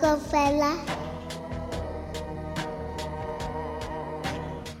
Rockefeller. 0.00 0.78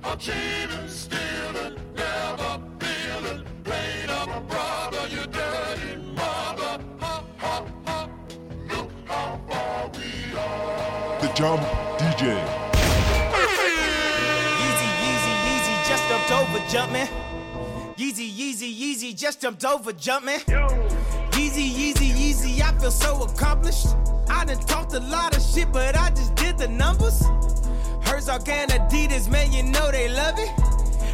A 0.04 0.16
cheating, 0.16 0.88
stealing, 0.88 1.76
never 1.96 2.60
feeling, 2.78 3.44
played 3.64 4.10
up 4.10 4.48
brother, 4.48 5.08
you 5.08 5.26
dirty 5.26 5.96
mother. 6.14 6.84
Ha, 7.00 7.24
ha, 7.38 7.64
ha. 7.84 8.08
Look 8.68 8.90
how 9.06 9.40
far 9.48 9.90
we 9.94 10.38
are. 10.38 11.20
The 11.20 11.28
Jump 11.34 11.62
DJ. 11.98 12.38
Yeezy, 14.60 14.90
Yeezy, 15.02 15.34
Yeezy 15.44 15.88
just 15.88 16.08
jumped 16.08 16.30
over 16.30 16.60
jumping. 16.68 17.08
Yeezy, 17.96 18.30
Yeezy, 18.30 18.72
Yeezy 18.72 19.16
just 19.16 19.40
jumped 19.40 19.64
over 19.64 19.92
jumping. 19.92 20.38
Yeezy, 21.32 21.70
Yeezy, 21.72 22.12
Yeezy, 22.12 22.62
I 22.62 22.78
feel 22.78 22.92
so 22.92 23.24
accomplished. 23.24 23.88
I 24.38 24.44
done 24.44 24.60
talked 24.60 24.94
a 24.94 25.00
lot 25.00 25.36
of 25.36 25.42
shit, 25.42 25.72
but 25.72 25.96
I 25.96 26.10
just 26.10 26.36
did 26.36 26.58
the 26.58 26.68
numbers. 26.68 27.26
Herzog 28.02 28.48
and 28.48 28.70
Adidas, 28.70 29.28
man, 29.28 29.52
you 29.52 29.64
know 29.64 29.90
they 29.90 30.08
love 30.08 30.36
it. 30.38 30.48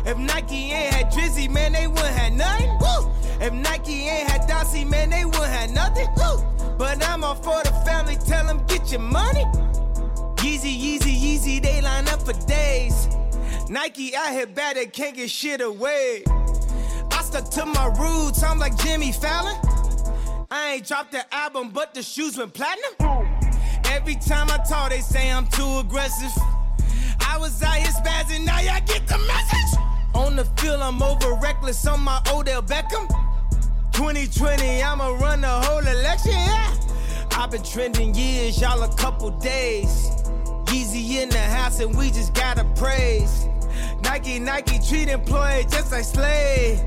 If 0.05 0.19
Nike 0.19 0.73
ain't 0.73 0.93
had 0.93 1.11
Drizzy, 1.11 1.49
man, 1.49 1.73
they 1.73 1.87
wouldn't 1.87 2.19
have 2.19 2.35
nothing. 2.35 2.69
Woo! 2.79 3.11
If 3.41 3.55
Nike 3.55 4.09
ain't 4.11 4.29
had 4.29 4.43
Dossie, 4.43 4.87
man, 4.87 5.09
they 5.09 5.25
wouldn't 5.25 5.47
have 5.47 5.71
nothing. 5.71 6.07
Woo! 6.19 6.77
But 6.77 7.03
I'm 7.09 7.25
all 7.25 7.35
for 7.35 7.63
the 7.63 7.73
family, 7.87 8.17
tell 8.27 8.45
them 8.47 8.63
get 8.67 8.93
your 8.93 9.01
money. 9.01 9.45
Yeezy, 10.45 10.79
Yeezy, 10.79 11.19
Yeezy, 11.19 11.63
they 11.63 11.81
line 11.81 12.07
up 12.09 12.21
for 12.27 12.35
days. 12.47 13.09
Nike 13.71 14.15
out 14.15 14.33
here 14.33 14.47
bad, 14.47 14.77
they 14.77 14.85
can't 14.85 15.17
get 15.17 15.31
shit 15.31 15.63
away. 15.63 16.25
I 17.11 17.23
stuck 17.23 17.49
to 17.53 17.65
my 17.65 17.87
roots, 17.99 18.43
I'm 18.43 18.59
like 18.59 18.77
Jimmy 18.77 19.13
Fallon. 19.13 19.57
I 20.51 20.75
ain't 20.75 20.87
dropped 20.87 21.13
the 21.13 21.35
album, 21.35 21.71
but 21.71 21.95
the 21.95 22.03
shoes 22.03 22.37
went 22.37 22.53
platinum. 22.53 23.04
Every 24.07 24.17
time 24.17 24.51
I 24.51 24.59
talk, 24.59 24.91
they 24.91 25.01
say 25.01 25.33
I'm 25.33 25.47
too 25.47 25.79
aggressive. 25.79 26.31
I 27.27 27.39
was 27.39 27.63
out 27.63 27.77
here 27.77 27.91
spazzing, 27.91 28.45
now 28.45 28.61
y'all 28.61 28.79
get 28.85 29.09
the 29.09 29.17
message. 29.17 29.81
On 30.13 30.37
the 30.37 30.45
field, 30.61 30.83
I'm 30.83 31.03
over 31.03 31.33
reckless 31.43 31.87
on 31.87 32.01
my 32.01 32.21
Odell 32.31 32.63
Beckham. 32.63 33.09
2020, 33.93 34.83
I'ma 34.83 35.09
run 35.17 35.41
the 35.41 35.49
whole 35.49 35.79
election, 35.79 36.33
yeah. 36.33 36.77
I've 37.31 37.51
been 37.51 37.63
trending 37.63 38.15
years, 38.15 38.61
y'all 38.61 38.83
a 38.83 38.95
couple 38.95 39.31
days. 39.39 40.11
Yeezy 40.67 41.23
in 41.23 41.31
the 41.31 41.39
house, 41.39 41.81
and 41.81 41.97
we 41.97 42.11
just 42.11 42.35
gotta 42.35 42.65
praise. 42.77 43.47
Nike, 44.03 44.39
Nike 44.39 44.81
treat 44.87 45.09
employees 45.09 45.65
just 45.73 45.91
like 45.91 46.05
slave. 46.05 46.79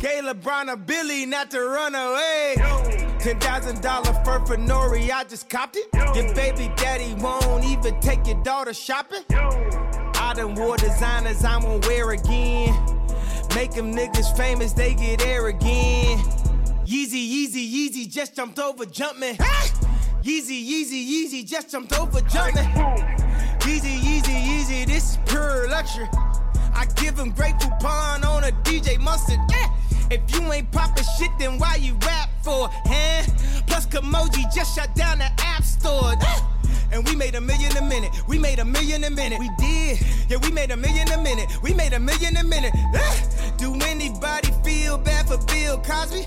Gay 0.00 0.20
LeBron 0.22 0.70
a 0.70 0.76
Billy 0.76 1.24
not 1.24 1.50
to 1.50 1.60
run 1.60 1.94
away. 1.94 3.07
Ten 3.20 3.40
thousand 3.40 3.82
dollar 3.82 4.12
fur 4.24 4.38
for 4.46 4.56
Nori, 4.56 5.10
I 5.10 5.24
just 5.24 5.48
copped 5.50 5.76
it. 5.76 5.88
Your 6.14 6.32
baby 6.34 6.72
daddy 6.76 7.14
won't 7.14 7.64
even 7.64 7.98
take 8.00 8.24
your 8.26 8.40
daughter 8.44 8.72
shopping. 8.72 9.22
I 9.30 10.32
done 10.36 10.54
wore 10.54 10.76
designers 10.76 11.44
I 11.44 11.58
won't 11.58 11.84
wear 11.86 12.12
again. 12.12 12.74
Make 13.56 13.72
them 13.72 13.92
niggas 13.92 14.36
famous, 14.36 14.72
they 14.72 14.94
get 14.94 15.26
air 15.26 15.48
again. 15.48 16.18
Yeezy, 16.86 17.28
Yeezy, 17.28 17.70
Yeezy 17.72 18.08
just 18.08 18.36
jumped 18.36 18.60
over 18.60 18.86
jumping. 18.86 19.34
Yeezy, 20.22 20.64
Yeezy, 20.64 21.06
Yeezy 21.10 21.44
just 21.44 21.70
jumped 21.72 21.98
over 21.98 22.20
jumping. 22.20 22.64
Yeezy, 23.64 23.98
Yeezy, 23.98 24.46
Yeezy, 24.46 24.86
this 24.86 25.12
is 25.12 25.18
pure 25.26 25.68
luxury. 25.68 26.08
I 26.72 26.86
give 26.94 27.18
him 27.18 27.32
great 27.32 27.58
coupon 27.58 28.24
on 28.24 28.44
a 28.44 28.52
DJ 28.62 28.98
mustard. 29.00 29.40
Yeah. 29.50 29.68
If 30.10 30.20
you 30.32 30.52
ain't 30.52 30.70
poppin' 30.70 31.04
shit, 31.18 31.30
then 31.38 31.58
why 31.58 31.74
you 31.74 31.94
rap 32.06 32.30
Plus, 32.48 33.86
Kamoji 33.86 34.42
just 34.54 34.74
shut 34.74 34.94
down 34.94 35.18
the 35.18 35.30
app 35.38 35.62
store. 35.62 36.14
And 36.90 37.06
we 37.06 37.14
made 37.14 37.34
a 37.34 37.40
million 37.40 37.76
a 37.76 37.82
minute. 37.82 38.10
We 38.26 38.38
made 38.38 38.58
a 38.60 38.64
million 38.64 39.04
a 39.04 39.10
minute. 39.10 39.38
We 39.38 39.50
did. 39.58 40.00
Yeah, 40.30 40.38
we 40.38 40.50
made 40.50 40.70
a 40.70 40.76
million 40.76 41.06
a 41.12 41.22
minute. 41.22 41.46
We 41.62 41.74
made 41.74 41.92
a 41.92 42.00
million 42.00 42.34
a 42.38 42.42
minute. 42.42 42.72
Do 43.58 43.74
anybody 43.82 44.48
feel 44.64 44.96
bad 44.96 45.28
for 45.28 45.36
Bill 45.44 45.76
Cosby? 45.82 46.24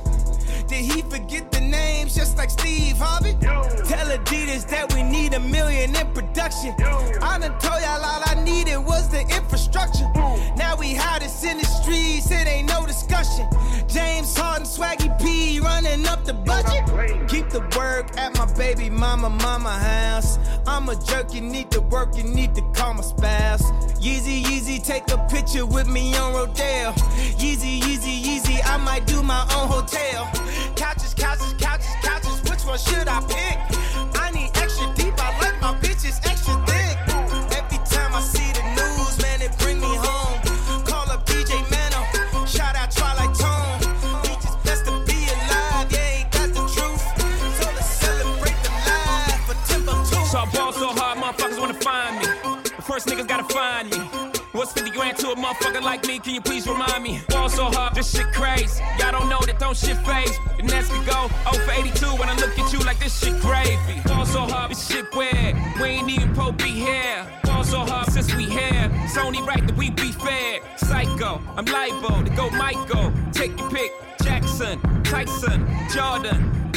Did 0.72 0.86
he 0.86 1.02
forget 1.02 1.52
the 1.52 1.60
names 1.60 2.16
just 2.16 2.38
like 2.38 2.50
Steve 2.50 2.96
Harvey? 2.98 3.34
Tell 3.42 4.08
Adidas 4.08 4.66
that 4.70 4.94
we 4.94 5.04
need 5.04 5.34
a 5.34 5.40
million 5.42 5.94
in 5.94 6.08
production. 6.14 6.74
I 7.22 7.38
done 7.40 7.60
told 7.60 7.82
y'all 7.82 8.02
all 8.02 8.22
I 8.26 8.42
needed 8.42 8.78
was 8.78 9.10
the 9.10 9.20
infrastructure. 9.20 10.10
Now 10.56 10.78
we 10.80 10.96
hottest 10.96 11.44
in 11.44 11.58
the 11.58 11.66
streets, 11.66 12.32
it 12.32 12.48
ain't 12.48 12.70
no 12.70 12.86
discussion. 12.86 13.50
James 13.90 14.34
Harden, 14.38 14.66
Swaggy 14.66 15.12
P 15.20 15.60
running 15.60 16.08
up 16.08 16.24
the 16.24 16.36
budget. 16.36 16.88
Keep 17.28 17.50
the 17.50 17.60
work 17.78 18.18
at 18.18 18.34
my 18.38 18.46
baby 18.54 18.90
mama, 18.90 19.30
mama 19.30 19.72
house. 19.72 20.40
I'm 20.66 20.88
a 20.88 20.96
jerk, 20.96 21.34
you 21.34 21.42
need 21.42 21.70
to 21.72 21.82
work, 21.82 22.16
you 22.16 22.24
need 22.24 22.56
to 22.56 22.62
call 22.74 22.94
my 22.94 23.02
spouse. 23.02 23.64
Yeezy, 24.00 24.42
Yeezy, 24.42 24.82
take 24.82 25.12
a 25.12 25.18
picture 25.30 25.66
with 25.66 25.88
me 25.88 26.16
on 26.16 26.34
Rodale. 26.34 26.94
Yeezy, 27.36 27.82
Yeezy, 27.82 28.24
Yeezy, 28.24 28.51
I 28.66 28.78
might 28.78 29.06
do 29.06 29.22
my 29.24 29.42
own 29.56 29.68
hotel. 29.68 30.30
Couches, 30.76 31.14
couches, 31.14 31.54
couches, 31.60 31.96
couches, 32.02 32.42
which 32.50 32.66
one 32.66 32.78
should 32.78 33.08
I 33.08 33.20
pick? 33.22 33.58
I 34.20 34.32
need 34.32 34.52
extra 34.56 34.92
deep, 34.96 35.14
I 35.18 35.38
like 35.40 35.60
my 35.62 35.74
bitches 35.80 36.20
extra 36.30 36.56
thick. 36.66 36.98
Every 37.58 37.80
time 37.86 38.14
I 38.14 38.22
see 38.22 38.52
the 38.54 38.64
news, 38.78 39.22
man, 39.22 39.42
it 39.42 39.58
bring 39.60 39.80
me 39.80 39.94
home. 39.96 40.40
Call 40.86 41.10
up 41.12 41.26
DJ 41.26 41.62
Mano, 41.72 42.46
shout 42.46 42.76
out 42.76 42.92
Twilight 42.92 43.34
Tone. 43.36 43.80
We 44.24 44.34
just 44.42 44.62
blessed 44.64 44.86
to 44.86 44.92
be 45.06 45.28
alive, 45.32 45.92
yeah, 45.92 46.20
ain't 46.20 46.32
the 46.32 46.66
truth. 46.76 47.04
So 47.60 47.66
let's 47.76 47.92
celebrate 48.04 48.60
the 48.64 48.72
life 48.88 49.42
for 49.48 49.58
Timbuktu. 49.68 50.16
So 50.32 50.40
I 50.40 50.46
ball 50.54 50.74
so 50.74 50.88
hard, 50.90 51.18
motherfuckers 51.20 51.60
wanna 51.60 51.74
find 51.76 52.20
me. 52.20 52.26
The 52.64 52.82
first 52.82 53.08
niggas 53.08 53.28
gotta 53.28 53.54
find 53.54 53.90
me. 53.92 54.01
What's 54.62 54.74
50 54.74 54.92
grand 54.92 55.18
to 55.18 55.32
a 55.32 55.36
motherfucker 55.36 55.82
like 55.82 56.06
me? 56.06 56.20
Can 56.20 56.36
you 56.36 56.42
please 56.42 56.68
remind 56.68 57.02
me? 57.02 57.20
Ball 57.30 57.50
so 57.50 57.72
hard, 57.72 57.96
this 57.96 58.16
shit 58.16 58.32
crazy. 58.32 58.80
Y'all 59.00 59.12
don't 59.12 59.28
know 59.28 59.40
that 59.48 59.58
don't 59.58 59.76
shit 59.76 59.98
phase. 60.06 60.38
The 60.56 60.62
next 60.62 60.90
could 60.90 61.04
go 61.04 61.30
0 61.52 61.66
for 61.66 61.72
82 61.72 62.06
when 62.22 62.30
I 62.30 62.36
look 62.36 62.60
at 62.60 62.72
you 62.72 62.78
like 62.82 63.00
this 63.00 63.20
shit 63.20 63.42
gravy. 63.42 64.00
Ball 64.06 64.24
so 64.24 64.42
hard, 64.42 64.70
this 64.70 64.88
shit 64.88 65.12
weird. 65.16 65.58
We 65.82 65.86
ain't 65.86 66.12
even 66.12 66.36
po 66.36 66.52
be 66.52 66.70
here. 66.70 67.26
Ball 67.44 67.64
so 67.64 67.80
hard 67.80 68.12
since 68.12 68.36
we 68.36 68.44
here. 68.44 68.92
It's 69.04 69.18
only 69.18 69.42
right 69.42 69.66
that 69.66 69.76
we 69.76 69.90
be 69.90 70.12
fair. 70.12 70.60
Psycho, 70.78 71.42
I'm 71.58 71.66
liable 71.66 72.24
to 72.24 72.30
go 72.30 72.52
Michael. 72.52 73.12
Take 73.32 73.60
your 73.60 73.72
pick. 73.72 73.92
Jackson, 74.22 74.80
Tyson, 75.04 75.68
Jordan. 75.90 76.71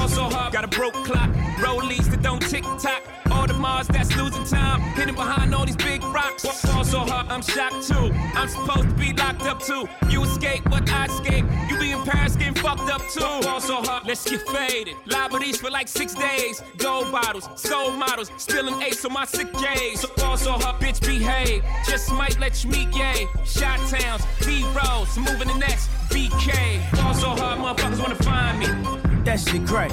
Ball 0.00 0.08
so 0.08 0.30
hard, 0.30 0.54
got 0.54 0.64
a 0.64 0.68
broke 0.68 0.94
clock. 1.04 1.28
Rollies 1.60 2.10
that 2.10 2.22
don't 2.22 2.40
tick 2.40 2.64
tock. 2.78 3.02
All 3.30 3.46
the 3.46 3.52
Mars 3.52 3.86
that's 3.86 4.16
losing 4.16 4.44
time, 4.44 4.80
hidden 4.96 5.14
behind 5.14 5.54
all 5.54 5.66
these 5.66 5.76
big 5.76 6.02
rocks. 6.04 6.42
Ball 6.64 6.84
so 6.84 7.00
hard, 7.00 7.26
I'm 7.28 7.42
shocked 7.42 7.86
too. 7.86 8.10
I'm 8.34 8.48
supposed 8.48 8.88
to 8.88 8.94
be 8.94 9.12
locked 9.12 9.42
up 9.42 9.62
too. 9.62 9.86
You 10.08 10.24
escape, 10.24 10.62
but 10.70 10.90
I 10.90 11.04
escape. 11.04 11.44
You 11.68 11.78
be 11.78 11.92
in 11.92 12.02
Paris 12.04 12.34
getting 12.34 12.54
fucked 12.54 12.90
up 12.90 13.02
too. 13.10 13.20
Ball 13.46 13.60
so 13.60 13.82
hard, 13.82 14.06
let's 14.06 14.24
get 14.24 14.40
faded. 14.48 14.96
Liberties 15.04 15.58
for 15.58 15.70
like 15.70 15.86
six 15.86 16.14
days. 16.14 16.62
Gold 16.78 17.12
bottles, 17.12 17.46
soul 17.56 17.90
models, 17.90 18.30
spilling 18.38 18.80
ace 18.80 19.04
on 19.04 19.12
my 19.12 19.26
sick 19.26 19.52
days. 19.58 20.00
So 20.00 20.08
ball 20.16 20.38
so 20.38 20.52
hard, 20.52 20.80
bitch 20.80 21.02
behave. 21.02 21.62
Just 21.86 22.10
might 22.10 22.40
let 22.40 22.64
you 22.64 22.70
meet 22.70 22.90
gay. 22.90 23.26
Shot 23.44 23.78
towns, 23.90 24.24
B 24.46 24.64
rolls, 24.74 25.14
moving 25.18 25.48
the 25.48 25.58
next. 25.58 25.90
BK. 26.08 26.90
Ball 26.96 27.12
so 27.12 27.28
hard, 27.28 27.58
motherfuckers 27.58 28.00
wanna 28.00 28.14
find 28.14 28.58
me. 28.60 29.09
That 29.24 29.38
shit 29.38 29.66
crack. 29.66 29.90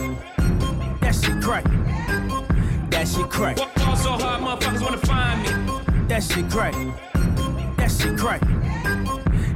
That 1.01 1.13
shit 1.13 1.41
crack. 1.43 1.65
That 2.89 3.07
shit 3.07 3.29
crack. 3.29 3.57
Ball 3.57 3.95
so 3.95 4.11
hard, 4.11 4.41
motherfuckers 4.41 4.81
wanna 4.81 4.97
find 4.97 5.41
me. 5.43 6.07
That 6.07 6.23
shit 6.23 6.49
crack. 6.49 6.73
That 7.77 7.91
shit 7.91 8.17
crack. 8.17 8.41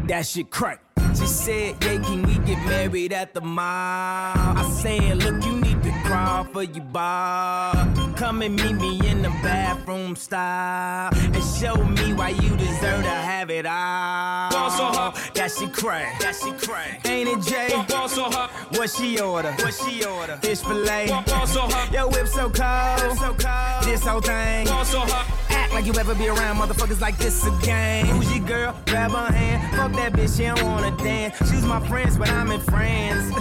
That 0.08 0.26
shit 0.26 0.52
crack. 0.52 0.84
She 1.16 1.26
said, 1.26 1.84
yeah, 1.84 2.02
can 2.02 2.24
we 2.24 2.38
get 2.46 2.58
married 2.66 3.12
at 3.12 3.34
the 3.34 3.42
mall? 3.42 3.66
I 3.66 4.70
said, 4.82 5.18
look, 5.18 5.44
you 5.44 5.58
need 5.58 5.84
to 5.84 5.92
crawl 6.06 6.46
for 6.46 6.64
your 6.64 6.86
bar. 6.86 7.74
Come 8.16 8.42
and 8.42 8.56
meet 8.56 8.76
me 8.76 9.10
in 9.10 9.22
the 9.22 9.30
bathroom 9.44 10.16
style. 10.16 11.10
And 11.14 11.44
show 11.44 11.76
me 11.76 12.14
why 12.14 12.30
you 12.30 12.56
deserve 12.56 13.04
to 13.04 13.10
have 13.10 13.50
it 13.50 13.66
all. 13.66 14.52
Ball 14.52 14.70
so 14.70 14.86
hard. 14.86 15.16
That 15.42 15.50
shit 15.50 15.74
crack. 15.74 16.20
That 16.20 16.36
shit 16.36 16.56
crack. 16.62 17.02
Ain't 17.10 17.28
it, 17.28 17.42
Jay? 17.42 17.70
Ball 17.90 18.08
so 18.08 18.26
hard. 18.26 18.52
What 18.78 18.92
she 18.92 19.20
order? 19.20 19.52
What 19.54 19.74
she 19.74 20.06
order? 20.06 20.38
Fish 20.38 20.60
fillet. 20.60 21.08
Ball 21.08 21.48
so 21.48 21.62
hard. 21.62 21.92
Your 21.92 22.08
whip 22.10 22.28
so 22.28 22.48
cold. 22.48 23.18
so 23.18 23.34
cold. 23.34 23.84
This 23.84 24.06
whole 24.06 24.22
thing. 24.22 24.68
Ball 24.68 24.86
so 24.86 25.00
hard. 25.00 25.28
Act 25.50 25.74
like 25.74 25.86
you 25.88 25.94
ever 26.00 26.14
be 26.14 26.28
around 26.28 26.58
motherfuckers 26.58 27.02
like 27.02 27.18
this 27.18 27.44
again. 27.48 28.06
Who's 28.06 28.32
your 28.38 28.46
girl? 28.46 28.76
Grab 28.86 29.12
her 29.12 29.34
hand. 29.34 29.76
Fuck 29.76 29.94
that 29.94 30.14
bitch, 30.14 30.38
she 30.38 30.44
don't 30.44 30.62
wanna 30.64 30.96
dance. 30.98 31.36
She's 31.50 31.66
my 31.66 31.80
friends, 31.88 32.18
but 32.18 32.30
I'm 32.30 32.52
in 32.52 32.62
France. 32.62 33.34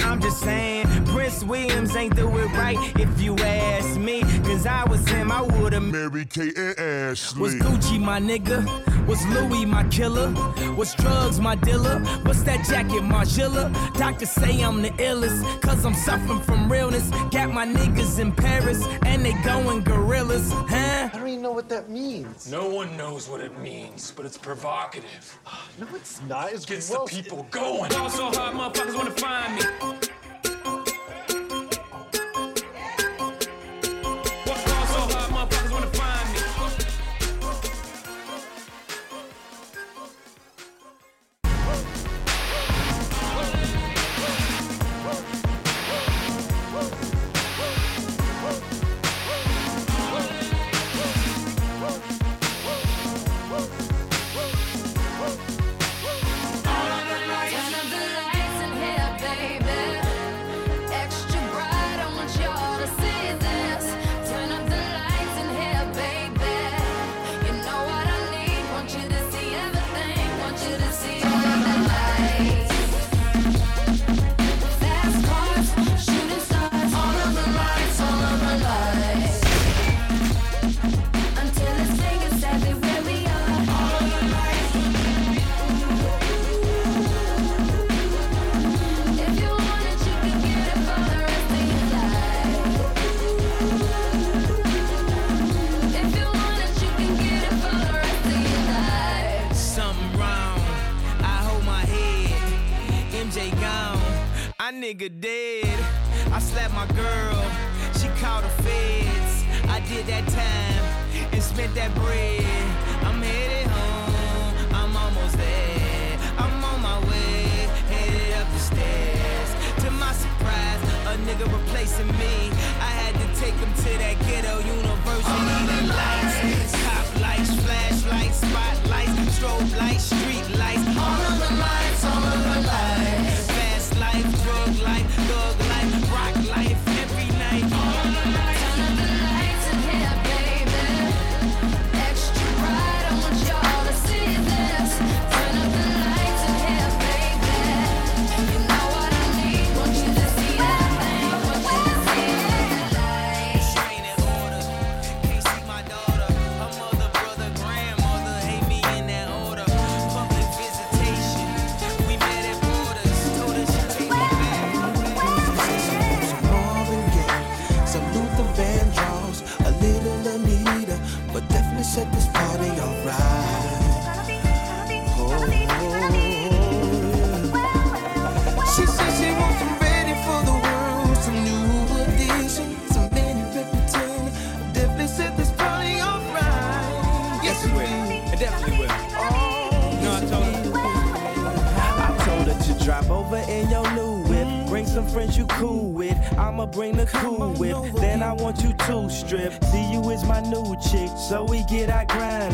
I'm 0.00 0.20
just 0.20 0.40
saying, 0.40 0.86
Prince 1.26 1.42
Williams 1.42 1.96
ain't 1.96 2.14
do 2.14 2.28
it 2.38 2.52
right 2.52 2.78
if 3.00 3.20
you 3.20 3.34
ask 3.38 3.98
me. 3.98 4.20
Cause 4.44 4.64
I 4.64 4.84
was 4.88 5.04
him, 5.08 5.32
I 5.32 5.42
would've 5.42 5.82
Mary 5.82 6.24
Kate 6.24 6.56
and 6.56 6.78
Ashley. 6.78 7.40
was 7.40 7.54
Gucci 7.56 7.98
my 7.98 8.20
nigga? 8.20 8.64
Was 9.08 9.26
Louis 9.26 9.66
my 9.66 9.82
killer? 9.88 10.30
Was 10.76 10.94
drugs 10.94 11.40
my 11.40 11.56
dealer? 11.56 11.98
What's 12.22 12.44
that 12.44 12.64
jacket, 12.64 13.02
Margilla? 13.02 13.72
Doctors 13.94 14.30
say 14.30 14.62
I'm 14.62 14.82
the 14.82 14.90
illest, 14.90 15.42
cause 15.62 15.84
I'm 15.84 15.94
suffering 15.94 16.42
from 16.42 16.70
realness. 16.70 17.10
Got 17.32 17.50
my 17.52 17.66
niggas 17.66 18.20
in 18.20 18.30
Paris, 18.30 18.86
and 19.04 19.24
they 19.24 19.32
going 19.42 19.82
gorillas, 19.82 20.48
huh? 20.52 21.10
I 21.12 21.18
don't 21.18 21.26
even 21.26 21.42
know 21.42 21.50
what 21.50 21.68
that 21.70 21.90
means. 21.90 22.48
No 22.48 22.68
one 22.68 22.96
knows 22.96 23.28
what 23.28 23.40
it 23.40 23.58
means, 23.58 24.12
but 24.12 24.26
it's 24.26 24.38
provocative. 24.38 25.40
No, 25.80 25.88
it's 25.92 26.22
not. 26.22 26.52
It's 26.52 26.64
Gets 26.64 26.88
gross. 26.88 27.10
the 27.10 27.20
people 27.20 27.48
going. 27.50 27.90
Ball 27.90 28.10
so 28.10 28.30
hard, 28.30 28.54
motherfuckers 28.54 28.94
wanna 28.94 29.10
find 29.10 29.56
me. 29.56 30.06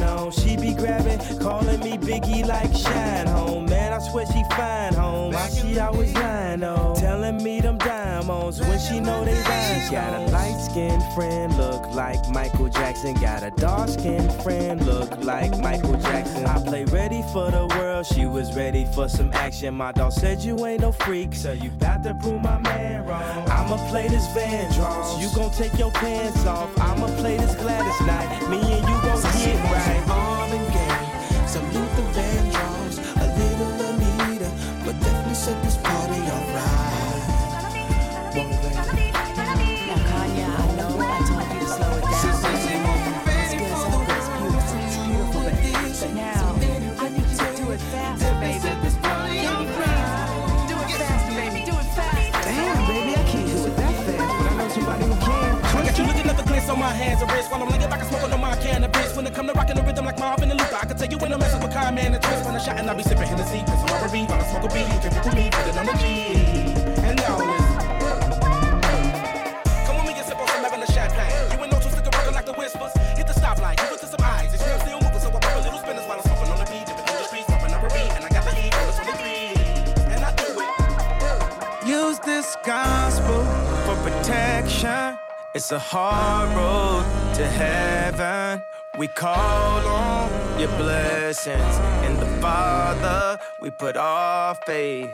On. 0.03 0.31
She 0.31 0.56
be 0.56 0.75
grabbing, 0.75 1.21
calling 1.39 1.81
me 1.81 1.99
Biggie 1.99 2.47
like 2.47 2.75
Shine 2.75 3.27
Home. 3.27 3.67
Man, 3.67 3.93
I 3.93 3.99
swear 3.99 4.27
she 4.27 4.43
fine 4.56 4.94
home. 4.94 5.33
Why 5.33 5.49
she 5.49 5.79
always 5.79 6.15
lying 6.15 6.31
know 9.02 9.25
they 9.25 9.34
rhymes. 9.34 9.90
Got 9.90 10.14
a 10.14 10.31
light 10.31 10.58
skinned 10.60 11.02
friend, 11.14 11.56
look 11.56 11.87
like 11.94 12.28
Michael 12.31 12.69
Jackson. 12.69 13.14
Got 13.14 13.43
a 13.43 13.50
dark 13.50 13.90
skinned 13.90 14.32
friend, 14.43 14.84
look 14.87 15.10
like 15.25 15.58
Michael 15.58 15.99
Jackson. 15.99 16.46
I 16.46 16.62
play 16.64 16.84
ready 16.84 17.22
for 17.32 17.50
the 17.50 17.66
world, 17.78 18.06
she 18.06 18.26
was 18.26 18.54
ready 18.56 18.87
for 18.94 19.08
some 19.08 19.32
action. 19.32 19.75
My 19.75 19.93
dog 19.93 20.12
said 20.12 20.41
you 20.41 20.67
ain't 20.67 20.81
no 20.81 20.93
freak, 20.93 21.34
so 21.34 21.53
you 21.53 21.70
got 21.81 22.03
to 22.05 22.15
prove 22.15 22.43
my 22.43 22.58
man 22.58 23.06
wrong. 23.06 23.48
I'ma 23.48 23.77
play 23.91 24.08
this 24.08 24.27
Vandross, 24.29 25.20
you 25.20 25.29
gon' 25.34 25.50
take 25.50 25.77
your 25.79 25.91
pants 25.91 26.46
off. 26.46 26.70
I'ma 26.79 27.06
play 27.17 27.36
this 27.36 27.55
Gladys 27.56 28.00
night, 28.06 28.48
me 28.48 28.58
and 28.58 28.88
you 28.88 29.03
gon' 29.03 29.22
get 29.22 29.65
right. 29.72 30.03
My 56.93 56.99
hands 56.99 57.22
and 57.22 57.32
wrists 57.32 57.51
while 57.51 57.63
I'm 57.63 57.70
laying 57.70 57.89
back 57.89 58.01
and 58.01 58.08
smoking 58.08 58.32
on 58.32 58.41
my 58.41 58.55
cannabis. 58.56 59.17
When 59.17 59.27
it 59.27 59.34
come 59.34 59.46
to 59.46 59.55
rocking 59.55 59.77
the 59.77 59.82
rhythm 59.82 60.05
like 60.05 60.19
Marvin 60.19 60.51
and 60.51 60.61
Luther, 60.61 60.77
I 60.77 60.84
can 60.84 60.96
tell 60.96 61.08
you 61.08 61.17
when 61.17 61.32
I'm 61.32 61.41
messing 61.41 61.63
with 61.63 61.72
Kyle, 61.72 61.91
man, 61.91 62.13
and 62.15 62.22
twist. 62.22 62.44
When 62.44 62.55
I 62.55 62.58
shot 62.58 62.79
and 62.79 62.91
I 62.91 62.94
be 62.94 63.03
sipping 63.03 63.29
Hennessy, 63.32 63.61
cause 63.65 63.81
I'm 63.81 63.89
robbery. 63.96 64.22
While 64.29 64.41
I 64.41 64.46
smoke 64.53 64.65
a 64.69 64.70
beat, 64.77 64.89
you 64.93 65.01
can 65.01 65.13
with 65.25 65.34
me, 65.34 65.49
put 65.49 65.67
it 65.72 65.77
on 65.81 65.87
the 65.89 65.96
G. 65.96 66.05
And 67.08 67.17
now. 67.17 67.37
Come 69.87 69.96
with 69.96 70.06
me 70.06 70.13
and 70.20 70.27
sip 70.29 70.37
on 70.37 70.49
some 70.53 70.65
Evan 70.69 70.84
champagne. 70.93 71.32
You 71.53 71.65
ain't 71.65 71.72
no 71.72 71.81
two 71.81 71.89
stick 71.89 72.05
working 72.13 72.34
like 72.37 72.44
the 72.44 72.56
whispers. 72.61 72.93
Hit 73.17 73.27
the 73.27 73.37
stoplight, 73.41 73.77
give 73.81 73.93
it 73.96 74.01
to 74.05 74.08
some 74.13 74.25
eyes. 74.29 74.53
It's 74.53 74.61
real 74.61 74.79
still 74.84 75.01
moving, 75.01 75.20
so 75.25 75.29
I 75.32 75.41
pop 75.41 75.56
a 75.56 75.65
little 75.65 75.81
spinners 75.81 76.05
while 76.05 76.20
I'm 76.20 76.27
smoking 76.29 76.53
on 76.53 76.58
the 76.61 76.69
beat. 76.69 76.84
Dipping 76.84 77.06
through 77.08 77.20
the 77.25 77.29
streets, 77.32 77.49
pumping 77.49 77.72
up 77.72 77.82
a 77.89 77.89
beat. 77.89 78.13
And 78.20 78.25
I 78.29 78.31
got 78.37 78.44
the 78.44 78.53
heat, 78.53 78.72
on 78.77 78.84
the 78.84 78.94
23. 79.01 80.13
And 80.13 80.20
I 80.20 80.31
do 80.37 80.49
it. 80.61 80.72
Use 81.89 82.19
this 82.20 82.53
gospel 82.61 83.41
for 83.89 83.96
protection. 84.05 85.21
It's 85.55 85.71
a 85.71 85.79
hard 85.79 86.49
road 86.56 87.35
to 87.35 87.47
heaven. 87.47 88.63
we 88.99 89.06
call 89.06 89.87
on 89.87 90.59
your 90.59 90.71
blessings. 90.79 91.77
In 92.06 92.17
the 92.19 92.41
Father, 92.41 93.39
we 93.61 93.69
put 93.69 93.99
our 93.99 94.55
faith. 94.67 95.11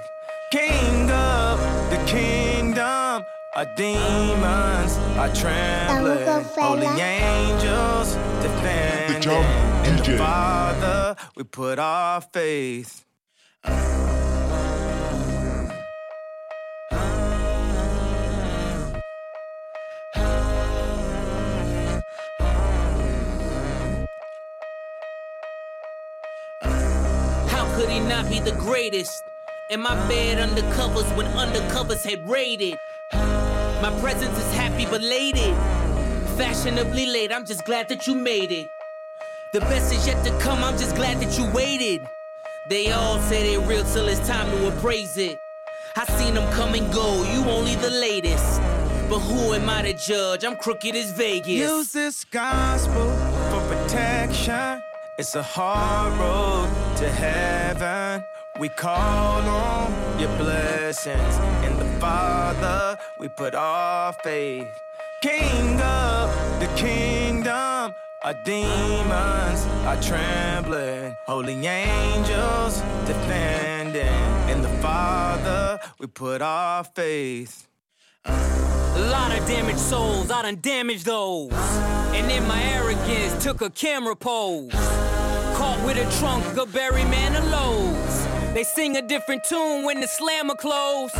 King 0.53 1.11
of 1.11 1.59
the 1.91 2.01
kingdom, 2.07 3.25
our 3.57 3.67
demons 3.77 4.97
are 5.19 5.35
trembling. 5.35 6.45
Holy 6.55 6.87
angels 6.87 8.15
defending. 8.41 9.43
In 9.91 9.97
the 9.97 10.19
Father, 10.19 11.17
we 11.35 11.43
put 11.43 11.81
our 11.81 12.21
faith. 12.21 13.05
Could 27.79 27.91
he 27.91 28.01
not 28.01 28.29
be 28.29 28.41
the 28.41 28.51
greatest? 28.59 29.23
In 29.71 29.81
my 29.81 29.95
bed 30.09 30.39
undercovers 30.39 31.17
when 31.17 31.27
undercovers 31.27 32.05
had 32.05 32.29
raided. 32.29 32.77
My 33.13 33.97
presence 34.01 34.37
is 34.37 34.53
happy 34.53 34.85
belated. 34.85 35.55
Fashionably 36.37 37.07
late, 37.07 37.31
I'm 37.31 37.47
just 37.47 37.65
glad 37.65 37.89
that 37.91 38.09
you 38.09 38.17
made 38.17 38.51
it. 38.51 38.67
The 39.53 39.61
best 39.61 39.95
is 39.95 40.05
yet 40.09 40.25
to 40.25 40.37
come, 40.41 40.59
I'm 40.65 40.77
just 40.77 40.97
glad 40.97 41.21
that 41.21 41.39
you 41.39 41.49
waited. 41.53 42.05
They 42.69 42.91
all 42.91 43.21
say 43.21 43.45
they 43.49 43.65
real 43.65 43.85
till 43.85 44.09
it's 44.09 44.27
time 44.27 44.51
to 44.51 44.77
appraise 44.77 45.17
it. 45.17 45.39
I 45.95 46.05
seen 46.19 46.35
them 46.35 46.53
come 46.55 46.75
and 46.75 46.93
go, 46.93 47.23
you 47.33 47.49
only 47.49 47.77
the 47.77 47.91
latest. 47.91 48.61
But 49.09 49.21
who 49.21 49.55
am 49.55 49.71
I 49.71 49.83
to 49.83 49.93
judge? 49.93 50.45
I'm 50.45 50.57
crooked 50.57 50.97
as 50.97 51.13
Vegas. 51.13 51.47
Use 51.47 51.93
this 51.93 52.25
gospel 52.25 53.09
for 53.51 53.61
protection. 53.73 54.83
It's 55.17 55.37
a 55.37 55.43
hard 55.43 56.13
road 56.19 56.78
to 56.99 57.09
heaven. 57.09 58.25
We 58.59 58.69
call 58.71 59.41
on 59.43 60.19
your 60.19 60.37
blessings. 60.37 61.37
In 61.65 61.79
the 61.79 61.85
Father, 62.01 62.99
we 63.21 63.29
put 63.29 63.55
our 63.55 64.13
faith. 64.25 64.67
King 65.23 65.81
of 65.81 66.29
the 66.59 66.67
kingdom, 66.77 67.93
our 68.25 68.35
demons 68.45 69.65
are 69.87 70.03
trembling. 70.03 71.15
Holy 71.27 71.55
angels 71.69 72.81
defending. 73.07 74.51
In 74.51 74.61
the 74.61 74.77
Father, 74.83 75.79
we 76.01 76.09
put 76.09 76.43
our 76.43 76.83
faith. 76.83 77.69
A 78.25 79.09
lot 79.09 79.39
of 79.39 79.47
damaged 79.47 79.79
souls, 79.79 80.33
I 80.33 80.43
done 80.43 80.59
damaged 80.61 81.07
those. 81.07 81.53
And 81.53 82.29
in 82.29 82.45
my 82.49 82.61
arrogance, 82.61 83.41
took 83.45 83.63
a 83.63 83.71
camera 83.71 84.17
pose. 84.17 84.98
Caught 85.69 85.85
with 85.85 85.99
a 85.99 86.19
trunk 86.19 86.57
of 86.57 86.73
Barry 86.73 87.05
Manilow's. 87.05 88.27
They 88.55 88.65
sing 88.65 88.97
a 88.97 89.03
different 89.07 89.45
tune 89.45 89.85
when 89.85 90.01
the 90.01 90.07
slammer 90.07 90.55
close. 90.55 91.11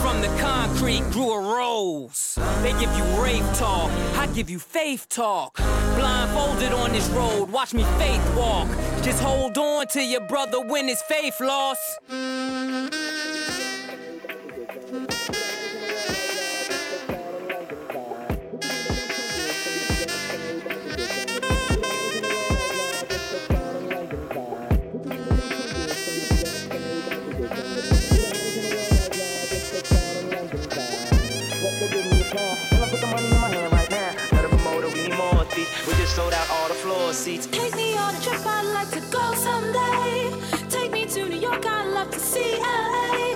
From 0.00 0.20
the 0.20 0.28
concrete 0.40 1.02
grew 1.10 1.32
a 1.32 1.40
rose. 1.40 2.38
They 2.62 2.70
give 2.78 2.96
you 2.96 3.02
rave 3.20 3.44
talk, 3.58 3.90
I 4.16 4.28
give 4.28 4.48
you 4.48 4.60
faith 4.60 5.08
talk. 5.08 5.56
Blindfolded 5.56 6.72
on 6.74 6.92
this 6.92 7.08
road, 7.08 7.50
watch 7.50 7.74
me 7.74 7.82
faith 7.98 8.24
walk. 8.36 8.68
Just 9.02 9.20
hold 9.20 9.58
on 9.58 9.88
to 9.88 10.00
your 10.00 10.24
brother 10.28 10.60
when 10.60 10.86
his 10.86 11.02
faith 11.02 11.40
lost. 11.40 11.82
Sold 36.16 36.32
out 36.32 36.48
all 36.48 36.68
the 36.68 36.74
floor 36.74 37.12
seats. 37.12 37.46
Take 37.46 37.76
me 37.76 37.94
on 37.94 38.14
a 38.14 38.20
trip, 38.20 38.40
I'd 38.46 38.72
like 38.72 38.90
to 38.92 39.02
go 39.10 39.34
someday. 39.34 40.32
Take 40.70 40.90
me 40.90 41.04
to 41.04 41.28
New 41.28 41.36
York, 41.36 41.66
I'd 41.66 41.92
love 41.92 42.10
to 42.10 42.18
see 42.18 42.56
LA. 42.58 43.35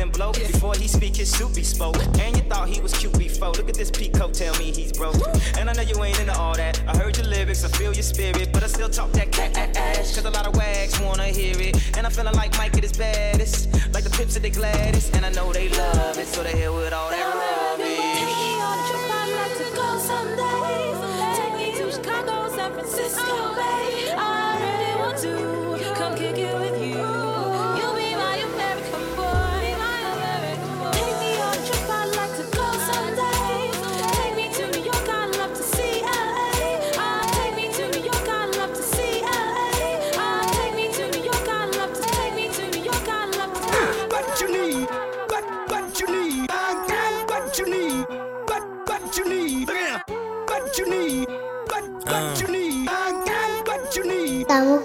speak, 1.01 1.15
his 1.15 1.31
suit 1.31 1.55
be 1.55 1.63
spoke. 1.63 1.97
And 2.19 2.37
you 2.37 2.43
thought 2.43 2.69
he 2.69 2.79
was 2.79 2.93
cute 2.93 3.17
before. 3.17 3.49
Look 3.53 3.69
at 3.69 3.75
this 3.75 3.89
peacoat, 3.89 4.37
tell 4.37 4.55
me 4.59 4.71
he's 4.71 4.91
broke. 4.91 5.15
And 5.57 5.67
I 5.67 5.73
know 5.73 5.81
you 5.81 6.03
ain't 6.03 6.19
into 6.19 6.37
all 6.37 6.55
that. 6.55 6.79
I 6.87 6.95
heard 6.95 7.17
your 7.17 7.25
lyrics, 7.25 7.63
I 7.63 7.69
feel 7.69 7.91
your 7.91 8.03
spirit. 8.03 8.49
But 8.53 8.63
I 8.63 8.67
still 8.67 8.89
talk 8.89 9.11
that 9.13 9.31
cat 9.31 9.75
ass. 9.75 10.13
Cause 10.15 10.25
a 10.25 10.29
lot 10.29 10.45
of 10.45 10.55
wags 10.55 10.99
wanna 10.99 11.25
hear 11.25 11.55
it. 11.59 11.97
And 11.97 12.05
I'm 12.05 12.11
feeling 12.11 12.35
like 12.35 12.55
Mike 12.55 12.77
at 12.77 12.83
his 12.83 12.93
baddest. 12.93 13.73
Like 13.93 14.03
the 14.03 14.11
pips 14.11 14.35
at 14.35 14.43
the 14.43 14.51
gladdest. 14.51 15.15
And 15.15 15.25
I 15.25 15.31
know 15.31 15.51
they 15.51 15.69
love 15.69 16.19
it. 16.19 16.27
So 16.27 16.43
they 16.43 16.55
here 16.55 16.71
with 16.71 16.93
all 16.93 17.09
that 17.09 17.50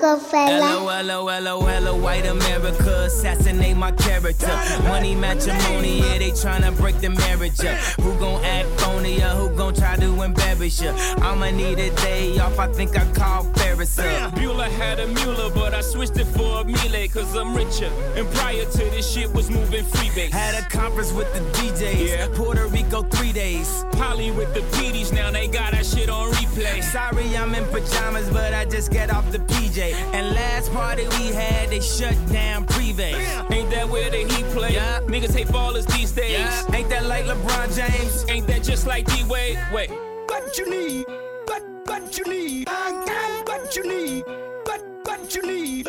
Hello, 0.07 0.87
hello, 0.87 1.27
hello, 1.27 1.61
hello, 1.63 1.97
white 1.97 2.27
America, 2.27 3.07
assassinate 3.07 3.77
my 3.77 3.91
character. 3.91 4.47
Money 4.85 5.17
matrimony, 5.17 5.99
yeah, 5.99 6.19
they 6.19 6.31
tryna 6.31 6.77
break 6.77 7.01
the 7.01 7.11
marriage 7.11 7.59
up. 7.65 7.77
Who 8.01 8.17
gon' 8.21 8.45
act 8.45 8.69
phony 8.97 9.21
who 9.21 9.51
gon' 9.51 9.75
try 9.75 9.97
to 9.97 10.23
embarrass 10.23 10.81
ya? 10.81 10.93
I'ma 11.19 11.51
need 11.51 11.79
a 11.79 11.91
day 11.97 12.39
off, 12.39 12.59
I 12.59 12.69
think 12.73 12.97
I 12.97 13.05
call 13.13 13.45
Ferris 13.55 13.99
up. 13.99 14.33
Bueller 14.35 14.71
had 14.71 14.99
a 15.01 15.07
Mueller, 15.07 15.51
but 15.51 15.75
I 15.75 15.81
switched 15.81 16.17
it 16.17 16.27
for 16.27 16.61
a 16.61 16.65
Miele, 16.65 17.09
cause 17.09 17.35
I'm 17.37 17.55
richer. 17.55 17.91
And 18.17 18.29
prior 18.33 18.65
to 18.65 18.79
this 18.79 19.11
shit 19.13 19.33
was 19.35 19.51
moving 19.51 19.85
freebase. 19.85 20.33
Had 20.33 20.55
a 20.55 20.67
conference 20.69 21.13
with 21.13 21.33
the 21.35 21.41
DJs, 21.59 22.09
Yeah. 22.09 22.29
Puerto 22.35 22.67
Rico 22.69 23.03
three 23.03 23.33
days. 23.33 23.85
Polly 23.93 24.31
with 24.31 24.53
the 24.55 24.61
PDs, 24.77 25.13
now 25.13 25.31
they 25.31 25.49
got 25.49 25.73
that 25.73 25.85
shit 25.85 26.09
on 26.09 26.31
replay. 26.33 26.83
Sorry, 26.83 27.37
I'm 27.37 27.55
in 27.55 27.65
pajamas, 27.67 28.29
but 28.31 28.55
I 28.55 28.65
just 28.65 28.91
get 28.91 29.11
off 29.11 29.31
the 29.31 29.39
PJ. 29.41 29.93
And 30.15 30.35
last 30.35 30.73
party 30.73 31.05
we 31.19 31.35
had, 31.35 31.71
they 31.71 31.81
shut 31.81 32.17
down 32.33 32.67
Privé. 32.67 33.13
Ain't 33.51 33.71
that 33.71 33.89
where 33.89 34.11
the 34.11 34.19
heat 34.19 34.47
play? 34.57 34.75
Yeah. 34.75 35.01
Niggas 35.01 35.35
hate 35.35 35.49
ballers 35.49 35.87
these 35.95 36.13
days. 36.13 36.33
Yeah. 36.33 36.75
Ain't 36.75 36.89
that 36.91 37.05
like 37.07 37.27
LeBron 37.27 37.77
James? 37.77 38.25
Ain't 38.29 38.47
that 38.47 38.63
just 38.63 38.86
like 38.87 39.07
D 39.07 39.25
Wade? 39.25 39.59
Wait. 39.73 39.91
What 40.29 40.57
you 40.57 40.71
need? 40.71 41.05
What 41.47 41.63
what 41.87 42.17
you 42.17 42.25
need? 42.25 42.69
I 42.69 43.05
got 43.07 43.49
what 43.49 43.77
you 43.77 43.87
need. 43.87 44.25
What 44.65 44.83
what 45.05 45.35
you 45.35 45.43
need? 45.43 45.87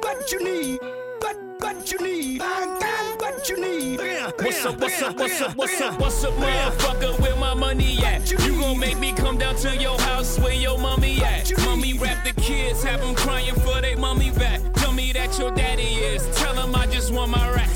What 0.00 0.32
you 0.32 0.44
need? 0.44 0.80
What 1.20 1.36
what 1.58 1.90
you 1.90 1.98
need? 1.98 2.40
I 2.42 2.78
got 2.80 3.20
what 3.20 3.48
you 3.48 3.60
need. 3.60 4.00
What's 4.38 4.64
up, 4.64 4.78
what's 4.80 5.02
up, 5.02 5.16
what's 5.16 5.40
up, 5.40 5.56
what's 5.56 5.80
up, 5.80 6.00
what's 6.00 6.24
up, 6.24 6.34
motherfucker? 6.34 7.20
Where 7.20 7.36
my 7.36 7.54
money 7.54 7.98
at? 8.04 8.30
You 8.30 8.38
gon' 8.60 8.78
make 8.78 8.98
me 8.98 9.12
come 9.12 9.38
down 9.38 9.56
to 9.56 9.76
your 9.76 9.98
house 10.00 10.38
where 10.38 10.54
your 10.54 10.78
mommy 10.78 11.22
at? 11.22 11.50
Mommy 11.64 11.94
rap 11.94 12.24
the 12.24 12.40
kids, 12.40 12.82
have 12.84 13.00
them 13.00 13.14
crying 13.14 13.54
for 13.56 13.80
they 13.80 13.94
mommy 13.96 14.30
back. 14.30 14.60
Tell 14.74 14.92
me 14.92 15.12
that 15.12 15.38
your 15.38 15.50
daddy 15.50 15.94
is. 16.12 16.22
Tell 16.36 16.54
him 16.54 16.74
I 16.74 16.86
just 16.86 17.12
want 17.12 17.30
my 17.32 17.50
racks. 17.50 17.71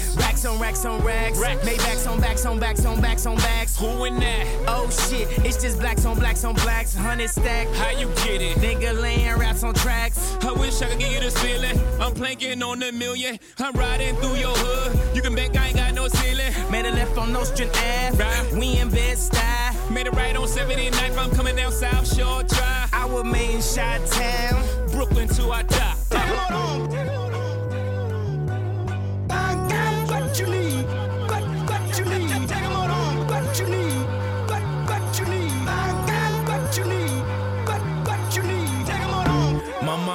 On 0.46 0.60
racks 0.60 0.84
on 0.84 1.02
racks. 1.02 1.40
Racks. 1.40 1.66
Maybachs 1.66 2.08
on 2.08 2.20
backs 2.20 2.46
on 2.46 2.60
backs 2.60 2.84
on 2.84 3.00
backs 3.00 3.26
on 3.26 3.36
backs. 3.38 3.76
Who 3.78 4.04
in 4.04 4.20
that? 4.20 4.46
Oh 4.68 4.88
shit, 4.90 5.26
it's 5.44 5.60
just 5.60 5.80
blacks 5.80 6.04
on 6.04 6.16
blacks 6.18 6.44
on 6.44 6.54
blacks. 6.54 6.94
Hundred 6.94 7.30
stack. 7.30 7.66
How 7.74 7.90
you 7.90 8.06
get 8.24 8.40
it? 8.40 8.56
Nigga 8.58 9.00
laying 9.00 9.36
raps 9.38 9.64
on 9.64 9.74
tracks. 9.74 10.36
I 10.42 10.52
wish 10.52 10.80
I 10.82 10.90
could 10.90 11.00
give 11.00 11.10
you 11.10 11.18
this 11.18 11.36
feeling. 11.42 11.76
I'm 12.00 12.14
planking 12.14 12.62
on 12.62 12.80
a 12.82 12.92
million. 12.92 13.40
I'm 13.58 13.72
riding 13.72 14.14
through 14.16 14.36
your 14.36 14.54
hood. 14.54 15.16
You 15.16 15.22
can 15.22 15.34
bet 15.34 15.56
I 15.56 15.66
ain't 15.66 15.76
got 15.76 15.94
no 15.94 16.06
ceiling. 16.06 16.52
Made 16.70 16.86
a 16.86 16.92
left 16.92 17.18
on 17.18 17.32
Nostrand 17.32 17.72
Ave. 17.72 18.22
Right. 18.22 18.52
We 18.52 18.78
in 18.78 18.88
bed 18.90 19.18
style. 19.18 19.74
Made 19.90 20.06
it 20.06 20.14
right 20.14 20.36
on 20.36 20.46
79th. 20.46 21.18
I'm 21.18 21.30
coming 21.32 21.56
down 21.56 21.72
South 21.72 22.06
Shore 22.14 22.44
Drive. 22.44 22.88
I 22.92 23.04
was 23.06 23.24
made 23.24 23.56
in 23.56 23.60
Shot 23.60 24.06
Town. 24.06 24.62
Brooklyn 24.92 25.26
to 25.28 25.50
I 25.50 25.62
die. 25.64 25.94
I 26.12 27.25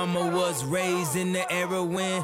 mama 0.05 0.35
was 0.35 0.65
raised 0.65 1.15
in 1.15 1.31
the 1.31 1.53
era 1.53 1.83
when 1.83 2.23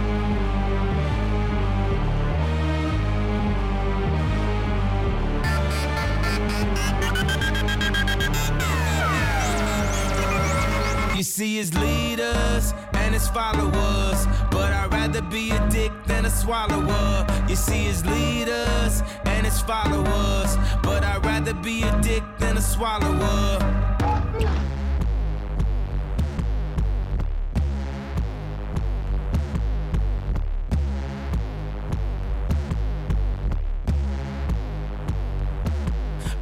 You 11.21 11.25
see 11.25 11.57
his 11.57 11.71
leaders 11.75 12.73
and 12.93 13.13
his 13.13 13.27
followers, 13.27 14.25
but 14.49 14.73
I'd 14.73 14.89
rather 14.91 15.21
be 15.21 15.51
a 15.51 15.69
dick 15.69 15.91
than 16.07 16.25
a 16.25 16.31
swallower. 16.31 17.27
You 17.47 17.55
see 17.55 17.83
his 17.83 18.03
leaders 18.03 19.03
and 19.25 19.45
his 19.45 19.61
followers, 19.61 20.57
but 20.81 21.03
I'd 21.03 21.23
rather 21.23 21.53
be 21.53 21.83
a 21.83 22.01
dick 22.01 22.23
than 22.39 22.57
a 22.57 22.61
swallower. 22.61 24.10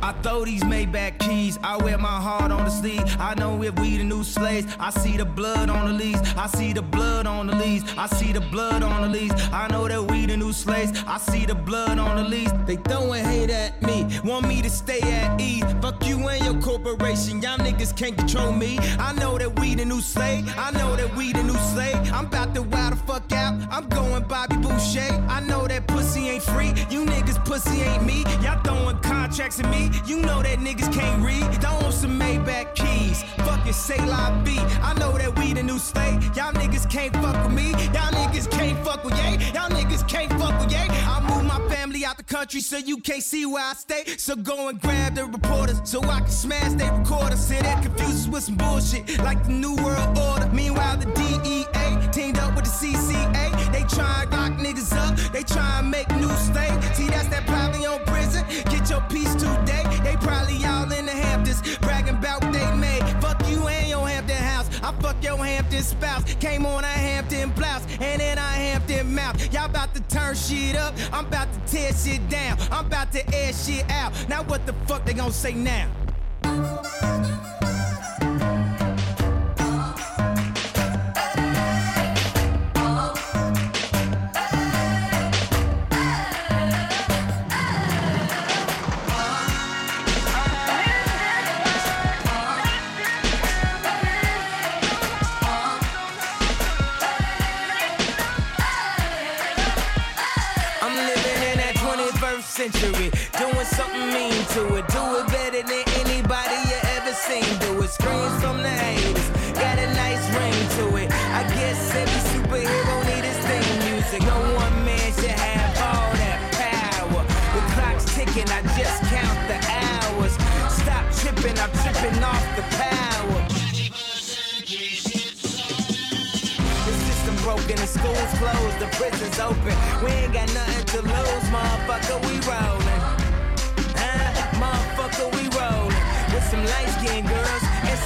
I 0.02 0.14
throw 0.24 0.46
these 0.46 0.64
Maybach 0.64 1.20
keys. 1.20 1.60
I 1.64 1.78
wear 1.78 1.98
my 1.98 2.08
heart 2.08 2.52
on 2.52 2.66
the 2.66 2.70
sleeve. 2.70 3.04
I 3.20 3.36
know 3.36 3.62
if 3.64 3.78
we 3.80 3.98
the 3.98 4.04
new 4.04 4.24
slaves. 4.24 4.68
I 4.80 4.90
see 4.90 5.18
the 5.18 5.26
blood 5.26 5.70
on 5.70 5.88
the 5.88 5.94
leaves. 5.94 6.22
I 6.36 6.48
see 6.48 6.74
the 6.74 6.82
blood 6.82 7.28
on 7.28 7.48
the 7.48 7.56
leaves. 7.56 7.84
I 7.98 8.08
see 8.08 8.32
the 8.32 8.42
blood 8.42 8.84
on 8.84 9.02
the 9.02 9.10
leaves. 9.10 9.34
I 9.52 9.68
know 9.68 9.88
that 9.88 10.04
we 10.12 10.26
the 10.26 10.38
new 10.38 10.54
slaves. 10.54 11.04
I 11.06 11.18
see 11.18 11.46
the 11.46 11.56
blood 11.56 12.00
on 12.00 12.16
the 12.18 12.24
leaves. 12.24 12.52
They 12.66 12.78
throwing 12.78 13.24
hate 13.24 13.50
at 13.50 13.82
me. 13.82 14.08
Want 14.24 14.48
me 14.48 14.62
to 14.62 14.70
stay 14.70 15.02
at 15.02 15.40
ease. 15.40 15.66
Fuck 15.82 16.06
you 16.08 16.28
and 16.28 16.44
your 16.46 16.62
corporation. 16.62 17.42
Y'all 17.42 17.58
niggas 17.58 17.96
can't 17.96 18.18
control 18.18 18.52
me. 18.52 18.78
I 19.00 19.14
know 19.14 19.38
that 19.38 19.60
we 19.60 19.76
the 19.76 19.86
new 19.86 20.02
slave. 20.02 20.46
I 20.58 20.72
know 20.72 20.96
that 20.96 21.16
we 21.16 21.34
the 21.34 21.44
new 21.44 21.58
slave. 21.74 21.98
I'm 22.14 22.26
about 22.26 22.56
to 22.56 22.62
wild 22.62 22.94
the 22.94 22.98
fuck 22.98 23.32
out. 23.32 23.60
I'm 23.72 23.88
going 23.90 24.24
Bobby 24.24 24.58
Boucher. 24.58 25.12
I 25.28 25.42
know 25.42 25.68
that 25.68 25.88
pussy 25.88 26.30
ain't 26.30 26.44
free. 26.44 26.74
You 26.90 27.06
niggas 27.06 27.44
pussy 27.46 27.82
ain't 27.82 28.06
me. 28.06 28.24
Y'all 28.44 28.62
throwing 28.64 28.98
contracts 29.00 29.60
at 29.60 29.70
me. 29.70 29.89
You 30.06 30.20
know 30.20 30.42
that 30.42 30.60
niggas 30.60 30.92
can't 30.94 31.24
read. 31.24 31.60
Don't 31.60 31.82
want 31.82 31.94
some 31.94 32.20
Maybach 32.20 32.76
keys. 32.76 33.24
Fuck 33.38 33.60
Fucking 33.60 33.74
say 33.74 34.06
la 34.06 34.32
B. 34.44 34.58
I 34.82 34.94
know 35.00 35.18
that 35.18 35.38
we 35.38 35.54
the 35.54 35.64
new 35.64 35.78
slave. 35.78 36.24
Y'all 36.36 36.54
niggas 36.54 36.90
can't 36.90 37.14
fuck 37.18 37.36
with 37.44 37.54
me. 37.54 37.72
Y'all 37.94 38.12
niggas 38.14 38.50
can't 38.50 38.78
fuck 38.86 39.04
with 39.04 39.16
yay. 39.18 39.38
Y'all 39.54 39.70
niggas 39.70 40.08
can't 40.08 40.32
fuck 40.40 40.60
with 40.60 40.72
yay. 40.72 40.88
I 40.90 41.20
move 41.30 41.46
my 41.46 41.60
family 41.68 42.06
out 42.06 42.18
the 42.18 42.24
country 42.24 42.62
so 42.62 42.78
you 42.78 42.98
can't 42.98 43.24
see 43.24 43.46
where 43.46 43.64
I 43.64 43.74
stay. 43.74 44.06
So 44.18 44.36
go 44.36 44.70
and 44.70 44.80
grab 44.82 45.16
the 45.16 45.26
reporters 45.26 45.82
so 45.84 46.02
I 46.04 46.20
can 46.20 46.30
smash 46.30 46.74
their 46.74 46.94
recorders. 46.94 47.40
Say 47.40 47.62
that 47.62 47.84
confuse 47.84 48.26
us 48.26 48.28
with 48.28 48.44
some 48.44 48.56
bullshit 48.56 49.20
like 49.20 49.44
the 49.46 49.52
New 49.52 49.76
World 49.76 50.18
Order. 50.18 50.50
Meanwhile, 50.54 50.98
the 50.98 51.08
DEA 51.20 52.12
teamed 52.12 52.40
up 52.40 52.56
with 52.56 52.66
the 52.66 52.72
CCA. 52.72 53.72
They 53.72 53.84
try 53.94 54.26
lock 54.32 54.49
niggas 54.60 54.94
up. 54.96 55.18
They 55.32 55.44
try 55.44 55.80
and 55.80 55.90
make 55.90 56.10
new 56.16 56.30
slaves. 56.30 56.98
See, 56.98 57.08
that's 57.08 57.28
that 57.30 57.46
probably 57.48 57.86
on 57.86 58.04
prison. 58.06 58.46
Get 58.66 58.90
your 58.90 59.02
piece 59.10 59.34
today. 59.36 59.84
They 60.04 60.16
probably 60.18 60.64
all 60.66 60.92
in 60.92 61.06
the 61.06 61.12
Hamptons 61.12 61.78
bragging 61.78 62.16
about 62.16 62.42
they 62.52 62.72
made. 62.76 63.04
Fuck 63.22 63.48
you 63.50 63.68
and 63.68 63.90
your 63.90 64.08
Hampton 64.08 64.36
house. 64.36 64.70
I 64.84 64.92
fuck 65.02 65.24
your 65.24 65.38
Hampton 65.38 65.84
spouse. 65.84 66.24
Came 66.36 66.66
on 66.66 66.84
a 66.84 66.88
Hampton 66.88 67.52
blouse 67.52 67.86
and 68.00 68.22
then 68.22 68.38
a 68.38 68.42
Hampton 68.42 69.14
mouth. 69.14 69.54
Y'all 69.54 69.66
about 69.66 69.94
to 69.96 70.02
turn 70.04 70.36
shit 70.36 70.76
up. 70.76 70.94
I'm 71.12 71.26
about 71.26 71.48
to 71.54 71.60
tear 71.72 71.94
shit 71.94 72.28
down. 72.30 72.58
I'm 72.72 72.86
about 72.86 73.12
to 73.14 73.36
air 73.36 73.54
shit 73.54 73.90
out. 73.90 74.14
Now 74.28 74.44
what 74.44 74.66
the 74.66 74.74
fuck 74.88 75.06
they 75.06 75.14
gonna 75.14 75.32
say 75.32 75.54
now? 75.54 75.90
To 104.50 104.76
it. 104.76 104.88
Do 104.88 105.16
it 105.18 105.19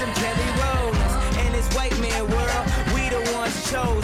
some 0.03 0.13
Kelly 0.15 0.49
Rollins. 0.59 1.37
In 1.45 1.51
this 1.53 1.73
white 1.75 1.97
man 1.99 2.27
world, 2.29 2.65
we 2.93 3.07
the 3.07 3.31
ones 3.33 3.71
chosen. 3.71 4.02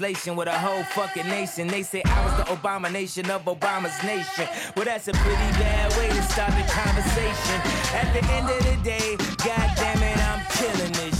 Translation 0.00 0.34
with 0.34 0.48
a 0.48 0.58
whole 0.58 0.82
fucking 0.82 1.26
nation. 1.28 1.68
They 1.68 1.82
say 1.82 2.02
I 2.06 2.24
was 2.24 2.34
the 2.38 2.52
abomination 2.52 3.30
of 3.30 3.44
Obama's 3.44 4.02
nation. 4.02 4.48
Well, 4.74 4.86
that's 4.86 5.08
a 5.08 5.12
pretty 5.12 5.50
bad 5.60 5.92
way 5.98 6.08
to 6.08 6.22
start 6.22 6.52
the 6.52 6.64
conversation. 6.72 7.60
At 7.92 8.10
the 8.14 8.24
end 8.32 8.48
of 8.48 8.64
the 8.64 8.82
day, 8.82 9.16
god 9.44 9.70
damn 9.76 10.02
it, 10.02 10.16
I'm 10.26 10.40
killing 10.56 10.92
this 10.92 11.19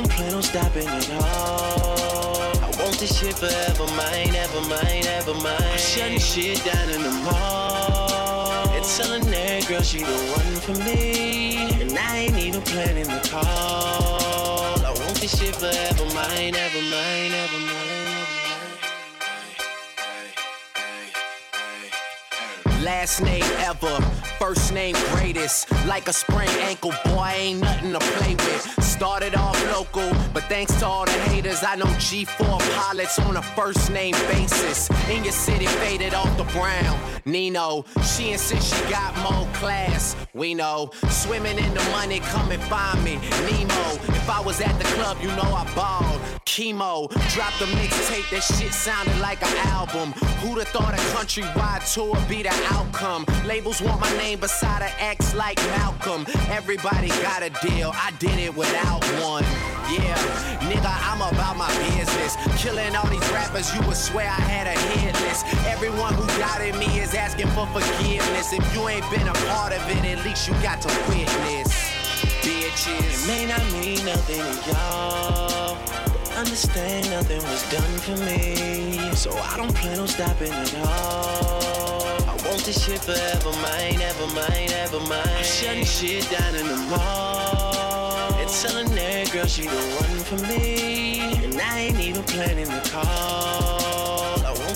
don't 0.00 0.10
plan 0.12 0.34
on 0.34 0.42
stopping 0.42 0.86
at 0.86 1.10
all. 1.10 2.40
I 2.62 2.70
want 2.80 2.98
this 2.98 3.18
shit 3.18 3.34
forever 3.34 3.86
mine, 3.94 4.34
ever 4.34 4.60
mine, 4.62 5.04
ever 5.18 5.34
mine. 5.34 5.60
I'm 5.60 5.78
shutting 5.78 6.18
shit 6.18 6.64
down 6.64 6.88
in 6.88 7.02
the 7.02 7.10
mall. 7.10 8.68
And 8.70 8.84
telling 8.84 9.30
that 9.30 9.66
girl 9.68 9.82
she 9.82 9.98
the 9.98 10.18
one 10.36 10.54
for 10.64 10.76
me. 10.84 11.82
And 11.82 11.98
I 11.98 12.16
ain't 12.16 12.38
even 12.38 12.62
planning 12.62 13.08
the 13.08 13.20
call. 13.28 14.80
I 14.86 14.90
want 14.90 15.20
this 15.20 15.38
shit 15.38 15.54
forever 15.54 16.04
mine, 16.14 16.54
ever 16.54 16.82
mine, 16.94 17.32
ever 17.44 17.58
mine. 17.58 18.00
Last 22.82 23.20
name 23.20 23.44
ever, 23.58 24.00
first 24.38 24.72
name 24.72 24.96
greatest. 25.12 25.70
Like 25.86 26.08
a 26.08 26.14
sprained 26.14 26.50
ankle, 26.60 26.94
boy, 27.04 27.32
ain't 27.36 27.60
nothing 27.60 27.92
to 27.92 27.98
play 27.98 28.34
with. 28.34 28.89
Started 29.00 29.34
off 29.34 29.58
local, 29.72 30.12
but 30.34 30.42
thanks 30.42 30.78
to 30.78 30.84
all 30.84 31.06
the 31.06 31.12
haters, 31.12 31.64
I 31.64 31.74
know 31.74 31.86
G4 31.86 32.60
pilots 32.76 33.18
on 33.18 33.38
a 33.38 33.42
first 33.42 33.90
name 33.90 34.12
basis. 34.28 34.90
In 35.08 35.24
your 35.24 35.32
city, 35.32 35.64
faded 35.64 36.12
off 36.12 36.36
the 36.36 36.44
brown. 36.52 37.00
Nino, 37.24 37.86
she 38.04 38.32
insists 38.32 38.76
she 38.76 38.90
got 38.90 39.16
more 39.22 39.48
class. 39.54 40.16
We 40.34 40.52
know, 40.52 40.90
swimming 41.08 41.56
in 41.58 41.72
the 41.72 41.82
money, 41.92 42.20
come 42.20 42.50
and 42.50 42.62
find 42.64 43.02
me. 43.02 43.16
Nemo, 43.16 43.86
if 44.18 44.28
I 44.28 44.42
was 44.44 44.60
at 44.60 44.76
the 44.78 44.84
club, 44.96 45.16
you 45.22 45.28
know 45.28 45.48
I 45.50 45.64
balled. 45.74 46.20
Chemo, 46.44 47.08
dropped 47.32 47.60
a 47.62 47.66
mixtape, 47.78 48.28
that 48.30 48.42
shit 48.42 48.74
sounded 48.74 49.18
like 49.18 49.40
an 49.42 49.56
album. 49.68 50.12
Who'd 50.40 50.58
have 50.58 50.68
thought 50.68 50.92
a 50.92 50.98
countrywide 51.14 51.90
tour 51.94 52.16
be 52.28 52.42
the 52.42 52.52
outcome? 52.70 53.24
Labels 53.46 53.80
want 53.80 54.00
my 54.00 54.10
name 54.18 54.40
beside 54.40 54.82
an 54.82 54.92
X 54.98 55.34
like 55.34 55.56
Malcolm. 55.78 56.26
Everybody 56.50 57.08
got 57.22 57.42
a 57.42 57.50
deal, 57.66 57.92
I 57.94 58.12
did 58.18 58.38
it 58.38 58.54
without 58.54 58.89
one. 59.22 59.44
Yeah, 59.90 60.14
nigga, 60.70 60.90
I'm 61.10 61.20
about 61.20 61.56
my 61.56 61.68
business. 61.78 62.36
Killing 62.62 62.94
all 62.94 63.06
these 63.08 63.28
rappers, 63.30 63.74
you 63.74 63.80
would 63.86 63.96
swear 63.96 64.26
I 64.26 64.40
had 64.40 64.66
a 64.66 64.78
hit 64.98 65.14
list. 65.22 65.46
Everyone 65.66 66.14
who 66.14 66.26
doubted 66.38 66.76
me 66.76 67.00
is 67.00 67.14
asking 67.14 67.48
for 67.48 67.66
forgiveness. 67.66 68.52
If 68.52 68.64
you 68.74 68.88
ain't 68.88 69.08
been 69.10 69.26
a 69.26 69.34
part 69.50 69.72
of 69.72 69.82
it, 69.90 70.04
at 70.04 70.24
least 70.24 70.48
you 70.48 70.54
got 70.62 70.80
to 70.82 70.88
witness. 71.08 71.68
Bitches. 72.42 73.24
It 73.24 73.26
may 73.26 73.46
not 73.46 73.64
mean 73.72 74.04
nothing 74.04 74.40
to 74.40 74.70
y'all. 74.70 75.76
Understand 76.36 77.10
nothing 77.10 77.42
was 77.42 77.68
done 77.70 77.98
for 77.98 78.16
me. 78.24 79.14
So 79.14 79.36
I 79.36 79.56
don't 79.56 79.74
plan 79.74 79.98
on 79.98 80.08
stopping 80.08 80.52
at 80.52 80.74
all. 80.76 82.00
I 82.28 82.36
want 82.46 82.64
this 82.64 82.84
shit 82.84 83.00
forever 83.00 83.52
mine, 83.60 84.00
ever 84.00 84.26
mine, 84.28 84.70
ever 84.70 85.00
mine. 85.00 85.20
I'm 85.26 85.44
shutting 85.44 85.84
shit 85.84 86.30
down 86.30 86.54
in 86.54 86.66
the 86.66 86.76
mall. 86.76 87.89
Telling 88.50 88.94
that 88.96 89.30
girl 89.32 89.46
she 89.46 89.62
the 89.62 89.70
one 89.70 90.18
for 90.24 90.36
me. 90.48 91.20
And 91.44 91.58
I 91.60 91.78
ain't 91.78 92.00
even 92.00 92.24
planning 92.24 92.66
the 92.66 92.80
call. 92.90 93.99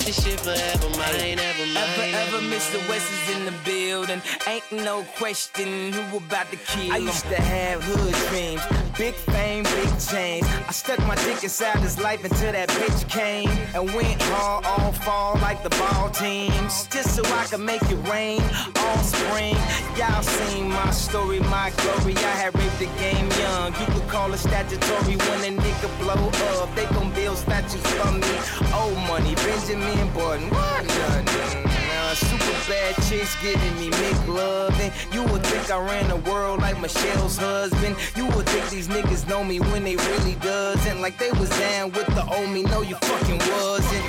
I 0.05 0.07
this 0.09 0.23
shit 0.23 0.39
forever 0.39 0.89
mine, 0.99 1.39
ever 1.39 1.65
mine. 1.73 2.13
Ever, 2.13 2.37
ever, 2.37 2.41
Mr. 2.53 2.77
West 2.87 3.11
is 3.11 3.35
in 3.35 3.45
the 3.45 3.53
building. 3.63 4.21
Ain't 4.47 4.71
no 4.71 5.01
question 5.17 5.93
who 5.93 6.17
about 6.17 6.51
to 6.51 6.57
kill. 6.57 6.93
I 6.93 6.97
used 6.97 7.25
to 7.25 7.41
have 7.41 7.83
hood 7.83 8.13
dreams. 8.29 8.61
Big 8.99 9.15
fame, 9.15 9.63
big 9.63 9.89
change. 9.99 10.45
I 10.45 10.71
stuck 10.71 10.99
my 11.07 11.15
dick 11.25 11.43
inside 11.43 11.79
his 11.79 11.99
life 11.99 12.23
until 12.23 12.51
that 12.51 12.69
bitch 12.69 13.09
came 13.09 13.49
and 13.73 13.91
went 13.95 14.21
hard 14.21 14.65
all 14.65 14.91
fall 14.91 15.39
like 15.41 15.63
the 15.63 15.71
ball 15.71 16.11
teams. 16.11 16.87
Just 16.87 17.15
so 17.15 17.23
I 17.25 17.45
could 17.45 17.61
make 17.61 17.81
it 17.89 17.97
rain 18.07 18.43
all 18.77 18.97
spring. 18.99 19.57
Y'all 19.97 20.21
seen 20.21 20.69
my 20.69 20.91
story, 20.91 21.39
my 21.39 21.71
glory. 21.77 22.15
I 22.17 22.35
had 22.41 22.55
raped 22.55 22.77
the 22.77 22.89
game 23.01 23.27
young. 23.41 23.73
You 23.79 23.87
could 23.87 24.07
call 24.07 24.31
it 24.31 24.37
statutory 24.37 25.15
when 25.17 25.39
a 25.49 25.61
nigga 25.61 25.89
blow 25.99 26.29
up. 26.61 26.75
They 26.75 26.85
gon' 26.93 27.11
build 27.13 27.37
statues 27.37 27.85
for 27.97 28.11
me. 28.11 28.33
Old 28.71 28.97
money, 29.07 29.33
Benjamin 29.35 29.94
Button. 30.13 30.49
What 30.49 30.85
nothing? 30.85 31.65
Uh, 31.65 32.13
super 32.15 32.71
bad 32.71 32.95
chicks 33.07 33.35
giving 33.41 33.75
me 33.79 33.89
McLovin. 33.89 34.91
You 35.13 35.23
would 35.31 35.43
think 35.43 35.71
I 35.71 35.79
ran 35.79 36.07
the 36.07 36.17
world 36.29 36.61
like 36.61 36.79
Michelle's 36.79 37.37
husband. 37.37 37.95
You 38.15 38.27
would 38.27 38.47
think 38.47 38.69
these 38.69 38.87
niggas 38.87 39.27
know 39.27 39.43
me 39.43 39.59
when 39.59 39.83
they 39.83 39.95
really 39.95 40.35
doesn't. 40.35 41.01
Like 41.01 41.17
they 41.17 41.31
was 41.31 41.49
down 41.49 41.91
with 41.91 42.07
the 42.07 42.25
old 42.25 42.49
me. 42.49 42.63
No, 42.63 42.81
you 42.81 42.95
fucking 42.95 43.39
wasn't. 43.39 44.05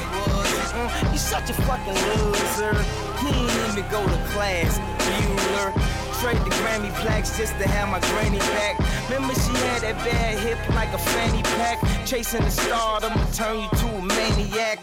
Mm, 0.76 1.12
you 1.12 1.18
such 1.18 1.50
a 1.50 1.54
fucking 1.54 1.94
loser. 1.94 2.74
He 3.20 3.28
ain't 3.28 3.78
even 3.78 3.90
go 3.90 4.04
to 4.06 4.18
class, 4.32 4.78
Bueller. 4.78 6.05
Trade 6.20 6.38
the 6.38 6.50
Grammy 6.64 6.90
plaques 7.02 7.36
just 7.36 7.52
to 7.58 7.68
have 7.68 7.88
my 7.90 8.00
granny 8.00 8.38
back. 8.38 8.80
Remember 9.10 9.34
she 9.34 9.52
had 9.68 9.82
that 9.82 9.96
bad 9.98 10.38
hip 10.38 10.58
like 10.74 10.92
a 10.94 10.98
fanny 10.98 11.42
pack. 11.42 11.78
Chasing 12.06 12.42
the 12.42 12.50
star, 12.50 13.00
I'ma 13.02 13.22
turn 13.32 13.60
you 13.60 13.68
to 13.68 13.86
a 13.96 14.02
maniac. 14.02 14.80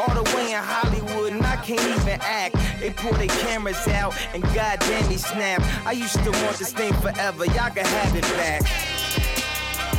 All 0.00 0.14
the 0.14 0.24
way 0.34 0.52
in 0.52 0.58
Hollywood, 0.58 1.32
and 1.32 1.44
I 1.44 1.56
can't 1.56 1.84
even 1.84 2.18
act. 2.22 2.56
They 2.80 2.90
pull 2.90 3.12
their 3.12 3.28
cameras 3.44 3.86
out, 3.88 4.16
and 4.32 4.42
goddamn 4.54 5.06
they 5.08 5.18
snap. 5.18 5.62
I 5.84 5.92
used 5.92 6.16
to 6.24 6.30
want 6.30 6.56
this 6.56 6.72
thing 6.72 6.94
forever, 6.94 7.44
y'all 7.44 7.70
can 7.70 7.84
have 7.84 8.16
it 8.16 8.22
back. 8.40 8.62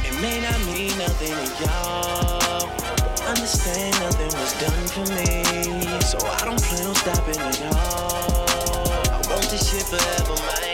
It 0.03 0.19
may 0.19 0.41
not 0.41 0.59
mean 0.65 0.97
nothing 0.97 1.29
to 1.29 1.63
y'all. 1.63 2.67
Understand 3.29 3.93
nothing 4.01 4.33
was 4.33 4.53
done 4.59 4.87
for 4.89 5.05
me. 5.13 6.01
So 6.01 6.17
I 6.25 6.41
don't 6.43 6.61
plan 6.61 6.87
on 6.87 6.95
stopping 6.95 7.37
at 7.37 7.59
y'all. 7.61 8.49
I 9.13 9.21
want 9.29 9.47
this 9.47 9.69
shit 9.69 9.83
forever, 9.83 10.35
mine, 10.41 10.70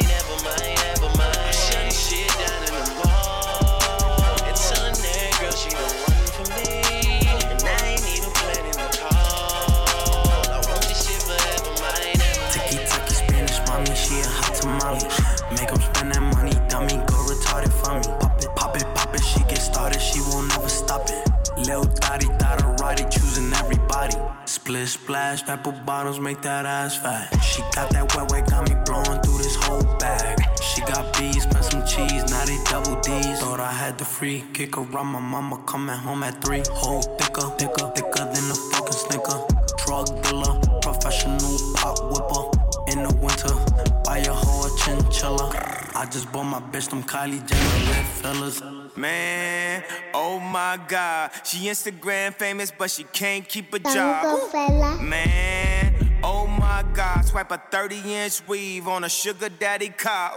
Split 24.67 24.89
splash, 24.89 25.47
apple 25.47 25.71
bottles 25.71 26.19
make 26.19 26.41
that 26.41 26.65
ass 26.65 26.97
fat. 26.97 27.41
She 27.41 27.61
got 27.73 27.89
that 27.91 28.13
wet 28.13 28.29
wet, 28.29 28.49
got 28.49 28.67
me 28.67 28.75
blowing 28.83 29.21
through 29.21 29.37
this 29.37 29.55
whole 29.55 29.81
bag. 29.97 30.37
She 30.61 30.81
got 30.81 31.17
bees, 31.17 31.43
spent 31.43 31.63
some 31.63 31.85
cheese, 31.85 32.29
now 32.29 32.43
they 32.43 32.57
double 32.65 32.99
D's. 32.99 33.39
Thought 33.39 33.61
I 33.61 33.71
had 33.71 33.97
the 33.97 34.03
free 34.03 34.43
kick 34.51 34.77
around 34.77 35.07
my 35.07 35.21
mama 35.21 35.63
coming 35.65 35.95
home 35.95 36.21
at 36.21 36.43
three. 36.43 36.63
Whole 36.69 37.01
thicker, 37.01 37.47
thicker, 37.57 37.87
thicker 37.95 38.25
than 38.25 38.51
a 38.51 38.55
fucking 38.75 38.91
snicker. 38.91 39.39
Drug 39.85 40.07
dealer, 40.23 40.59
professional 40.81 41.57
pop 41.75 41.97
whipper. 42.11 42.43
In 42.91 43.03
the 43.07 43.15
winter, 43.23 43.55
buy 44.03 44.17
a 44.17 44.33
whole 44.33 44.69
chinchilla. 44.79 45.47
I 45.95 46.05
just 46.11 46.29
bought 46.33 46.43
my 46.43 46.59
bitch 46.59 46.89
them 46.89 47.03
Kylie 47.03 47.39
Jenner 47.47 47.85
lip 47.87 48.05
fillers. 48.19 48.61
Man, 48.97 49.83
oh 50.13 50.39
my 50.39 50.79
god. 50.87 51.31
She 51.43 51.67
Instagram 51.67 52.33
famous, 52.33 52.71
but 52.71 52.91
she 52.91 53.03
can't 53.05 53.47
keep 53.47 53.73
a 53.73 53.79
job. 53.79 54.53
Man, 55.01 56.19
oh 56.23 56.47
my 56.47 56.83
god. 56.93 57.25
Swipe 57.25 57.51
a 57.51 57.61
30 57.71 58.13
inch 58.13 58.47
weave 58.47 58.87
on 58.87 59.03
a 59.03 59.09
sugar 59.09 59.49
daddy 59.49 59.89
car. 59.89 60.33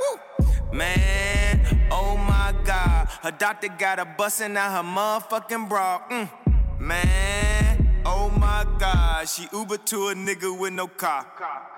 Man, 0.73 1.89
oh 1.91 2.17
my 2.17 2.55
god. 2.65 3.09
Her 3.23 3.33
doctor 3.33 3.69
got 3.69 3.99
her 3.99 4.15
busting 4.17 4.57
out 4.57 4.73
her 4.73 4.89
motherfucking 4.89 5.69
bra. 5.69 6.01
Mm. 6.11 6.29
Man, 6.79 8.03
oh 8.07 8.31
my 8.31 8.65
god. 8.79 9.29
She 9.29 9.49
Uber 9.53 9.79
to 9.79 10.09
a 10.09 10.15
nigga 10.15 10.57
with 10.59 10.73
no 10.73 10.87
car. 10.87 11.27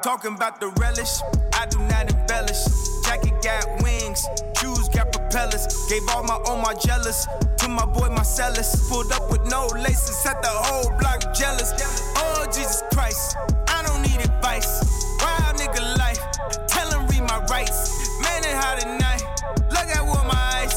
Talking 0.03 0.35
about 0.35 0.61
the 0.61 0.69
relish, 0.81 1.21
I 1.55 1.67
do 1.67 1.79
not 1.81 2.13
embellish. 2.13 2.65
Jacket 3.05 3.35
got 3.43 3.83
wings, 3.83 4.27
shoes 4.61 4.89
got 4.91 5.13
propellers. 5.13 5.67
Gave 5.89 6.09
all 6.11 6.23
my 6.23 6.35
all 6.47 6.57
my 6.57 6.75
jealous 6.75 7.27
to 7.63 7.69
my 7.69 7.87
boy 7.87 8.09
Marcellus. 8.09 8.89
Pulled 8.89 9.13
up 9.13 9.31
with 9.31 9.45
no 9.47 9.67
laces, 9.67 10.17
set 10.17 10.43
the 10.43 10.49
whole 10.49 10.91
block 10.99 11.35
jealous. 11.35 11.73
Oh 12.17 12.45
Jesus 12.47 12.83
Christ, 12.93 13.37
I 13.69 13.83
don't 13.87 14.03
need 14.03 14.21
advice. 14.21 14.83
Wild 15.21 15.57
nigga 15.57 15.83
life, 15.99 16.21
tell 16.67 16.91
him 16.91 17.07
read 17.09 17.23
my 17.23 17.39
rights. 17.47 18.09
Man, 18.23 18.43
it 18.45 18.55
hot 18.55 18.81
tonight. 18.81 19.23
Look 19.71 19.89
at 19.97 20.05
what 20.05 20.27
my 20.27 20.39
eyes. 20.61 20.75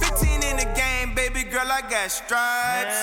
15 0.00 0.42
in 0.42 0.56
the 0.56 0.68
game, 0.76 1.14
baby 1.14 1.42
girl, 1.42 1.66
I 1.70 1.80
got 1.82 2.10
stripes. 2.10 2.98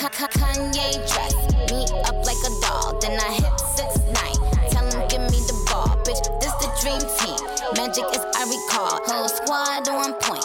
Ka- 0.00 0.10
Ka- 0.10 0.28
Kanye 0.38 0.98
dress 1.06 1.34
me 1.70 1.86
up 2.04 2.18
like 2.26 2.42
a 2.44 2.52
doll, 2.60 2.98
then 3.00 3.18
I 3.18 3.32
hit 3.32 3.60
six 3.76 3.98
nine. 4.10 4.38
Tell 4.70 4.84
him 4.90 5.08
give 5.08 5.22
me 5.30 5.38
the 5.46 5.54
ball, 5.70 5.94
bitch. 6.04 6.22
This 6.40 6.52
the 6.58 6.68
dream 6.82 7.00
team. 7.18 7.38
Magic 7.78 8.04
is 8.14 8.24
I 8.34 8.42
recall. 8.50 8.98
Whole 9.06 9.28
squad 9.28 9.88
on 9.88 10.14
point, 10.14 10.44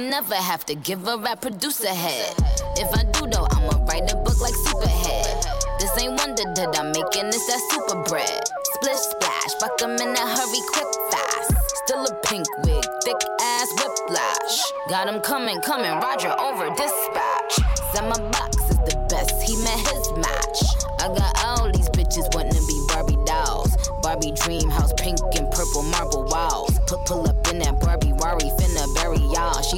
ain't 0.00 0.10
never 0.10 0.34
have 0.34 0.64
to 0.66 0.74
give 0.74 1.06
a 1.06 1.16
rap 1.18 1.40
producer 1.40 1.88
head. 1.88 2.34
If 2.76 2.92
I 2.94 3.04
do 3.04 3.26
though, 3.26 3.46
I'ma 3.50 3.84
write 3.84 4.10
a 4.12 4.16
book 4.16 4.40
like 4.40 4.54
Superhead. 4.54 5.44
This 5.78 5.90
ain't 5.98 6.18
wonder 6.18 6.44
that 6.54 6.78
I'm 6.78 6.92
making 6.92 7.26
this 7.30 7.46
that 7.46 7.60
super 7.70 8.02
bread. 8.04 8.40
Splish 8.74 9.02
splash, 9.12 9.52
fuck 9.60 9.80
'em 9.82 9.96
in 9.96 10.16
a 10.16 10.26
hurry, 10.36 10.62
quick 10.72 10.92
fast. 11.10 11.52
Still 11.84 12.04
a 12.04 12.14
pink 12.26 12.46
wig, 12.64 12.84
thick 13.04 13.20
ass 13.40 13.68
whiplash. 13.78 14.72
Got 14.88 15.08
him 15.08 15.20
coming, 15.20 15.60
coming, 15.60 15.92
Roger 16.00 16.34
over 16.38 16.68
dispatch. 16.70 17.54
My 18.00 18.16
box 18.30 18.56
is 18.70 18.78
the 18.88 18.96
best, 19.10 19.42
he 19.42 19.54
met 19.62 19.78
his 19.78 20.06
match. 20.16 20.58
I 21.00 21.08
got 21.14 21.32
all 21.44 21.70
these 21.70 21.88
bitches 21.90 22.34
wanting 22.34 22.54
to 22.54 22.66
be 22.66 22.76
Barbie 22.88 23.18
dolls. 23.26 23.76
Barbie 24.02 24.32
dream 24.32 24.70
house, 24.70 24.92
pink 24.96 25.18
and 25.36 25.50
purple 25.52 25.82
marble 25.82 26.19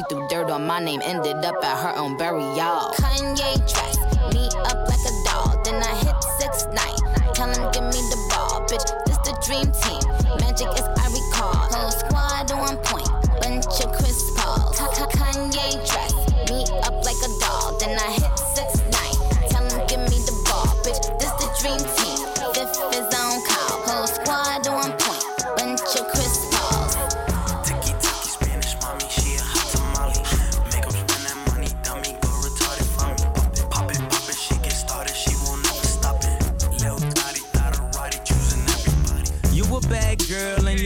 Threw 0.08 0.26
dirt 0.28 0.50
on 0.50 0.66
my 0.66 0.80
name, 0.80 1.00
ended 1.04 1.44
up 1.44 1.64
at 1.64 1.78
her 1.82 1.98
own 1.98 2.16
burial. 2.16 2.92
Kanye 2.98 3.56
dress 3.70 3.96
me 4.34 4.48
up 4.66 4.88
like 4.88 5.04
a 5.06 5.14
doll, 5.24 5.60
then 5.64 5.82
I 5.82 5.94
hit 6.04 6.16
six 6.38 6.66
nine. 6.72 7.34
Tell 7.34 7.48
him 7.48 7.70
give 7.72 7.84
me 7.84 8.00
the 8.10 8.18
ball, 8.30 8.60
bitch. 8.68 8.84
This 9.06 9.18
the 9.18 9.32
dream 9.46 9.70
team. 9.82 10.02
Magic 10.40 10.68
is 10.78 10.91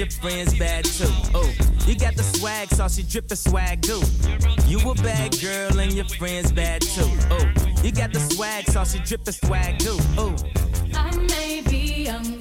your 0.07 0.21
friends 0.21 0.57
bad 0.59 0.85
too. 0.85 1.11
Oh, 1.35 1.53
you 1.87 1.97
got 1.97 2.15
the 2.15 2.23
swag 2.23 2.69
sauce, 2.69 2.97
you 2.97 3.05
swag 3.37 3.81
do. 3.81 4.01
You 4.67 4.79
a 4.91 4.95
bad 4.95 5.37
girl 5.41 5.81
and 5.81 5.93
your 5.93 6.05
friends 6.05 6.53
bad 6.53 6.83
too. 6.83 7.11
Oh, 7.31 7.47
you 7.83 7.91
got 7.91 8.13
the 8.13 8.21
swag 8.21 8.71
sauce, 8.71 8.95
you 8.95 9.01
swag 9.33 9.79
do. 9.79 9.97
Oh. 10.17 10.37
I 10.95 11.17
may 11.17 11.61
be 11.63 12.05
young, 12.05 12.39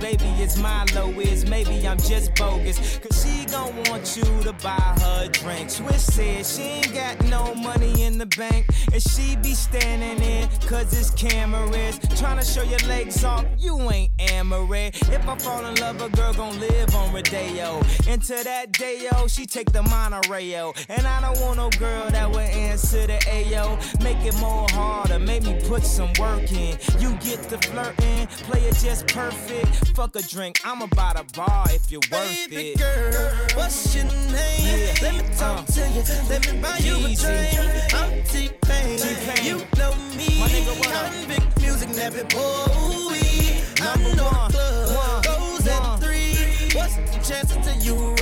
Baby 0.00 0.28
is 0.40 0.56
Milo 0.56 1.10
is. 1.20 1.44
Maybe 1.46 1.86
I'm 1.86 1.98
just 1.98 2.34
bogus. 2.36 2.98
Cause 2.98 3.24
she 3.24 3.44
gon' 3.46 3.74
want 3.84 4.16
you 4.16 4.42
to 4.44 4.52
buy 4.62 4.94
her 5.00 5.28
drink. 5.28 5.70
Swiss 5.70 6.14
said 6.14 6.46
she 6.46 6.62
ain't 6.62 6.94
got 6.94 7.20
no 7.24 7.54
money 7.56 7.97
the 8.18 8.26
bank. 8.26 8.66
And 8.92 9.02
she 9.02 9.36
be 9.36 9.54
standing 9.54 10.22
in 10.22 10.48
cause 10.66 10.92
it's 10.98 11.10
cameras. 11.10 11.98
to 11.98 12.42
show 12.44 12.62
your 12.62 12.78
legs 12.88 13.24
off, 13.24 13.44
you 13.58 13.78
ain't 13.90 14.10
Amaret. 14.18 14.94
If 15.12 15.26
I 15.28 15.38
fall 15.38 15.64
in 15.66 15.74
love, 15.76 16.00
a 16.02 16.08
girl 16.10 16.32
gon' 16.34 16.58
live 16.60 16.94
on 16.94 17.12
Rodeo. 17.12 17.80
Into 18.06 18.34
that 18.44 18.72
Dayo, 18.72 19.28
she 19.32 19.46
take 19.46 19.72
the 19.72 19.82
monorail. 19.82 20.74
And 20.88 21.06
I 21.06 21.20
don't 21.20 21.40
want 21.40 21.56
no 21.56 21.70
girl 21.78 22.08
that 22.10 22.30
would 22.30 22.40
answer 22.50 23.06
the 23.06 23.18
Ayo. 23.26 23.78
Make 24.02 24.18
it 24.24 24.34
more 24.40 24.66
harder, 24.70 25.18
make 25.18 25.42
me 25.44 25.58
put 25.66 25.84
some 25.84 26.12
work 26.18 26.50
in. 26.52 26.78
You 26.98 27.12
get 27.20 27.40
the 27.48 27.58
flirting, 27.58 28.26
play 28.46 28.60
it 28.60 28.76
just 28.76 29.06
perfect. 29.08 29.68
Fuck 29.96 30.16
a 30.16 30.22
drink, 30.22 30.60
I'm 30.64 30.82
about 30.82 31.18
a 31.18 31.24
bar 31.36 31.66
if 31.70 31.90
you're 31.90 32.00
worth 32.10 32.48
Baby 32.50 32.70
it. 32.70 32.78
girl, 32.78 33.30
what's 33.54 33.94
your 33.94 34.04
name? 34.04 34.78
Yeah. 34.78 34.94
Let 35.02 35.14
me 35.14 35.36
talk 35.36 35.58
Uh. 35.58 35.72
to 35.72 35.88
you. 35.90 36.02
Let 36.28 36.52
me 36.52 36.60
buy 36.60 36.78
you 36.78 36.96
a 36.96 37.14
drink. 37.14 37.94
I'm 37.94 38.07
T-Pain. 38.24 38.98
T-Pain. 38.98 39.44
You 39.44 39.58
know 39.76 39.92
me. 40.16 40.40
My 40.40 40.48
nigga, 40.48 40.78
what 40.78 40.92
up? 40.94 41.12
Convict 41.12 41.60
music, 41.60 41.90
never 41.90 42.24
boy. 42.24 43.08
I 43.80 43.96
Number 43.96 44.16
know 44.16 44.30
the 44.48 44.84
club 44.88 45.24
goes 45.24 45.66
at 45.68 45.96
three. 45.98 46.76
What's 46.76 46.96
the 46.96 47.18
you 47.80 48.17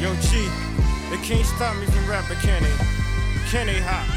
Yo, 0.00 0.14
G, 0.22 0.48
they 1.10 1.18
can't 1.18 1.44
stop 1.44 1.76
me 1.76 1.84
from 1.84 2.08
rapping, 2.08 2.38
can 2.38 2.62
they? 2.62 2.72
Can 3.50 3.66
they 3.66 3.80
hop? 3.84 4.08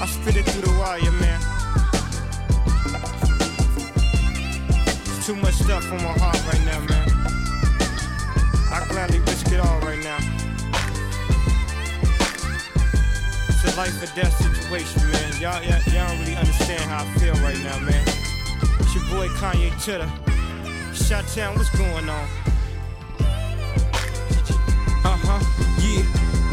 I 0.00 0.06
spit 0.06 0.36
it 0.36 0.46
through 0.46 0.62
the 0.62 0.78
wire, 0.78 1.02
man. 1.20 1.40
There's 5.04 5.26
too 5.26 5.36
much 5.36 5.52
stuff 5.52 5.84
on 5.92 5.98
my 5.98 6.16
heart 6.16 6.40
right 6.48 6.64
now, 6.64 6.80
man. 6.88 7.10
I 8.72 8.86
gladly 8.88 9.18
risk 9.18 9.52
it 9.52 9.60
all 9.60 9.80
right 9.80 10.02
now. 10.02 10.16
It's 13.48 13.64
a 13.64 13.76
life 13.76 14.02
or 14.02 14.16
death 14.16 14.32
situation, 14.40 15.02
man. 15.12 15.40
Y'all, 15.42 15.62
y'all, 15.62 15.78
y'all 15.92 16.08
don't 16.08 16.20
really 16.20 16.36
understand 16.36 16.84
how 16.84 17.04
I 17.04 17.18
feel 17.18 17.34
right 17.44 17.58
now, 17.58 17.78
man. 17.80 18.02
It's 18.80 18.94
your 18.94 19.04
boy 19.10 19.28
Kanye 19.36 19.70
Chitter. 19.84 20.10
Shot 20.94 21.28
Town, 21.28 21.54
what's 21.58 21.68
going 21.76 22.08
on? 22.08 22.41
Huh, 25.82 26.11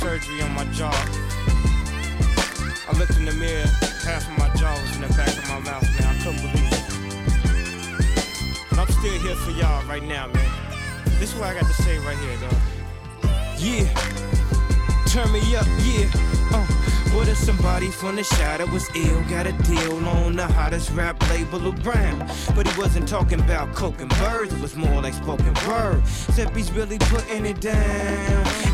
surgery 0.00 0.40
on 0.40 0.50
my 0.52 0.64
jaw. 0.72 0.90
I 2.88 2.92
looked 2.98 3.16
in 3.18 3.26
the 3.26 3.32
mirror, 3.32 3.66
half 4.02 4.26
of 4.26 4.38
my 4.38 4.48
jaw 4.56 4.72
was 4.80 4.96
in 4.96 5.02
the 5.02 5.08
back 5.08 5.28
of 5.28 5.46
my 5.46 5.58
mouth, 5.60 5.82
man. 5.82 6.08
I 6.08 6.18
couldn't 6.24 6.40
believe 6.40 6.72
it. 6.72 6.84
But 8.70 8.78
I'm 8.78 8.88
still 8.88 9.20
here 9.20 9.36
for 9.36 9.50
y'all 9.50 9.84
right 9.86 10.02
now, 10.02 10.28
man. 10.28 10.50
This 11.18 11.34
is 11.34 11.38
what 11.38 11.48
I 11.48 11.60
got 11.60 11.66
to 11.66 11.82
say 11.82 11.98
right 11.98 12.16
here, 12.16 12.36
though. 12.38 12.56
Yeah, 13.58 13.92
turn 15.06 15.30
me 15.32 15.54
up, 15.54 15.66
yeah. 15.84 16.08
Uh, 16.50 16.64
what 17.12 17.28
if 17.28 17.36
somebody 17.36 17.90
from 17.90 18.16
the 18.16 18.24
shadow 18.24 18.64
was 18.72 18.88
ill? 18.96 19.20
Got 19.28 19.48
a 19.48 19.52
deal 19.64 19.98
on 20.08 20.34
the 20.36 20.46
hottest 20.46 20.92
rap 20.92 21.20
label 21.28 21.68
around. 21.68 22.26
But 22.56 22.66
he 22.66 22.80
wasn't 22.80 23.06
talking 23.06 23.40
about 23.40 23.74
coke 23.74 24.00
and 24.00 24.08
birds, 24.16 24.54
it 24.54 24.62
was 24.62 24.76
more 24.76 25.02
like 25.02 25.12
spoken 25.12 25.52
word. 25.68 26.00
Except 26.00 26.56
he's 26.56 26.72
really 26.72 26.98
putting 26.98 27.44
it 27.44 27.60
down. 27.60 28.69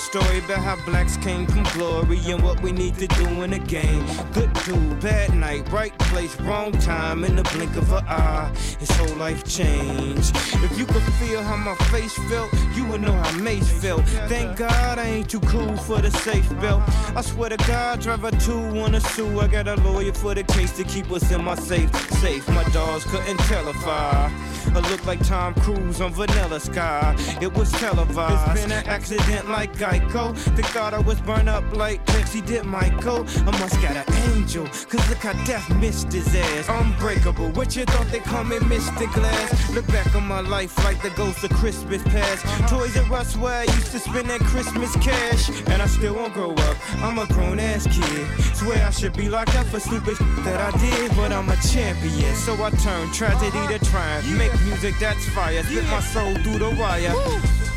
Story 0.00 0.38
about 0.38 0.58
how 0.58 0.76
blacks 0.86 1.16
came 1.18 1.46
from 1.46 1.62
glory 1.74 2.18
and 2.26 2.42
what 2.42 2.60
we 2.62 2.72
need 2.72 2.96
to 2.96 3.06
do 3.06 3.42
in 3.42 3.50
the 3.50 3.58
game. 3.58 4.04
Good 4.32 4.52
dude, 4.64 5.00
bad 5.00 5.34
night, 5.34 5.70
right 5.70 5.96
place, 5.98 6.34
wrong 6.40 6.72
time, 6.72 7.22
in 7.24 7.36
the 7.36 7.42
blink 7.42 7.76
of 7.76 7.92
an 7.92 8.04
eye. 8.08 8.50
His 8.78 8.90
whole 8.92 9.16
life 9.16 9.44
changed. 9.44 10.34
If 10.64 10.78
you 10.78 10.86
could 10.86 11.02
feel 11.20 11.42
how 11.42 11.56
my 11.56 11.74
face 11.92 12.14
felt, 12.30 12.50
you 12.74 12.86
would 12.86 13.02
know 13.02 13.12
how 13.12 13.38
Mace 13.38 13.70
felt. 13.82 14.02
Thank 14.28 14.56
God 14.56 14.98
I 14.98 15.04
ain't 15.04 15.30
too 15.30 15.40
cool 15.40 15.76
for 15.76 16.00
the 16.00 16.10
safe 16.10 16.48
belt. 16.60 16.82
I 17.14 17.20
swear 17.20 17.50
to 17.50 17.56
God, 17.58 18.00
driver 18.00 18.30
two 18.30 18.72
wanna 18.72 19.00
sue. 19.00 19.40
I 19.40 19.48
got 19.48 19.68
a 19.68 19.76
lawyer 19.76 20.14
for 20.14 20.34
the 20.34 20.44
case 20.44 20.72
to 20.78 20.84
keep 20.84 21.10
us 21.10 21.30
in 21.30 21.44
my 21.44 21.54
safe. 21.54 21.94
Safe, 22.20 22.48
my 22.48 22.64
dogs 22.70 23.04
couldn't 23.04 23.38
tell 23.40 23.68
if 23.68 23.86
I. 23.86 24.32
I 24.74 24.80
look 24.90 25.04
like 25.04 25.24
Tom 25.26 25.54
Cruise 25.54 26.00
on 26.00 26.12
Vanilla 26.12 26.60
Sky. 26.60 27.16
It 27.40 27.52
was 27.54 27.72
televised. 27.72 28.52
It's 28.52 28.62
been 28.62 28.72
an 28.72 28.86
accident 28.86 29.48
like 29.48 29.76
Geico. 29.90 30.34
They 30.54 30.62
thought 30.62 30.94
I 30.94 31.00
was 31.00 31.20
burned 31.20 31.48
up 31.48 31.64
like 31.76 32.04
Pepsi 32.06 32.44
did 32.44 32.64
Michael. 32.64 33.26
I 33.46 33.50
must 33.58 33.80
got 33.82 33.96
an 33.96 34.04
angel, 34.32 34.64
cause 34.66 35.08
look 35.08 35.18
how 35.18 35.32
death 35.44 35.68
missed 35.76 36.12
his 36.12 36.32
ass. 36.34 36.68
Unbreakable, 36.68 37.50
what 37.50 37.74
you 37.74 37.84
thought 37.84 38.06
they 38.08 38.20
call 38.20 38.44
me 38.44 38.58
Mr. 38.58 39.12
Glass? 39.12 39.74
Look 39.74 39.86
back 39.88 40.14
on 40.14 40.26
my 40.26 40.40
life 40.40 40.76
like 40.84 41.02
the 41.02 41.10
ghost 41.10 41.42
of 41.42 41.50
Christmas 41.50 42.02
past. 42.04 42.44
Toys 42.68 42.96
R 42.96 43.18
Us 43.18 43.36
where 43.36 43.60
I 43.60 43.64
used 43.64 43.90
to 43.92 43.98
spend 43.98 44.30
that 44.30 44.40
Christmas 44.40 44.94
cash. 44.96 45.48
And 45.66 45.82
I 45.82 45.86
still 45.86 46.14
won't 46.14 46.34
grow 46.34 46.52
up, 46.52 46.76
I'm 47.02 47.18
a 47.18 47.26
grown 47.26 47.58
ass 47.58 47.84
kid. 47.86 48.26
Swear 48.54 48.86
I 48.86 48.90
should 48.90 49.16
be 49.16 49.28
locked 49.28 49.56
up 49.56 49.66
for 49.66 49.80
stupid 49.80 50.16
that 50.44 50.60
I 50.60 50.70
did, 50.78 51.16
but 51.16 51.32
I'm 51.32 51.48
a 51.48 51.56
champion. 51.56 52.34
So 52.36 52.52
I 52.62 52.70
turn 52.70 53.10
tragedy 53.12 53.62
to 53.72 53.84
triumph. 53.90 54.30
Make 54.38 54.52
music 54.62 54.94
that's 55.00 55.28
fire, 55.30 55.62
spit 55.64 55.84
my 55.86 56.00
soul 56.00 56.34
through 56.36 56.58
the 56.58 56.70
wire. 56.78 57.69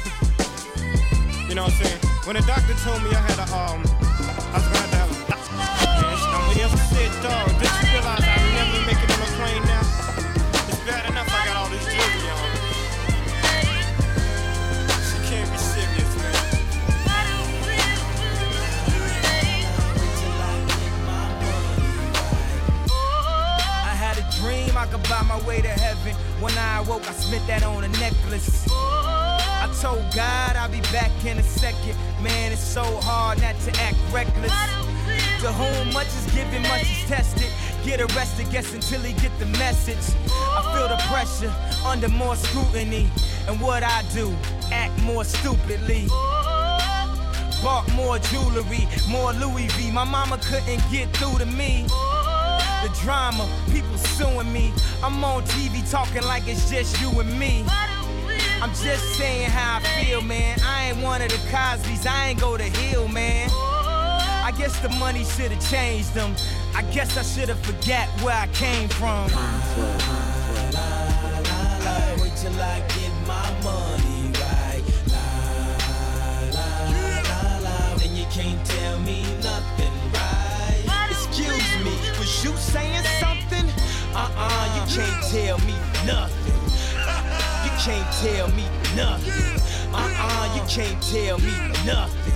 You 1.54 1.62
know 1.62 1.66
what 1.66 1.74
I'm 1.74 1.86
saying? 1.86 2.02
When 2.26 2.36
the 2.36 2.42
doctor 2.50 2.74
told 2.82 3.04
me 3.04 3.14
I 3.14 3.22
had 3.30 3.38
a 3.38 3.46
um, 3.54 3.86
I 3.86 4.58
was 4.58 4.66
gonna 4.74 4.90
have 4.90 4.90
to 4.90 4.98
have 4.98 5.14
nobody 6.34 6.66
ever 6.66 6.82
said 6.90 7.14
dog. 7.22 7.46
Bitch, 7.62 7.70
you 7.78 7.94
realize 7.94 8.26
I 8.26 8.42
never 8.58 8.82
make 8.90 8.98
it 8.98 9.14
on 9.14 9.22
a 9.22 9.30
plane 9.38 9.62
now? 9.70 9.86
It's 10.66 10.82
bad 10.82 11.06
enough 11.12 11.30
I 11.30 11.46
got 11.46 11.56
all 11.62 11.70
this 11.70 11.86
jewelry 11.86 12.26
on. 12.34 12.50
She 14.98 15.18
can't 15.30 15.46
be 15.54 15.58
serious, 15.62 16.18
man. 16.18 16.34
I 23.86 23.94
had 23.94 24.18
a 24.18 24.26
dream 24.42 24.76
I 24.76 24.88
could 24.88 25.04
buy 25.04 25.22
my 25.22 25.40
way 25.46 25.62
to 25.62 25.70
heaven. 25.70 26.16
When 26.44 26.58
I 26.58 26.80
awoke, 26.80 27.08
I 27.08 27.14
spent 27.14 27.48
that 27.48 27.64
on 27.64 27.86
a 27.86 27.88
necklace. 28.04 28.68
I 28.70 29.74
told 29.80 30.04
God 30.14 30.58
I'll 30.58 30.70
be 30.70 30.82
back 30.92 31.10
in 31.24 31.38
a 31.38 31.42
second. 31.42 31.96
Man, 32.22 32.52
it's 32.52 32.60
so 32.60 32.84
hard 32.84 33.40
not 33.40 33.58
to 33.62 33.72
act 33.80 33.96
reckless. 34.12 34.52
To 35.40 35.54
whom 35.54 35.94
much 35.94 36.08
is 36.08 36.28
given, 36.36 36.62
much 36.64 36.82
is 36.82 37.08
tested. 37.08 37.48
Get 37.86 38.02
arrested, 38.02 38.52
guess 38.52 38.74
until 38.74 39.00
he 39.00 39.14
get 39.22 39.32
the 39.40 39.46
message. 39.58 40.04
I 40.28 40.60
feel 40.76 40.90
the 40.90 41.02
pressure 41.08 41.54
under 41.88 42.10
more 42.10 42.36
scrutiny. 42.36 43.10
And 43.48 43.62
what 43.62 43.82
I 43.82 44.04
do, 44.14 44.36
act 44.70 45.02
more 45.04 45.24
stupidly. 45.24 46.08
Bought 47.64 47.90
more 47.96 48.20
jewelry, 48.20 48.86
more 49.08 49.32
Louis 49.32 49.68
V. 49.78 49.92
My 49.92 50.04
mama 50.04 50.38
couldn't 50.44 50.84
get 50.92 51.08
through 51.16 51.40
to 51.40 51.46
me. 51.46 51.86
The 52.84 52.90
drama, 53.02 53.48
people 53.72 53.98
suing 53.98 54.52
me. 54.52 54.74
I'm 55.04 55.24
on 55.24 55.44
TV 55.44 55.90
talking 55.90 56.24
like 56.24 56.48
it's 56.48 56.70
just 56.70 57.00
you 57.02 57.10
and 57.20 57.40
me. 57.40 57.66
I'm 58.62 58.72
just 58.76 59.18
saying 59.18 59.50
how 59.50 59.78
I 59.78 60.04
feel, 60.04 60.22
man. 60.22 60.58
I 60.64 60.90
ain't 60.90 60.98
one 61.04 61.22
of 61.22 61.30
the 61.30 61.40
Cosby's, 61.52 62.06
I 62.06 62.30
ain't 62.30 62.40
go 62.40 62.56
to 62.58 62.64
Hill, 62.64 63.08
man. 63.08 63.50
I 63.52 64.52
guess 64.58 64.78
the 64.80 64.90
money 64.90 65.24
should've 65.24 65.60
changed 65.70 66.14
them. 66.14 66.36
I 66.76 66.82
guess 66.94 67.18
I 67.18 67.24
should've 67.24 67.60
forgot 67.60 68.08
where 68.22 68.36
I 68.36 68.48
came 68.48 68.90
from. 68.90 69.26
Wait 72.22 72.36
till 72.36 72.62
I 72.62 72.80
get 72.96 73.14
my 73.28 73.50
money 73.64 74.32
right. 74.40 74.84
La, 75.08 75.28
la, 76.52 76.78
la, 77.30 77.60
la. 77.60 77.96
Then 77.96 78.16
you 78.16 78.26
can't 78.32 78.66
tell 78.66 79.00
me 79.00 79.24
you 82.44 82.56
saying 82.58 83.04
something? 83.22 83.66
Uh-uh, 84.14 84.76
you 84.76 84.96
can't 84.96 85.24
tell 85.32 85.58
me 85.60 85.76
nothing. 86.06 86.60
You 87.64 87.72
can't 87.80 88.12
tell 88.22 88.50
me 88.50 88.66
nothing. 88.96 89.62
Uh-uh, 89.94 90.56
you 90.56 90.62
can't 90.68 91.02
tell 91.02 91.38
me 91.40 91.54
nothing. 91.86 92.34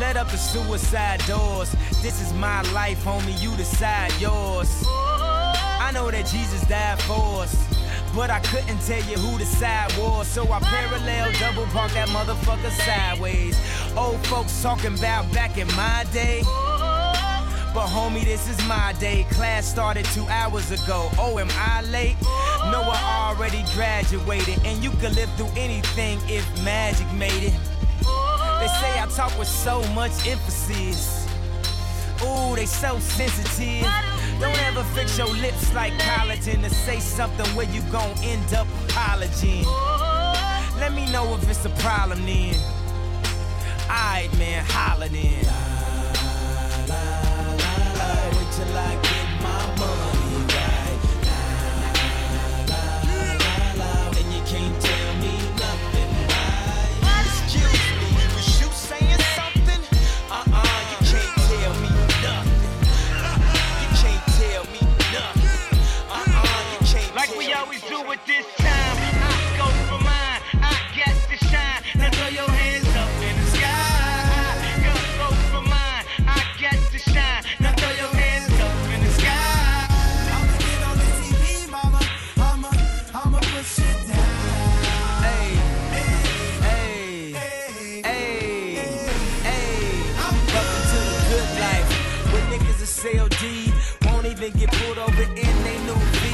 Let 0.00 0.16
up 0.16 0.28
the 0.30 0.36
suicide 0.36 1.20
doors. 1.26 1.70
This 2.02 2.20
is 2.20 2.32
my 2.34 2.62
life, 2.72 3.04
homie. 3.04 3.40
You 3.40 3.56
decide 3.56 4.12
yours. 4.20 4.84
I 4.88 5.90
know 5.94 6.10
that 6.10 6.26
Jesus 6.26 6.62
died 6.62 7.00
for 7.02 7.42
us. 7.42 7.54
But 8.16 8.30
I 8.30 8.40
couldn't 8.40 8.80
tell 8.80 9.02
you 9.08 9.16
who 9.16 9.38
the 9.38 9.44
side 9.44 9.96
was. 9.96 10.26
So 10.26 10.50
I 10.50 10.58
parallel 10.60 11.30
double 11.38 11.66
park 11.66 11.92
that 11.92 12.08
motherfucker 12.08 12.70
sideways. 12.70 13.56
Old 13.96 14.26
folks 14.26 14.60
talking 14.60 14.98
about 14.98 15.32
back 15.32 15.56
in 15.56 15.68
my 15.76 16.04
day. 16.12 16.42
But 17.78 17.90
homie, 17.90 18.24
this 18.24 18.48
is 18.48 18.58
my 18.66 18.92
day. 18.98 19.24
Class 19.30 19.64
started 19.64 20.04
two 20.06 20.26
hours 20.26 20.72
ago. 20.72 21.08
Oh, 21.16 21.38
am 21.38 21.46
I 21.52 21.82
late? 21.82 22.16
No, 22.72 22.82
I 22.82 23.28
already 23.28 23.62
graduated. 23.72 24.58
And 24.64 24.82
you 24.82 24.90
could 24.90 25.14
live 25.14 25.32
through 25.36 25.52
anything 25.56 26.18
if 26.26 26.44
magic 26.64 27.06
made 27.12 27.30
it. 27.40 27.52
They 28.02 28.66
say 28.80 28.98
I 28.98 29.06
talk 29.14 29.38
with 29.38 29.46
so 29.46 29.80
much 29.94 30.10
emphasis. 30.26 31.24
Ooh, 32.24 32.56
they 32.56 32.66
so 32.66 32.98
sensitive. 32.98 33.86
Don't 34.40 34.60
ever 34.64 34.82
fix 34.82 35.16
your 35.16 35.28
lips 35.28 35.72
like 35.72 35.92
collagen 36.00 36.64
to 36.64 36.70
say 36.70 36.98
something 36.98 37.46
where 37.54 37.70
you 37.70 37.80
gon' 37.92 38.18
end 38.24 38.54
up 38.54 38.66
apologizing. 38.88 39.64
Let 40.80 40.92
me 40.94 41.08
know 41.12 41.32
if 41.36 41.48
it's 41.48 41.64
a 41.64 41.70
problem 41.86 42.26
then. 42.26 42.56
Alright, 43.88 44.36
man, 44.36 44.64
holla 44.66 45.08
then. 45.08 45.97
Till 48.58 48.76
I 48.76 48.96
get 49.02 49.17
won't 94.06 94.26
even 94.26 94.52
get 94.58 94.70
pulled 94.72 94.98
over 94.98 95.22
in 95.22 95.54
they 95.64 95.78
new 95.88 96.00
V. 96.20 96.24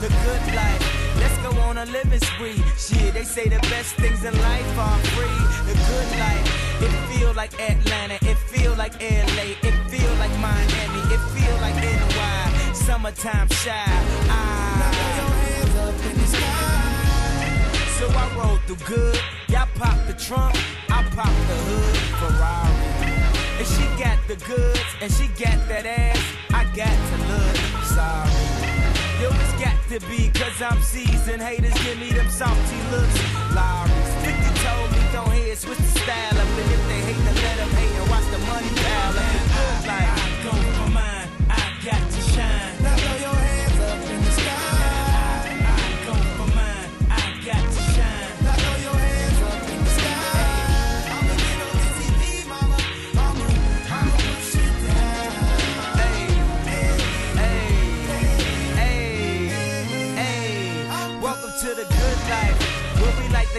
The 0.00 0.10
good 0.26 0.44
life. 0.54 0.82
Let's 1.18 1.36
go 1.38 1.50
on 1.62 1.78
a 1.78 1.86
living 1.86 2.20
spree. 2.20 2.60
Shit, 2.76 3.14
they 3.14 3.24
say 3.24 3.48
the 3.48 3.60
best 3.72 3.96
things 3.96 4.24
in 4.24 4.34
life 4.40 4.78
are 4.78 4.98
free. 5.14 5.40
The 5.68 5.74
good 5.90 6.10
life. 6.18 6.46
It 6.82 6.92
feel 7.10 7.32
like 7.34 7.52
Atlanta. 7.60 8.18
It 8.22 8.38
feel 8.52 8.74
like 8.74 8.94
LA. 9.00 9.56
It 9.68 9.76
feel 9.90 10.14
like 10.22 10.34
Miami. 10.38 11.02
It 11.14 11.22
feel 11.34 11.56
like 11.60 11.76
NY. 11.76 12.72
Summertime 12.72 13.48
shy. 13.48 13.84
Ah. 14.28 15.04
So 17.98 18.10
I 18.10 18.36
roll 18.36 18.58
through 18.66 18.84
good. 18.86 19.20
Y'all 19.48 19.68
pop 19.76 19.96
the 20.06 20.12
trunk, 20.12 20.54
I 20.90 21.02
pop 21.14 21.34
the 21.48 21.56
hood. 21.66 21.96
Ferrari. 22.20 23.04
And 23.58 23.66
she 23.66 23.84
got 24.02 24.18
the 24.26 24.36
goods, 24.44 24.90
and 25.00 25.10
she 25.12 25.28
got 25.42 25.68
that 25.68 25.86
ass. 25.86 26.33
I 26.54 26.62
got 26.76 26.94
to 27.10 27.16
look 27.30 27.56
sorry. 27.82 28.30
Yo, 29.20 29.28
it's 29.42 29.54
got 29.58 29.74
to 29.90 29.98
be, 30.06 30.30
cause 30.30 30.62
I'm 30.62 30.80
seasoned. 30.82 31.42
Haters 31.42 31.74
give 31.82 31.98
me 31.98 32.10
them 32.12 32.30
salty 32.30 32.80
looks. 32.92 33.16
Lowry's 33.52 34.14
50 34.22 34.62
told 34.62 34.90
me 34.92 35.02
don't 35.12 35.32
hear, 35.32 35.56
switch 35.56 35.78
the 35.78 35.98
style 35.98 36.38
up. 36.38 36.46
And 36.46 36.70
if 36.70 36.82
they 36.86 37.00
hate, 37.10 37.22
then 37.26 37.34
let 37.34 37.56
them 37.58 37.70
hate 37.70 37.94
and 38.00 38.08
watch 38.08 38.26
the 38.30 38.38
money 38.46 38.70
pile 38.70 39.18
up. 39.18 39.86
Like 39.90 40.08
I 40.14 40.30
go 40.44 40.52
for 40.78 40.90
mine, 40.90 41.28
I 41.50 41.60
got 41.84 42.10
to 42.12 42.20
shine. 42.30 42.63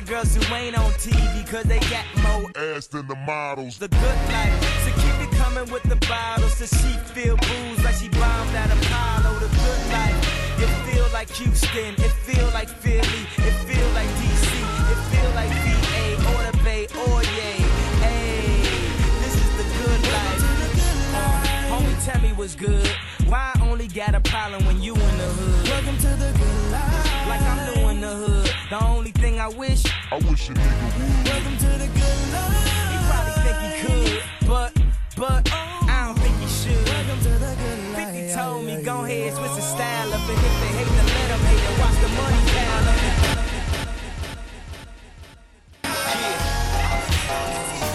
Girls 0.05 0.35
who 0.35 0.53
ain't 0.53 0.77
on 0.77 0.91
TV, 0.93 1.47
cause 1.49 1.63
they 1.63 1.79
got 1.79 2.05
more 2.21 2.51
Ass 2.55 2.87
than 2.87 3.07
the 3.07 3.15
models. 3.15 3.77
the 3.79 3.87
good 3.87 4.19
life. 4.29 4.53
So 4.85 4.91
keep 5.01 5.17
it 5.27 5.31
coming 5.37 5.69
with 5.71 5.83
the 5.83 5.95
bottles. 6.07 6.57
The 6.59 6.67
she 6.67 6.93
feel 7.13 7.35
booze 7.37 7.83
like 7.83 7.95
she 7.95 8.09
bombed 8.09 8.55
at 8.55 8.69
Apollo. 8.69 9.39
The 9.39 9.47
good 9.47 9.81
life. 9.91 10.61
It 10.61 10.69
feel 10.87 11.07
like 11.11 11.29
Houston. 11.31 11.93
It 11.97 12.13
feel 12.27 12.47
like 12.53 12.69
Philly. 12.69 13.23
It 13.47 13.55
feel 13.65 13.89
like 13.97 14.09
DC. 14.21 14.47
It 14.93 14.99
feel 15.11 15.31
like 15.33 15.49
VA 15.65 16.05
or 16.31 16.51
the 16.51 16.57
Bay 16.63 16.87
or 17.01 17.23
yay. 17.23 17.59
Hey, 18.05 18.61
this 19.21 19.35
is 19.35 19.49
the 19.57 19.65
good 19.79 20.01
life. 20.13 20.41
Uh, 21.17 21.73
homie, 21.73 22.05
tell 22.05 22.21
me 22.21 22.29
what's 22.33 22.55
good. 22.55 22.87
Why 23.27 23.53
I 23.55 23.67
only 23.67 23.87
got 23.87 24.13
a 24.13 24.19
problem 24.21 24.65
when 24.65 24.81
you 24.81 24.93
in 24.93 25.17
the 25.17 25.29
hood? 25.37 25.69
Welcome 25.69 25.97
to 25.97 26.09
the 26.09 26.31
good 26.37 26.71
life. 26.71 27.27
Like 27.27 27.41
I'm 27.41 27.75
new 27.75 27.89
in 27.89 28.01
the 28.01 28.15
hood. 28.15 28.51
The 28.69 28.83
only 28.83 29.11
I 29.45 29.47
wish, 29.49 29.83
I 30.11 30.15
wish 30.15 30.49
a 30.49 30.53
nigga 30.53 30.85
would. 30.97 31.27
Welcome 31.29 31.57
to 31.57 31.67
the 31.77 31.85
good 31.93 32.19
life. 32.33 32.65
He 32.89 32.97
probably 33.05 33.35
think 33.45 33.57
he 33.61 33.69
could, 33.85 34.23
but, 34.47 34.73
but, 35.15 35.53
I 35.53 36.05
don't 36.07 36.17
think 36.17 36.35
he 36.39 36.47
should. 36.47 36.83
Welcome 36.89 37.19
to 37.19 37.29
the 37.29 37.53
good 37.53 37.93
life. 37.93 38.15
50 38.15 38.33
told 38.33 38.65
me, 38.65 38.81
go 38.81 39.05
ahead, 39.05 39.35
switch 39.35 39.51
the 39.51 39.61
style 39.61 40.13
up. 40.15 40.27
And 40.27 40.31
if 40.31 40.61
they 40.61 40.71
hate, 40.73 40.87
then 40.87 41.05
let 41.05 41.27
them 41.29 41.41
hate 41.45 41.61
and 41.61 41.77
watch 41.77 41.93
the 42.01 42.09
money 42.17 42.41
pile 42.49 42.89
up. 42.89 42.97
Yeah. 47.77 47.94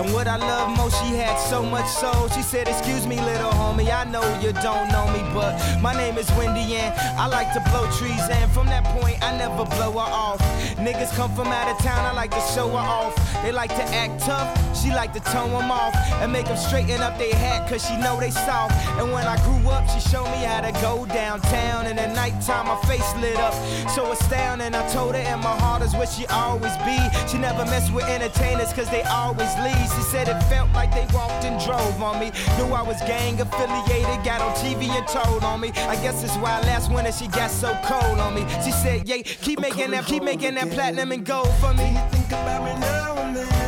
And 0.00 0.14
what 0.14 0.26
I 0.26 0.36
love 0.36 0.78
most, 0.78 0.96
she 1.04 1.14
had 1.14 1.36
so 1.36 1.62
much 1.62 1.86
soul. 1.86 2.30
She 2.30 2.40
said, 2.40 2.68
Excuse 2.68 3.06
me, 3.06 3.20
little 3.20 3.50
homie, 3.50 3.92
I 3.92 4.04
know 4.04 4.24
you 4.40 4.50
don't 4.54 4.88
know 4.88 5.06
me, 5.12 5.20
but 5.34 5.52
my 5.82 5.92
name 5.92 6.16
is 6.16 6.26
Wendy 6.38 6.74
and 6.74 6.94
I 7.20 7.26
like 7.26 7.52
to 7.52 7.60
blow 7.70 7.84
trees. 7.98 8.24
And 8.30 8.50
from 8.50 8.66
that 8.68 8.84
point, 8.98 9.22
I 9.22 9.36
never 9.36 9.66
blow 9.76 9.92
her 9.92 10.10
off. 10.10 10.40
Niggas 10.80 11.14
come 11.16 11.34
from 11.34 11.48
out 11.48 11.68
of 11.68 11.76
town, 11.84 12.06
I 12.06 12.12
like 12.12 12.30
to 12.30 12.40
show 12.54 12.70
her 12.70 12.78
off. 12.78 13.14
They 13.42 13.52
like 13.52 13.68
to 13.76 13.84
act 13.92 14.22
tough, 14.22 14.48
she 14.74 14.88
like 14.88 15.12
to 15.12 15.20
tone 15.20 15.50
them 15.50 15.70
off. 15.70 15.94
And 16.22 16.32
make 16.32 16.46
them 16.46 16.56
straighten 16.56 17.02
up 17.02 17.18
their 17.18 17.34
hat, 17.34 17.68
cause 17.68 17.86
she 17.86 17.94
know 17.98 18.18
they 18.18 18.30
soft. 18.30 18.72
And 18.96 19.12
when 19.12 19.26
I 19.26 19.36
grew 19.44 19.68
up, 19.68 19.86
she 19.90 20.00
showed 20.00 20.30
me 20.32 20.44
how 20.48 20.62
to 20.62 20.72
go 20.80 21.04
downtown. 21.04 21.84
And 21.84 22.00
at 22.00 22.14
nighttime, 22.14 22.68
my 22.68 22.80
face 22.88 23.14
lit 23.20 23.36
up. 23.36 23.52
So 23.90 24.10
astounding, 24.12 24.74
I 24.74 24.88
told 24.88 25.14
her, 25.14 25.20
and 25.20 25.42
my 25.42 25.56
heart 25.60 25.82
is 25.82 25.92
where 25.92 26.06
she 26.06 26.24
always 26.28 26.76
be. 26.88 26.96
She 27.28 27.36
never 27.36 27.66
mess 27.66 27.90
with 27.90 28.04
entertainers, 28.04 28.72
cause 28.72 28.88
they 28.88 29.02
always 29.02 29.52
leave. 29.60 29.89
She 29.96 30.02
said 30.02 30.28
it 30.28 30.40
felt 30.44 30.70
like 30.72 30.92
they 30.92 31.06
walked 31.14 31.44
and 31.44 31.60
drove 31.64 32.02
on 32.02 32.20
me. 32.20 32.30
Knew 32.56 32.72
I 32.72 32.82
was 32.82 33.00
gang 33.02 33.40
affiliated, 33.40 34.24
got 34.24 34.40
on 34.40 34.52
TV 34.54 34.88
and 34.88 35.06
told 35.08 35.44
on 35.44 35.60
me. 35.60 35.70
I 35.88 35.96
guess 35.96 36.22
it's 36.22 36.36
why 36.36 36.60
last 36.62 36.90
winter 36.92 37.12
she 37.12 37.26
got 37.28 37.50
so 37.50 37.76
cold 37.84 38.18
on 38.18 38.34
me. 38.34 38.44
She 38.64 38.72
said, 38.72 39.08
yeah, 39.08 39.22
keep 39.22 39.60
making 39.60 39.90
that, 39.92 40.06
keep 40.06 40.22
making 40.22 40.54
that 40.54 40.70
platinum 40.70 41.12
and 41.12 41.24
gold 41.24 41.52
for 41.60 41.72
me. 41.74 41.98
Think 42.10 42.28
about 42.28 42.64
me 42.64 42.80
now 42.80 43.16
and 43.18 43.36
then. 43.36 43.59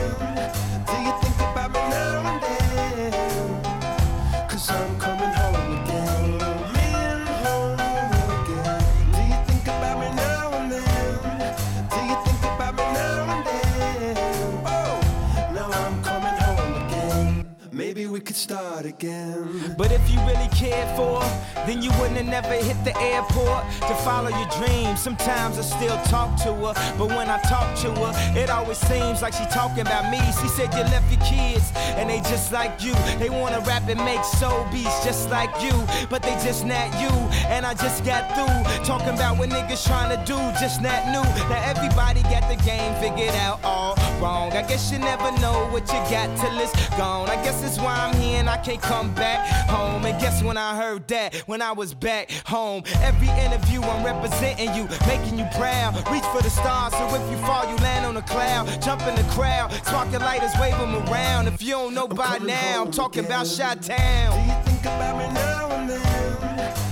Could 18.32 18.38
start 18.38 18.86
again. 18.86 19.74
But 19.76 19.92
if 19.92 20.00
you 20.10 20.18
really 20.20 20.48
cared 20.56 20.88
for 20.96 21.20
her, 21.20 21.66
then 21.66 21.82
you 21.82 21.90
wouldn't 21.98 22.16
have 22.16 22.26
never 22.26 22.54
hit 22.54 22.82
the 22.82 22.96
airport 22.98 23.62
to 23.88 23.94
follow 24.06 24.30
your 24.30 24.48
dreams. 24.56 25.02
Sometimes 25.02 25.58
I 25.58 25.62
still 25.62 25.98
talk 26.04 26.40
to 26.44 26.52
her, 26.64 26.74
but 26.96 27.08
when 27.08 27.28
I 27.28 27.38
talk 27.42 27.76
to 27.84 27.90
her, 27.90 28.12
it 28.34 28.48
always 28.48 28.78
seems 28.78 29.20
like 29.20 29.34
she 29.34 29.44
talking 29.52 29.82
about 29.82 30.10
me. 30.10 30.20
She 30.40 30.48
said 30.48 30.72
you 30.72 30.80
left 30.94 31.12
your 31.12 31.20
kids, 31.20 31.72
and 31.76 32.08
they 32.08 32.20
just 32.20 32.52
like 32.52 32.82
you. 32.82 32.94
They 33.18 33.28
wanna 33.28 33.60
rap 33.66 33.86
and 33.88 34.00
make 34.02 34.24
soul 34.24 34.64
beats 34.72 35.04
just 35.04 35.28
like 35.28 35.52
you, 35.62 35.76
but 36.08 36.22
they 36.22 36.32
just 36.40 36.64
not 36.64 36.88
you. 37.02 37.12
And 37.52 37.66
I 37.66 37.74
just 37.74 38.02
got 38.02 38.32
through 38.32 38.56
talking 38.86 39.12
about 39.12 39.36
what 39.36 39.50
niggas 39.50 39.86
trying 39.86 40.08
to 40.16 40.20
do, 40.24 40.38
just 40.58 40.80
not 40.80 41.04
new. 41.12 41.26
Now 41.52 41.60
everybody 41.68 42.22
got 42.34 42.48
the 42.48 42.56
game 42.64 42.94
figured 42.96 43.36
out 43.36 43.60
all 43.62 43.94
wrong. 44.22 44.52
I 44.52 44.62
guess 44.62 44.90
you 44.90 44.98
never 44.98 45.30
know 45.40 45.68
what 45.70 45.84
you 45.92 46.00
got 46.08 46.28
till 46.40 46.58
it's 46.64 46.72
gone. 46.96 47.28
I 47.28 47.36
guess 47.44 47.60
that's 47.60 47.78
why 47.78 47.94
I'm 48.06 48.21
here 48.22 48.38
and 48.38 48.48
I 48.48 48.56
can't 48.58 48.80
come 48.80 49.12
back 49.14 49.68
home. 49.68 50.04
And 50.04 50.18
guess 50.20 50.42
when 50.42 50.56
I 50.56 50.76
heard 50.76 51.06
that? 51.08 51.34
When 51.46 51.60
I 51.60 51.72
was 51.72 51.94
back 51.94 52.30
home. 52.46 52.84
Every 53.02 53.28
interview 53.28 53.82
I'm 53.82 54.04
representing 54.04 54.74
you, 54.74 54.88
making 55.06 55.38
you 55.38 55.46
proud. 55.56 55.96
Reach 56.10 56.24
for 56.24 56.42
the 56.42 56.50
stars, 56.50 56.92
so 56.92 57.04
if 57.14 57.30
you 57.30 57.36
fall, 57.38 57.68
you 57.68 57.76
land 57.76 58.06
on 58.06 58.16
a 58.16 58.22
cloud. 58.22 58.66
Jump 58.82 59.02
in 59.02 59.14
the 59.14 59.28
crowd, 59.34 59.72
spark 59.84 60.12
lighters, 60.12 60.52
wave 60.60 60.76
them 60.78 60.94
around. 61.08 61.48
If 61.48 61.62
you 61.62 61.72
don't 61.72 61.94
know 61.94 62.08
by 62.08 62.38
now, 62.38 62.84
I'm 62.84 62.90
talking 62.90 63.24
about 63.24 63.46
Shot 63.46 63.82
Town. 63.82 64.32
Do 64.32 64.52
you 64.52 64.62
think 64.64 64.80
about 64.82 65.18
me 65.18 65.34
now 65.34 65.70
and 65.70 65.90
then? 65.90 66.91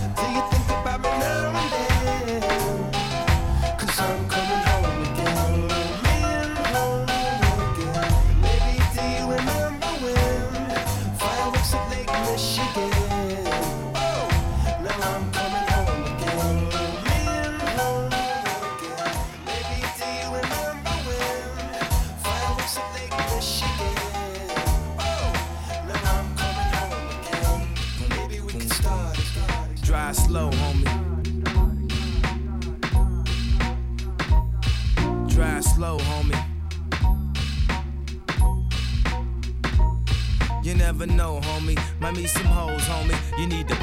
Might 42.11 42.22
meet 42.22 42.30
some 42.30 42.46
hoes, 42.46 42.82
homie. 42.88 43.38
You 43.38 43.46
need 43.46 43.68
to 43.68 43.74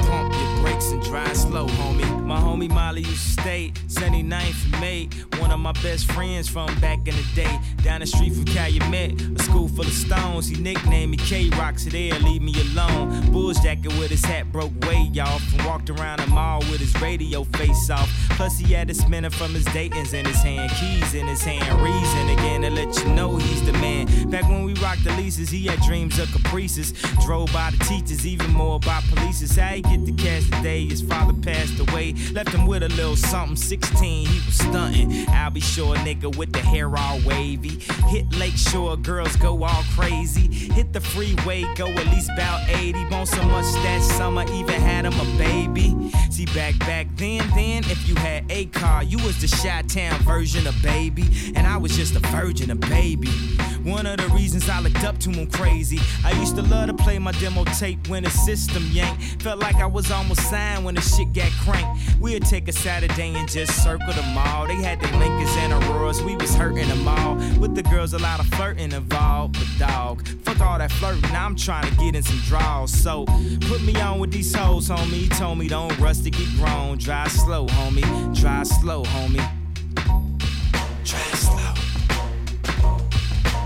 drive 1.08 1.36
slow, 1.36 1.66
homie. 1.66 2.24
My 2.24 2.38
homie 2.38 2.70
Molly 2.70 3.00
used 3.00 3.36
to 3.36 3.42
stay 3.42 3.72
79th 3.86 4.64
and 4.64 4.80
May. 4.80 5.08
One 5.38 5.50
of 5.50 5.58
my 5.58 5.72
best 5.82 6.10
friends 6.12 6.48
from 6.48 6.66
back 6.80 6.98
in 7.08 7.14
the 7.16 7.24
day. 7.34 7.58
Down 7.82 8.00
the 8.00 8.06
street 8.06 8.34
from 8.34 8.44
Calumet, 8.44 9.20
a 9.38 9.42
school 9.42 9.68
full 9.68 9.86
of 9.86 9.92
stones. 9.92 10.48
He 10.48 10.60
nicknamed 10.60 11.12
me 11.12 11.16
K 11.16 11.48
Rock, 11.50 11.78
so 11.78 11.88
there, 11.88 12.18
leave 12.18 12.42
me 12.42 12.54
alone. 12.60 13.32
Bulls 13.32 13.58
jacket 13.60 13.92
with 13.98 14.10
his 14.10 14.24
hat 14.24 14.52
broke 14.52 14.72
way 14.84 15.10
off. 15.20 15.42
And 15.54 15.64
walked 15.64 15.88
around 15.88 16.20
the 16.20 16.26
mall 16.26 16.58
with 16.70 16.80
his 16.80 16.94
radio 17.00 17.44
face 17.44 17.88
off. 17.88 18.10
Plus, 18.30 18.58
he 18.58 18.74
had 18.74 18.90
a 18.90 18.94
spinner 18.94 19.30
from 19.30 19.54
his 19.54 19.64
Dayton's 19.66 20.12
in 20.12 20.26
his 20.26 20.42
hand, 20.42 20.70
keys 20.72 21.14
in 21.14 21.26
his 21.26 21.42
hand. 21.42 21.80
Reason 21.80 22.28
again 22.30 22.62
to 22.62 22.70
let 22.70 22.94
you 22.98 23.08
know 23.14 23.36
he's 23.36 23.64
the 23.64 23.72
man. 23.74 24.30
Back 24.30 24.44
when 24.48 24.64
we 24.64 24.74
rocked 24.74 25.04
the 25.04 25.12
leases, 25.12 25.48
he 25.48 25.66
had 25.66 25.80
dreams 25.80 26.18
of 26.18 26.30
caprices. 26.32 26.92
Drove 27.24 27.50
by 27.52 27.70
the 27.70 27.82
teachers, 27.84 28.26
even 28.26 28.50
more 28.50 28.78
by 28.78 29.00
police. 29.14 29.38
How 29.56 29.68
he 29.68 29.82
get 29.82 30.04
the 30.04 30.12
cash 30.12 30.44
today? 30.50 30.97
His 30.98 31.08
father 31.08 31.32
passed 31.32 31.78
away. 31.78 32.14
Left 32.32 32.50
him 32.50 32.66
with 32.66 32.82
a 32.82 32.88
little 32.88 33.14
something. 33.14 33.54
16, 33.54 34.26
he 34.26 34.46
was 34.46 34.54
stunting. 34.54 35.28
I'll 35.28 35.50
be 35.50 35.60
sure, 35.60 35.94
nigga, 35.96 36.34
with 36.36 36.52
the 36.52 36.58
hair 36.58 36.90
all 36.96 37.20
wavy. 37.24 37.78
Hit 38.08 38.32
Lake 38.34 38.56
Shore, 38.56 38.96
girls 38.96 39.36
go 39.36 39.62
all 39.62 39.84
crazy. 39.94 40.72
Hit 40.72 40.92
the 40.92 41.00
freeway, 41.00 41.62
go 41.76 41.86
at 41.86 42.06
least 42.06 42.30
about 42.34 42.68
80. 42.68 42.98
Want 43.10 43.28
so 43.28 43.42
much 43.44 43.64
that 43.84 44.02
summer, 44.02 44.44
even 44.52 44.74
had 44.74 45.04
him 45.04 45.14
a 45.20 45.38
baby. 45.38 46.10
See, 46.30 46.46
back 46.46 46.76
back 46.80 47.06
then, 47.14 47.48
then, 47.54 47.84
if 47.84 48.08
you 48.08 48.16
had 48.16 48.44
a 48.50 48.66
car, 48.66 49.04
you 49.04 49.18
was 49.18 49.40
the 49.40 49.46
Shot 49.48 49.88
Town 49.88 50.18
version 50.22 50.66
of 50.66 50.74
baby. 50.82 51.26
And 51.54 51.64
I 51.64 51.76
was 51.76 51.96
just 51.96 52.16
a 52.16 52.20
virgin, 52.20 52.72
a 52.72 52.76
baby. 52.76 53.30
One 53.84 54.06
of 54.06 54.18
the 54.18 54.28
reasons 54.28 54.68
I 54.68 54.80
looked 54.80 55.04
up 55.04 55.18
to 55.18 55.30
him 55.30 55.50
crazy. 55.50 55.98
I 56.24 56.32
used 56.32 56.56
to 56.56 56.62
love 56.62 56.88
to 56.88 56.94
play 56.94 57.18
my 57.18 57.32
demo 57.32 57.64
tape 57.64 58.08
when 58.08 58.24
the 58.24 58.30
system 58.30 58.84
yanked. 58.90 59.42
Felt 59.42 59.60
like 59.60 59.76
I 59.76 59.86
was 59.86 60.10
almost 60.10 60.40
signed 60.50 60.84
when 60.84 60.94
the 60.94 61.00
shit 61.00 61.32
got 61.32 61.50
cranked. 61.64 62.20
We'd 62.20 62.44
take 62.44 62.68
a 62.68 62.72
Saturday 62.72 63.34
and 63.34 63.48
just 63.48 63.82
circle 63.82 64.12
the 64.12 64.22
mall. 64.34 64.66
They 64.66 64.76
had 64.76 65.00
the 65.00 65.06
Lincolns 65.16 65.50
and 65.58 65.72
Auroras, 65.72 66.22
we 66.22 66.36
was 66.36 66.54
hurting 66.54 66.88
them 66.88 67.06
all. 67.06 67.36
With 67.60 67.74
the 67.74 67.82
girls, 67.82 68.12
a 68.12 68.18
lot 68.18 68.40
of 68.40 68.46
flirting 68.48 68.92
involved. 68.92 69.58
But 69.58 69.88
dog, 69.88 70.26
fuck 70.44 70.60
all 70.60 70.78
that 70.78 70.92
flirting, 70.92 71.24
I'm 71.34 71.56
trying 71.56 71.88
to 71.90 71.96
get 71.96 72.14
in 72.14 72.22
some 72.22 72.38
draws. 72.46 72.92
So 72.92 73.24
put 73.62 73.82
me 73.82 73.94
on 74.00 74.18
with 74.18 74.32
these 74.32 74.54
hoes, 74.54 74.88
homie. 74.88 75.12
He 75.12 75.28
told 75.28 75.58
me 75.58 75.68
don't 75.68 75.96
rush 75.98 76.18
to 76.18 76.30
get 76.30 76.48
grown. 76.56 76.98
Drive 76.98 77.32
slow, 77.32 77.66
homie. 77.66 78.38
Drive 78.38 78.66
slow, 78.66 79.04
homie. 79.04 79.57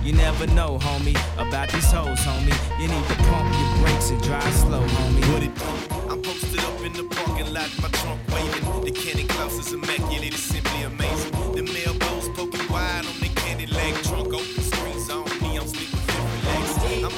You 0.05 0.13
never 0.13 0.49
know, 0.49 0.79
homie, 0.79 1.17
about 1.39 1.71
these 1.71 1.91
hoes, 1.93 2.19
homie. 2.21 2.81
You 2.81 2.89
need 2.89 3.07
to 3.07 3.15
pump 3.31 3.55
your 3.57 3.87
brakes 3.87 4.11
and 4.11 4.21
drive 4.23 4.55
slow, 4.55 4.85
homie. 4.85 5.33
What 5.33 5.43
it 5.45 5.55
do? 5.55 6.11
I'm 6.11 6.21
posted 6.21 6.59
up 6.61 6.81
in 6.81 6.93
the 6.93 7.05
parking 7.05 7.53
lot, 7.55 7.71
my 7.81 7.89
trunk 7.89 8.21
waving. 8.33 8.85
The 8.85 8.91
candy 8.91 9.25
Klaus 9.25 9.59
is 9.59 9.73
immaculate, 9.73 10.35
it's 10.35 10.41
simply 10.41 10.83
amazing. 10.83 11.31
The 11.55 11.63
mail 11.63 11.95
blows 11.99 12.29
poking 12.31 12.67
wide 12.69 13.07
on 13.07 13.21
the 13.21 13.29
candy 13.37 13.67
leg, 13.67 13.95
trunk 14.03 14.35
open, 14.35 14.63
screens 14.63 15.09
on 15.09 15.25
me, 15.41 15.57
I'm 15.57 15.69
sleeping 15.69 16.01
feel 16.01 16.25
relaxed. 16.35 17.13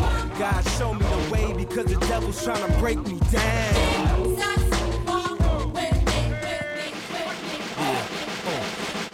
I'm 0.00 0.38
God 0.38 0.62
show 0.78 0.92
me 0.92 1.06
the 1.06 1.32
way 1.32 1.52
because 1.54 1.86
the 1.86 1.96
devil's 2.06 2.42
trying 2.44 2.70
to 2.70 2.78
break 2.78 2.98
me 3.06 3.18
down. 3.30 4.28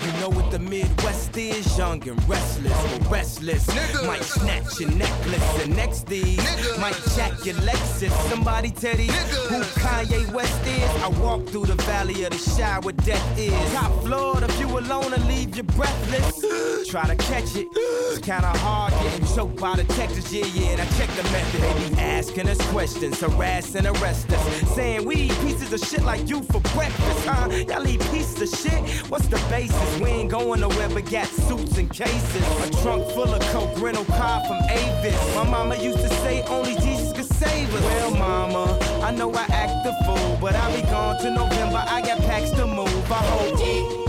You 0.05 0.12
know 0.20 0.29
what 0.29 0.43
the 0.55 0.61
Midwest 0.61 1.37
is, 1.37 1.77
young 1.77 2.09
and 2.09 2.29
restless, 2.29 3.11
restless. 3.11 3.67
Might 4.07 4.23
snatch 4.23 4.79
your 4.79 4.91
necklace, 4.91 5.65
and 5.65 5.77
next 5.77 6.07
these 6.07 6.39
might 6.79 6.97
jack 7.17 7.45
your 7.45 7.57
Lexus. 7.67 8.13
Somebody 8.31 8.71
tell 8.71 8.97
these 8.97 9.11
who 9.49 9.61
Kanye 9.81 10.33
West 10.33 10.65
is. 10.65 10.91
I 11.03 11.09
walk 11.09 11.49
through 11.49 11.67
the 11.67 11.75
valley 11.83 12.23
of 12.23 12.31
the 12.31 12.39
shadow 12.39 12.87
where 12.87 12.93
death 12.93 13.39
is. 13.39 13.73
Top 13.73 13.91
floor, 14.05 14.45
if 14.45 14.61
you 14.61 14.69
alone 14.79 15.13
I 15.13 15.17
leave 15.27 15.57
you 15.57 15.65
breathless. 15.65 16.45
Try 16.91 17.09
to 17.09 17.17
catch 17.17 17.57
it, 17.57 17.67
it's 17.75 18.19
kinda 18.19 18.47
hard 18.59 18.93
getting 19.03 19.27
choked 19.35 19.61
by 19.61 19.75
the 19.75 19.85
Texas. 19.95 20.33
Yeah, 20.33 20.47
yeah, 20.47 20.73
and 20.73 20.83
I 20.83 20.87
check 20.97 21.09
the 21.17 21.25
method. 21.25 21.63
They 21.63 21.89
be 21.89 22.01
asking 22.01 22.49
us 22.49 22.61
questions, 22.71 23.19
harass 23.19 23.75
and 23.75 23.87
arrest 23.89 24.31
us, 24.31 24.75
saying 24.75 25.05
we 25.05 25.17
eat 25.17 25.41
pieces 25.41 25.73
of 25.73 25.81
shit 25.81 26.05
like 26.05 26.29
you 26.29 26.43
for 26.45 26.61
breakfast, 26.77 27.27
huh? 27.27 27.49
Y'all 27.69 27.87
eat 27.89 28.01
pieces 28.13 28.41
of 28.43 28.61
shit. 28.61 29.11
What's 29.11 29.27
the 29.27 29.39
basis? 29.51 30.01
We 30.01 30.11
ain't 30.11 30.31
going 30.31 30.43
nowhere 30.53 30.88
but 30.90 31.11
got 31.11 31.26
suits 31.26 31.78
and 31.78 31.90
cases. 31.90 32.42
A 32.64 32.82
trunk 32.82 33.09
full 33.11 33.32
of 33.32 33.40
coke, 33.53 33.80
rental 33.80 34.05
car 34.05 34.45
from 34.47 34.59
Avis. 34.70 35.34
My 35.34 35.49
mama 35.49 35.76
used 35.76 35.99
to 35.99 36.09
say 36.09 36.42
only 36.42 36.74
Jesus 36.74 37.12
could 37.12 37.24
save 37.24 37.74
us. 37.74 37.82
Well, 37.82 38.11
mama, 38.11 38.78
I 39.03 39.11
know 39.11 39.32
I 39.32 39.45
act 39.51 39.84
the 39.84 39.92
fool, 40.05 40.38
but 40.40 40.55
I'll 40.55 40.74
be 40.74 40.82
gone 40.82 41.18
to 41.22 41.30
November. 41.30 41.82
I 41.88 42.03
got 42.03 42.18
packs 42.20 42.51
to 42.53 42.66
move. 42.66 43.11
I 43.11 43.22
hope. 43.32 43.59
Jesus 43.59 44.05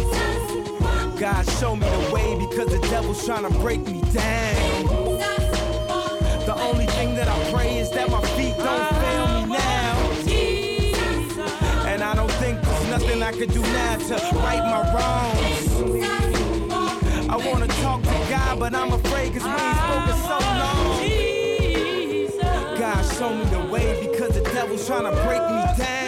God 1.20 1.50
show 1.60 1.76
me 1.76 1.88
the 1.88 2.12
way 2.14 2.36
because 2.38 2.68
the 2.68 2.80
devil's 2.90 3.26
trying 3.26 3.50
to 3.50 3.60
break 3.60 3.80
me 3.88 4.02
down. 4.12 4.86
The 6.46 6.56
only 6.60 6.86
thing 6.88 7.16
that 7.16 7.30
I 7.30 7.52
pray 7.52 7.78
is 7.78 7.90
that 7.92 8.10
my 8.12 8.22
feet 8.36 8.58
don't 8.58 8.90
fail 9.02 9.28
me 9.42 9.46
now. 9.54 9.96
And 11.88 12.04
I 12.04 12.14
don't 12.16 12.32
think 12.34 12.62
there's 12.62 12.90
nothing 12.90 13.24
I 13.24 13.32
could 13.32 13.54
do 13.54 13.62
now 13.62 13.96
to 13.96 14.16
right 14.36 14.60
my 14.60 14.82
wrongs. 14.94 15.45
I 17.36 17.38
wanna 17.52 17.68
talk 17.68 18.02
to 18.02 18.10
God, 18.30 18.60
but 18.60 18.74
I'm 18.74 18.94
afraid 18.94 19.34
cause 19.34 19.44
we 19.44 19.50
ain't 19.50 19.78
spoken 19.84 20.16
so 20.24 20.40
long. 20.62 21.02
God 22.80 23.04
show 23.18 23.36
me 23.36 23.44
the 23.52 23.60
way 23.70 24.08
because 24.08 24.36
the 24.36 24.42
devil's 24.54 24.88
trying 24.88 25.04
to 25.04 25.12
break 25.24 25.42
me 25.42 25.84
down. 25.84 26.05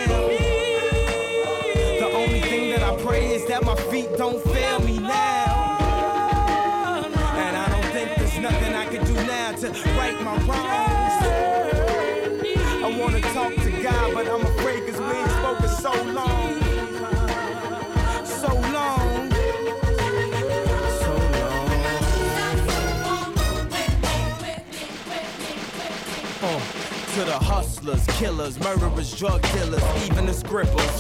The 27.40 27.46
hustlers, 27.46 28.06
killers, 28.18 28.60
murderers, 28.60 29.16
drug 29.16 29.42
dealers, 29.54 29.84
even 30.06 30.26
the 30.26 30.34
scribbles. 30.34 31.00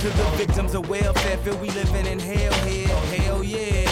To 0.00 0.08
the 0.08 0.32
victims 0.36 0.74
of 0.74 0.88
welfare, 0.88 1.36
feel 1.38 1.56
we 1.58 1.70
living 1.70 2.06
in 2.06 2.18
hell 2.18 2.52
here, 2.66 2.88
hell 2.88 3.44
yeah. 3.44 3.84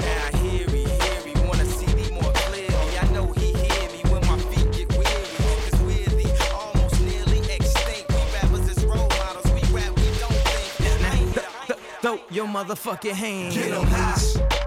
Now 0.00 0.38
hear 0.38 0.66
me, 0.68 0.84
hear 0.84 1.24
me, 1.24 1.32
wanna 1.46 1.64
see 1.64 1.92
me 1.94 2.10
more 2.10 2.32
clearly. 2.32 2.98
I 2.98 3.08
know 3.12 3.26
he 3.32 3.52
hear 3.52 3.90
me 3.90 4.00
when 4.10 4.26
my 4.26 4.38
feet 4.50 4.70
get 4.72 4.90
weary. 4.98 5.28
Cause 5.64 5.80
we're 5.82 6.04
the 6.04 6.50
almost 6.54 7.00
nearly 7.00 7.40
extinct. 7.50 8.08
We 8.10 8.20
rappers 8.34 8.68
is 8.76 8.84
role 8.84 9.08
models, 9.08 9.46
we 9.52 9.62
rap, 9.74 9.96
we 9.96 10.08
don't 10.18 10.40
think. 10.50 11.00
Now, 11.02 11.12
th- 11.12 11.46
th- 11.66 11.78
throw 12.02 12.20
your 12.30 12.46
motherfucking 12.46 13.12
hands. 13.12 13.54
Get 13.54 13.72
high. 13.72 14.58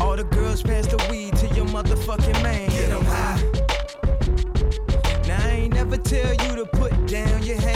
All 0.00 0.14
the 0.16 0.24
girls 0.24 0.62
pass 0.62 0.85
motherfucking 1.86 2.42
man. 2.42 2.68
Get 2.70 2.90
'em 2.90 3.04
high. 3.04 3.42
Now 5.28 5.46
I 5.46 5.50
ain't 5.50 5.74
never 5.74 5.96
tell 5.96 6.32
you 6.34 6.56
to 6.56 6.66
put 6.66 6.92
down 7.06 7.42
your 7.42 7.60
hands. 7.60 7.75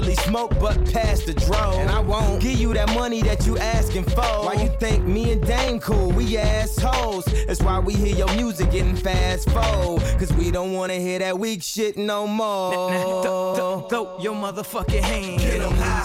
smoke, 0.15 0.57
but 0.59 0.75
pass 0.91 1.23
the 1.23 1.33
dro. 1.33 1.73
And 1.79 1.89
I 1.89 1.99
won't 1.99 2.41
give 2.41 2.59
you 2.59 2.73
that 2.73 2.89
money 2.93 3.21
that 3.23 3.45
you 3.45 3.57
asking 3.57 4.05
for. 4.05 4.21
Why 4.21 4.53
you 4.53 4.69
think 4.79 5.05
me 5.05 5.31
and 5.31 5.45
Dame 5.45 5.79
cool? 5.79 6.11
We 6.11 6.37
assholes. 6.37 7.25
That's 7.47 7.61
why 7.61 7.79
we 7.79 7.93
hear 7.93 8.15
your 8.15 8.31
music 8.35 8.71
getting 8.71 8.95
fast 8.95 9.49
forward. 9.49 10.01
Cause 10.19 10.31
we 10.33 10.51
don't 10.51 10.73
wanna 10.73 10.95
hear 10.95 11.19
that 11.19 11.37
weak 11.39 11.63
shit 11.63 11.97
no 11.97 12.27
more. 12.27 12.91
Throw, 13.23 13.87
throw 13.89 14.19
your 14.19 14.35
motherfucking 14.35 15.01
hands. 15.01 15.41
Get 15.43 15.61
'em 15.61 15.71
high. 15.71 16.03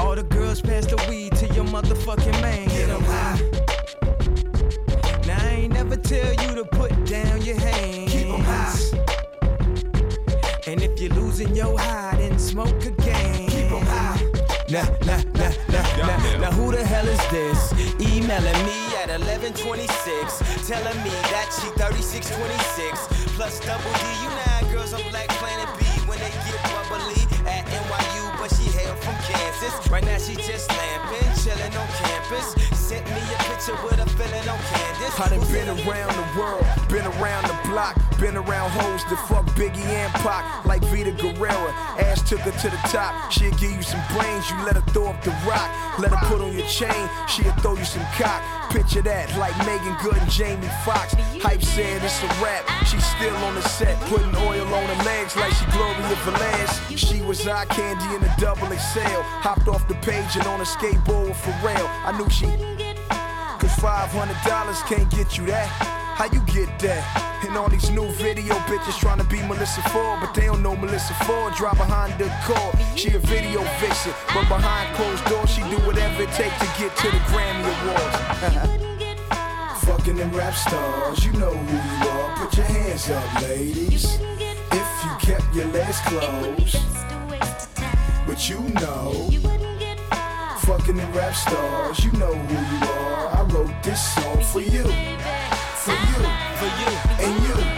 All 0.00 0.14
the 0.14 0.22
girls 0.22 0.60
pass 0.60 0.86
the 0.86 0.96
weed 1.08 1.36
to 1.36 1.46
your 1.54 1.64
motherfucking 1.64 2.40
man. 2.40 2.68
Get 2.68 2.88
'em 2.88 3.02
high. 3.04 3.38
Now 5.26 5.38
I 5.40 5.50
ain't 5.50 5.72
never 5.72 5.96
tell 5.96 6.32
you 6.32 6.54
to 6.54 6.64
put 6.64 6.90
down 7.06 7.42
your 7.42 7.58
hands. 7.58 8.10
Keep 8.12 8.26
'em 8.28 8.40
high. 8.40 8.89
And 10.70 10.80
if 10.82 11.00
you're 11.00 11.12
losing 11.14 11.52
your 11.56 11.76
high, 11.76 12.14
then 12.16 12.38
smoke 12.38 12.86
again. 12.86 13.48
Keep 13.48 13.72
'em 13.72 13.86
high. 13.86 14.22
Nah, 14.70 14.86
nah, 15.02 15.18
nah, 15.34 15.50
nah, 15.66 15.82
nah. 15.98 16.38
Now 16.38 16.52
who 16.52 16.70
the 16.70 16.84
hell 16.86 17.08
is 17.08 17.18
this? 17.34 17.74
Emailing 17.98 18.60
me 18.70 18.78
at 19.02 19.10
1126, 19.10 20.38
telling 20.70 20.98
me 21.02 21.10
that 21.34 21.50
she 21.58 21.66
3626 21.74 23.02
plus 23.34 23.58
double 23.66 23.90
D. 23.98 24.04
You 24.22 24.30
know 24.30 24.50
girls 24.70 24.94
on 24.94 25.02
Black 25.10 25.26
Planet 25.42 25.66
B 25.74 25.82
when 26.06 26.18
they 26.22 26.30
get 26.46 26.54
bubbly 26.70 27.18
at 27.50 27.66
NYU, 27.66 28.30
but 28.38 28.54
she 28.54 28.70
hail 28.70 28.94
from 29.02 29.16
Kansas. 29.26 29.74
Right 29.90 30.04
now 30.04 30.18
she 30.18 30.36
just 30.36 30.70
lamping, 30.70 31.30
chilling 31.42 31.74
on 31.74 31.88
campus. 31.98 32.54
Picture 33.60 33.84
with 33.84 34.00
a 34.00 34.08
feeling 34.16 34.48
on 34.48 34.58
Candace. 34.72 35.20
I 35.20 35.28
done 35.28 35.44
been 35.52 35.68
around 35.68 36.16
the 36.16 36.40
world, 36.40 36.64
been 36.88 37.04
around 37.20 37.44
the 37.44 37.68
block, 37.68 37.92
been 38.18 38.34
around 38.34 38.70
hoes 38.70 39.04
that 39.04 39.20
fuck 39.28 39.44
Biggie 39.52 39.84
and 39.84 40.10
Pac, 40.24 40.64
like 40.64 40.80
Vita 40.84 41.12
Guerrera. 41.12 41.68
Ass 42.00 42.26
took 42.26 42.40
her 42.40 42.52
to 42.52 42.70
the 42.70 42.80
top, 42.88 43.30
she'll 43.30 43.52
give 43.60 43.72
you 43.72 43.82
some 43.82 44.00
brains, 44.16 44.48
you 44.48 44.56
let 44.64 44.76
her 44.76 44.86
throw 44.92 45.08
up 45.08 45.22
the 45.22 45.30
rock. 45.44 45.68
Let 45.98 46.10
her 46.10 46.24
put 46.24 46.40
on 46.40 46.56
your 46.56 46.66
chain, 46.68 47.04
she'll 47.28 47.52
throw 47.60 47.76
you 47.76 47.84
some 47.84 48.04
cock. 48.16 48.40
Picture 48.72 49.02
that, 49.02 49.28
like 49.36 49.52
Megan 49.68 49.92
Good 50.00 50.16
and 50.16 50.30
Jamie 50.30 50.72
Foxx. 50.80 51.12
Hype 51.44 51.60
said 51.60 52.00
it's 52.02 52.22
a 52.24 52.28
rap, 52.40 52.64
she's 52.86 53.04
still 53.04 53.36
on 53.44 53.56
the 53.56 53.62
set, 53.68 54.00
putting 54.08 54.34
oil 54.36 54.64
on 54.72 54.88
her 54.88 55.04
legs 55.04 55.36
like 55.36 55.52
she 55.52 55.66
Gloria 55.76 56.16
Velez. 56.24 56.96
She 56.96 57.20
was 57.20 57.46
eye 57.46 57.66
candy 57.66 58.08
in 58.16 58.24
a 58.24 58.34
double 58.40 58.72
XL, 58.72 59.20
hopped 59.44 59.68
off 59.68 59.86
the 59.86 60.00
page 60.00 60.32
and 60.32 60.46
on 60.46 60.60
a 60.60 60.64
skateboard 60.64 61.28
with 61.28 61.36
Pharrell. 61.44 61.88
I 62.08 62.16
knew 62.16 62.30
she 62.30 62.48
Cause 63.60 63.76
$500 63.76 64.86
can't 64.88 65.10
get 65.10 65.36
you 65.36 65.44
that. 65.46 65.68
How 66.16 66.24
you 66.32 66.40
get 66.46 66.78
that? 66.80 67.44
And 67.46 67.56
all 67.58 67.68
these 67.68 67.90
new 67.90 68.08
video 68.12 68.54
bitches 68.64 68.98
trying 68.98 69.18
to 69.18 69.24
be 69.24 69.42
Melissa 69.42 69.82
Ford, 69.90 70.20
but 70.20 70.32
they 70.32 70.46
don't 70.46 70.62
know 70.62 70.74
Melissa 70.74 71.12
Ford. 71.24 71.52
Drive 71.54 71.76
behind 71.76 72.18
the 72.18 72.32
core. 72.44 72.72
She 72.96 73.12
a 73.14 73.18
video 73.18 73.60
vixen, 73.78 74.12
but 74.32 74.48
behind 74.48 74.96
closed 74.96 75.24
doors, 75.26 75.50
she 75.50 75.60
do 75.68 75.76
whatever 75.84 76.22
it 76.22 76.32
takes 76.32 76.58
to 76.58 76.68
get 76.80 76.96
to 76.96 77.08
the 77.12 77.20
Grammy 77.28 77.68
Awards. 77.84 78.80
Fucking 79.84 80.16
them 80.16 80.32
rap 80.32 80.54
stars, 80.54 81.22
you 81.22 81.32
know 81.32 81.52
who 81.52 81.76
you 81.76 82.10
are. 82.10 82.36
Put 82.36 82.56
your 82.56 82.66
hands 82.66 83.10
up, 83.10 83.42
ladies. 83.42 84.18
If 84.72 84.88
you 85.04 85.12
kept 85.20 85.54
your 85.54 85.66
legs 85.66 86.00
closed, 86.00 86.78
but 88.26 88.48
you 88.48 88.60
know. 88.80 89.12
Fucking 90.60 90.96
them 90.96 91.12
rap 91.12 91.34
stars, 91.34 92.04
you 92.04 92.12
know 92.12 92.32
who 92.34 92.76
you 92.76 92.92
are. 92.92 92.99
Wrote 93.52 93.82
this 93.82 94.14
song 94.14 94.40
for 94.44 94.60
you, 94.60 94.84
for 94.84 95.90
you, 95.90 96.20
for 96.58 96.70
you, 96.78 96.90
and 97.18 97.42
you, 97.42 97.69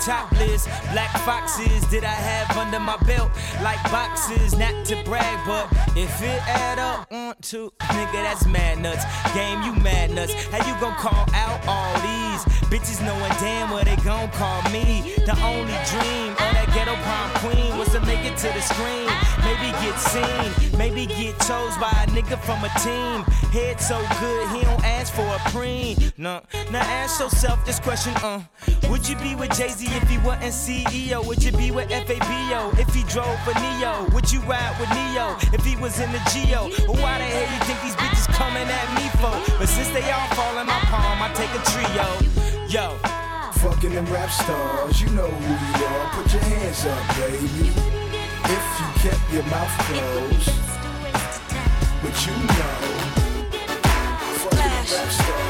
quiz, 0.00 0.08
how 0.08 0.26
many 0.26 0.30
top 0.30 0.32
lists? 0.32 0.68
Black 0.92 1.10
foxes 1.24 1.86
did 1.90 2.04
I 2.04 2.08
have 2.08 2.56
under 2.56 2.80
my 2.80 2.96
belt? 3.06 3.30
Like 3.62 3.82
boxes, 3.90 4.56
not 4.56 4.84
to 4.86 5.02
brag, 5.04 5.46
but 5.46 5.70
if 5.96 6.22
it 6.22 6.40
add 6.48 6.78
up, 6.78 7.10
one, 7.10 7.34
two, 7.42 7.72
nigga, 7.80 8.12
that's 8.12 8.46
mad 8.46 8.78
nuts. 8.78 9.04
Game, 9.34 9.62
you 9.62 9.72
mad 9.82 10.10
nuts. 10.10 10.32
How 10.46 10.66
you 10.66 10.78
gon' 10.80 10.94
call 10.94 11.26
out 11.34 11.60
all 11.66 11.94
these 12.00 12.44
bitches 12.70 13.04
knowing 13.04 13.32
damn 13.40 13.70
what 13.70 13.84
they 13.84 13.96
gon' 13.96 14.30
call 14.30 14.62
me? 14.70 15.14
The 15.26 15.36
only 15.42 15.76
dream 15.90 16.32
of 16.32 16.50
that 16.54 16.70
ghetto 16.74 16.94
prom 16.96 17.30
queen 17.42 17.78
was 17.78 17.88
to 17.92 18.00
make 18.00 18.24
it 18.24 18.36
to 18.38 18.48
the 18.48 18.60
screen. 18.60 19.10
Maybe 19.44 19.72
get 19.82 19.98
seen, 19.98 20.78
maybe 20.78 21.06
get 21.06 21.38
chose 21.40 21.76
by 21.78 21.90
a 21.90 22.06
nigga 22.10 22.38
from 22.38 22.62
a 22.64 22.70
team. 22.80 23.24
Head 23.50 23.80
so 23.80 23.98
good, 24.20 24.48
he 24.50 24.64
don't 24.64 24.84
ask 24.84 25.12
for 25.12 25.26
a 25.26 25.38
preen. 25.50 26.12
Nah, 26.16 26.40
now 26.70 26.80
ask 26.80 27.20
yourself 27.20 27.64
this 27.64 27.80
question, 27.80 28.14
uh. 28.22 28.42
Would 28.88 29.08
you 29.08 29.16
be 29.16 29.34
with 29.34 29.56
Jay 29.56 29.68
Z 29.68 29.86
if 29.96 30.08
he 30.08 30.18
wasn't 30.18 30.54
CEO? 30.54 31.24
Would 31.24 31.42
you 31.42 31.52
be 31.52 31.70
with 31.70 31.88
FABO 31.90 32.78
if 32.78 32.92
he 32.94 33.02
drove 33.04 33.38
a 33.46 33.54
Neo? 33.60 34.06
Would 34.12 34.30
you 34.30 34.40
ride 34.42 34.74
with 34.78 34.90
Neo 34.90 35.36
if 35.52 35.64
he 35.64 35.76
was 35.76 36.00
in 36.00 36.10
the 36.12 36.20
Geo? 36.32 36.70
Or 36.88 36.96
why 36.96 37.18
the 37.18 37.24
hell 37.24 37.48
you 37.52 37.60
think 37.64 37.80
these 37.82 37.96
bitches 37.96 38.26
coming 38.34 38.68
at 38.68 38.88
me 38.96 39.08
for? 39.20 39.34
But 39.58 39.68
since 39.68 39.90
they 39.90 40.08
all 40.10 40.28
fall 40.34 40.58
in 40.58 40.66
my 40.66 40.80
palm, 40.90 41.22
I 41.22 41.30
take 41.34 41.52
a 41.54 41.62
trio. 41.72 42.06
Yo. 42.68 42.98
Fucking 43.60 43.94
them 43.94 44.06
rap 44.06 44.30
stars, 44.30 45.02
you 45.02 45.08
know 45.10 45.28
who 45.28 45.52
you 45.52 45.86
are. 45.86 46.10
Put 46.14 46.32
your 46.32 46.42
hands 46.42 46.86
up, 46.86 47.16
baby. 47.16 47.68
If 48.56 48.64
you 48.80 48.88
kept 49.04 49.24
your 49.32 49.44
mouth 49.52 49.74
closed, 49.84 50.50
but 52.02 52.14
you 52.26 52.32
know. 52.56 52.76
Fucking 54.40 54.58
rap 54.58 54.86
stars, 54.86 55.49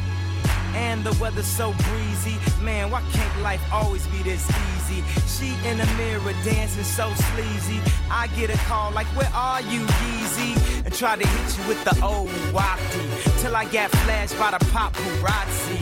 And 0.75 1.03
the 1.03 1.15
weather's 1.21 1.45
so 1.45 1.73
breezy. 1.73 2.37
Man, 2.61 2.91
why 2.91 3.01
can't 3.11 3.41
life 3.41 3.61
always 3.71 4.05
be 4.07 4.23
this 4.23 4.49
easy? 4.49 5.03
She 5.27 5.67
in 5.67 5.77
the 5.77 5.85
mirror 5.97 6.33
dancing 6.43 6.83
so 6.83 7.11
sleazy. 7.13 7.79
I 8.09 8.27
get 8.35 8.49
a 8.49 8.57
call 8.69 8.91
like, 8.91 9.07
Where 9.07 9.31
are 9.33 9.61
you, 9.61 9.81
Yeezy? 9.81 10.85
And 10.85 10.93
try 10.93 11.15
to 11.15 11.27
hit 11.27 11.57
you 11.57 11.67
with 11.67 11.83
the 11.83 12.03
old 12.03 12.29
wacky. 12.53 13.41
Till 13.41 13.55
I 13.55 13.65
got 13.65 13.91
flashed 13.91 14.37
by 14.37 14.51
the 14.51 14.63
paparazzi. 14.65 15.79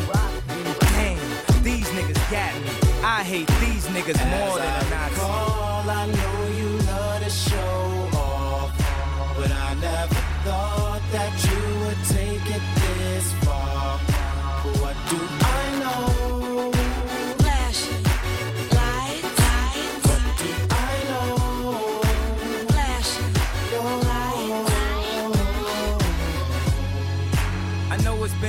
Damn, 0.80 1.64
these 1.64 1.88
niggas 1.90 2.32
got 2.32 2.54
me. 2.62 2.90
I 3.04 3.24
hate 3.24 3.48
these 3.62 3.86
niggas 3.88 4.20
more 4.30 4.58
than 4.58 4.68
a 4.68 4.90
Nazi. 4.90 5.16
Call, 5.16 5.90
I 5.90 6.06
know 6.08 6.49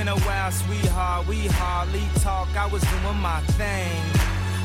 been 0.03 0.07
a 0.07 0.19
while, 0.21 0.51
sweetheart. 0.51 1.27
We 1.27 1.45
hardly 1.61 2.01
talk. 2.21 2.47
I 2.57 2.65
was 2.65 2.81
doing 2.81 3.21
my 3.21 3.39
thing. 3.59 4.01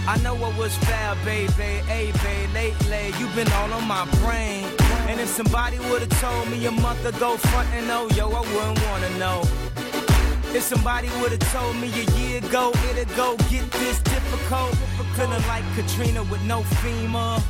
I 0.09 0.17
know 0.23 0.35
what 0.35 0.57
was 0.57 0.75
fair, 0.89 1.15
baby. 1.27 1.71
Hey, 1.93 2.11
babe, 2.25 2.49
lately 2.55 3.07
you 3.19 3.27
been 3.35 3.51
all 3.53 3.71
on 3.75 3.87
my 3.87 4.07
brain. 4.23 4.65
And 5.09 5.21
if 5.21 5.29
somebody 5.29 5.79
would've 5.91 6.17
told 6.21 6.49
me 6.49 6.65
a 6.65 6.71
month 6.71 7.05
ago, 7.05 7.37
front 7.37 7.69
and 7.75 7.91
oh, 7.91 8.09
yo, 8.17 8.31
I 8.31 8.41
wouldn't 8.41 8.81
wanna 8.89 9.11
know. 9.19 9.43
If 10.57 10.63
somebody 10.63 11.11
would've 11.21 11.47
told 11.53 11.77
me 11.77 11.89
a 12.03 12.07
year 12.19 12.39
ago, 12.39 12.73
it'd 12.89 13.15
go 13.15 13.37
get 13.51 13.71
this 13.73 13.99
difficult. 14.01 14.75
Feeling 15.17 15.47
like 15.53 15.65
Katrina 15.75 16.23
with 16.23 16.43
no 16.45 16.63
FEMA. 16.81 17.43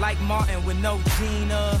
Like 0.00 0.20
Martin 0.22 0.64
with 0.66 0.78
no 0.78 0.98
Gina. 1.16 1.80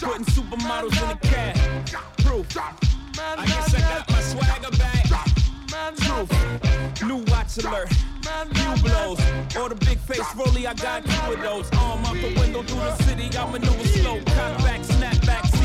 Bottles, 0.00 0.24
putting 0.24 0.24
supermodels 0.24 1.02
in 1.02 1.08
the 1.08 1.16
cab. 1.28 1.56
Proof. 2.18 2.56
I 2.56 3.46
guess 3.46 3.74
I 3.74 3.80
got 3.80 4.10
my 4.10 4.20
swagger 4.20 4.76
back. 4.76 5.04
Truth. 5.96 7.02
New 7.02 7.24
watch 7.30 7.58
alert. 7.58 7.90
New 8.54 8.82
blows. 8.82 9.20
Or 9.56 9.68
the 9.68 9.76
big 9.86 9.98
face 9.98 10.34
rolly, 10.34 10.66
I 10.66 10.74
got 10.74 11.04
two 11.04 11.32
of 11.32 11.40
those. 11.40 11.70
Arm 11.72 12.04
out 12.04 12.14
the 12.14 12.34
window 12.38 12.62
through 12.62 12.78
the 12.78 12.96
city, 13.04 13.36
I 13.36 13.50
maneuver 13.50 13.84
slow. 13.88 14.20
Cut 14.24 14.58
back, 14.58 14.84
snap 14.84 15.23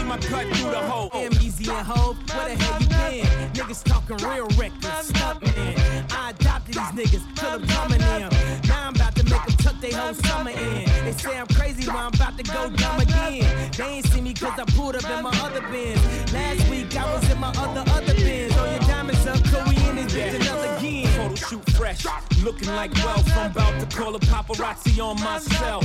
see 0.09 0.31
my 0.31 0.43
cut 0.43 0.57
through 0.57 0.71
the 0.71 0.77
hole. 0.77 1.09
Damn 1.13 1.33
easy 1.33 1.69
and 1.69 1.85
hope, 1.85 2.17
where 2.33 2.55
the 2.55 2.63
hell 2.63 2.81
you 2.81 2.87
been? 2.87 3.53
Niggas 3.53 3.83
talking 3.83 4.17
real 4.27 4.47
reckless, 4.57 5.07
stuck 5.07 5.41
man. 5.41 6.05
I 6.11 6.31
adopted 6.31 6.75
these 6.75 6.93
niggas, 6.97 7.35
till 7.35 7.49
I'm 7.49 7.67
coming 7.67 8.01
in. 8.01 8.29
Now 8.67 8.87
I'm 8.87 8.95
about 8.95 9.15
to 9.15 9.23
make 9.23 9.45
them 9.45 9.57
tuck 9.57 9.79
they 9.81 9.91
whole 9.91 10.13
summer 10.13 10.51
in. 10.51 10.85
They 11.05 11.13
say 11.13 11.37
I'm 11.37 11.47
crazy, 11.47 11.85
but 11.85 11.95
I'm 11.95 12.13
about 12.13 12.37
to 12.37 12.43
go 12.43 12.69
dumb 12.69 12.99
again. 12.99 13.71
They 13.77 13.83
ain't 13.83 14.05
see 14.07 14.21
me 14.21 14.33
cause 14.33 14.57
I 14.59 14.65
pulled 14.75 14.95
up 14.95 15.09
in 15.09 15.23
my 15.23 15.31
other 15.41 15.61
bins. 15.71 16.01
Last 16.33 16.69
week 16.69 16.95
I 16.95 17.13
was 17.13 17.29
in 17.29 17.39
my 17.39 17.49
other, 17.49 17.83
other 17.91 18.15
bins. 18.15 18.53
Throw 18.53 18.69
your 18.69 18.79
diamonds 18.79 19.25
up, 19.27 19.43
cause 19.45 19.67
we 19.67 19.75
in 19.89 19.95
this 19.95 20.13
bitch 20.13 20.35
another 20.35 20.77
again. 20.77 21.07
Photo 21.17 21.35
shoot 21.35 21.69
fresh, 21.71 22.05
looking 22.43 22.69
like 22.69 22.93
wealth. 22.95 23.29
I'm 23.37 23.51
about 23.51 23.79
to 23.79 23.97
call 23.97 24.15
a 24.15 24.19
paparazzi 24.19 25.03
on 25.03 25.19
myself. 25.21 25.83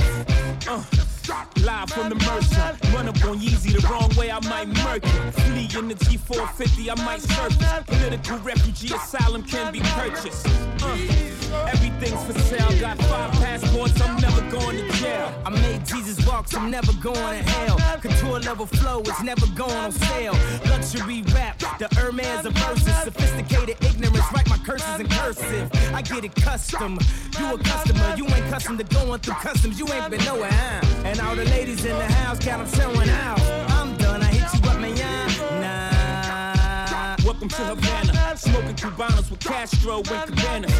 Live 1.85 1.93
from 1.93 2.09
the 2.09 2.15
Mercer. 2.15 2.77
Run 2.95 3.07
up 3.07 3.23
on 3.25 3.39
Yeezy 3.39 3.79
the 3.79 3.87
wrong 3.87 4.09
way, 4.17 4.31
I 4.31 4.39
might 4.47 4.67
murk 4.83 5.03
it. 5.03 5.31
Flee 5.33 5.69
in 5.77 5.87
the 5.87 5.93
G450, 5.93 6.89
I 6.89 7.05
might 7.05 7.21
surface. 7.21 7.83
Political 7.85 8.39
refugee 8.39 8.95
asylum 8.95 9.43
can 9.43 9.71
be 9.71 9.81
purchased. 9.81 10.47
Uh, 10.81 11.67
everything's 11.67 12.23
for 12.23 12.39
sale. 12.39 12.79
Got 12.79 12.97
five 13.03 13.31
passports, 13.33 14.01
I'm 14.01 14.19
never 14.19 14.34
going 14.51 14.77
to 14.77 14.89
jail. 14.93 15.33
I 15.45 15.49
made 15.49 15.85
Jesus 15.85 16.25
walks, 16.27 16.55
I'm 16.55 16.69
never 16.71 16.91
going 16.93 17.43
to 17.43 17.51
hell. 17.51 17.77
Couture 18.01 18.39
level 18.39 18.65
flow, 18.65 18.99
it's 19.01 19.23
never 19.23 19.45
going 19.55 19.71
on 19.71 19.91
sale. 19.91 20.35
Luxury 20.65 21.23
rap, 21.33 21.59
the 21.79 21.87
Hermes 21.95 22.45
of 22.45 22.53
verses. 22.53 22.95
Sophisticated 23.03 23.77
ignorance, 23.83 24.25
write 24.33 24.49
my 24.49 24.57
curses 24.57 24.99
in 24.99 25.07
cursive. 25.07 25.69
I 25.93 26.01
get 26.01 26.23
it 26.23 26.35
custom. 26.35 26.99
You 27.39 27.55
a 27.55 27.57
customer, 27.57 28.15
you 28.15 28.25
ain't 28.25 28.47
custom 28.49 28.77
to 28.77 28.83
going 28.83 29.19
through 29.21 29.35
customs. 29.35 29.79
You 29.79 29.87
ain't 29.93 30.09
been 30.09 30.23
nowhere, 30.25 30.51
huh? 30.51 31.03
And 31.05 31.19
all 31.19 31.35
the 31.35 31.45
ladies 31.45 31.85
in 31.85 31.97
the 31.97 32.05
house 32.05 32.39
got 32.43 32.57
them 32.57 32.67
showing 32.79 33.09
out. 33.09 33.39
I'm 33.71 33.95
done, 33.97 34.21
I 34.21 34.27
hit 34.27 34.63
you 34.63 34.69
up, 34.69 34.79
man. 34.79 35.61
Nah. 35.61 37.15
Welcome 37.25 37.49
to 37.49 37.61
Havana. 37.63 38.37
Smoking 38.37 38.75
Cubanos 38.75 39.29
with 39.29 39.39
Castro 39.39 39.97
and 39.97 40.05
Cabanas. 40.07 40.73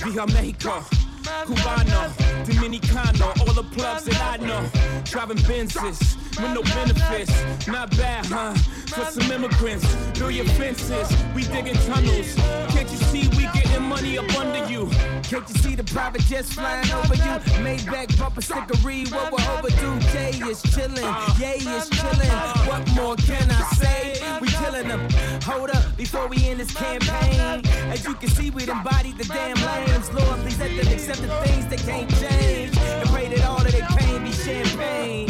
Via 0.00 0.26
Mexico. 0.26 1.09
Cubano, 1.22 2.10
Dominicano, 2.44 3.38
all 3.40 3.52
the 3.54 3.62
plugs 3.62 4.04
that 4.04 4.20
I 4.40 4.44
know. 4.44 4.68
Driving 5.04 5.38
Benzes 5.38 6.16
with 6.38 6.52
no 6.54 6.62
benefits. 6.62 7.32
Not 7.66 7.96
bad, 7.96 8.26
huh? 8.26 8.54
For 8.90 9.04
some 9.04 9.30
immigrants, 9.30 9.86
build 10.18 10.34
your 10.34 10.44
fences. 10.46 11.08
We 11.34 11.44
digging 11.44 11.74
tunnels. 11.86 12.34
Can't 12.72 12.90
you 12.90 12.98
see 12.98 13.28
we 13.36 13.44
getting 13.54 13.82
money 13.82 14.18
up 14.18 14.28
under 14.36 14.66
you? 14.70 14.90
Can't 15.22 15.48
you 15.48 15.54
see 15.56 15.74
the 15.74 15.84
private 15.84 16.22
jets 16.22 16.52
flying 16.52 16.90
over 16.92 17.14
you? 17.14 17.34
Maybach 17.64 18.18
bumper 18.18 18.40
stickery, 18.40 19.10
what 19.12 19.32
we're 19.32 19.58
overdue. 19.58 19.98
Jay 20.12 20.30
is 20.50 20.62
chillin', 20.62 21.40
Yay 21.40 21.58
is 21.58 21.88
chillin'. 21.90 22.66
What 22.68 22.88
more 22.94 23.16
can 23.16 23.50
I 23.50 23.62
say? 23.74 24.38
We 24.40 24.48
killing 24.48 24.88
them. 24.88 25.08
Hold 25.44 25.70
up, 25.70 25.96
before 25.96 26.26
we 26.28 26.48
end 26.48 26.60
this 26.60 26.72
campaign. 26.72 27.62
As 27.92 28.04
you 28.04 28.14
can 28.14 28.28
see, 28.28 28.50
we 28.50 28.62
embodied 28.68 29.18
the 29.18 29.24
damn 29.24 29.56
lambs. 29.56 30.12
Lord, 30.12 30.40
please 30.40 30.58
let 30.58 30.76
them 30.76 30.92
accept 30.92 31.22
the 31.22 31.28
things 31.44 31.66
they 31.68 31.76
can't 31.76 32.10
change. 32.18 32.76
And 32.76 33.08
pray 33.10 33.28
that 33.28 33.44
all 33.44 33.60
of 33.64 33.70
their 33.70 33.86
pain 33.88 34.24
be 34.24 34.32
champagne. 34.32 35.28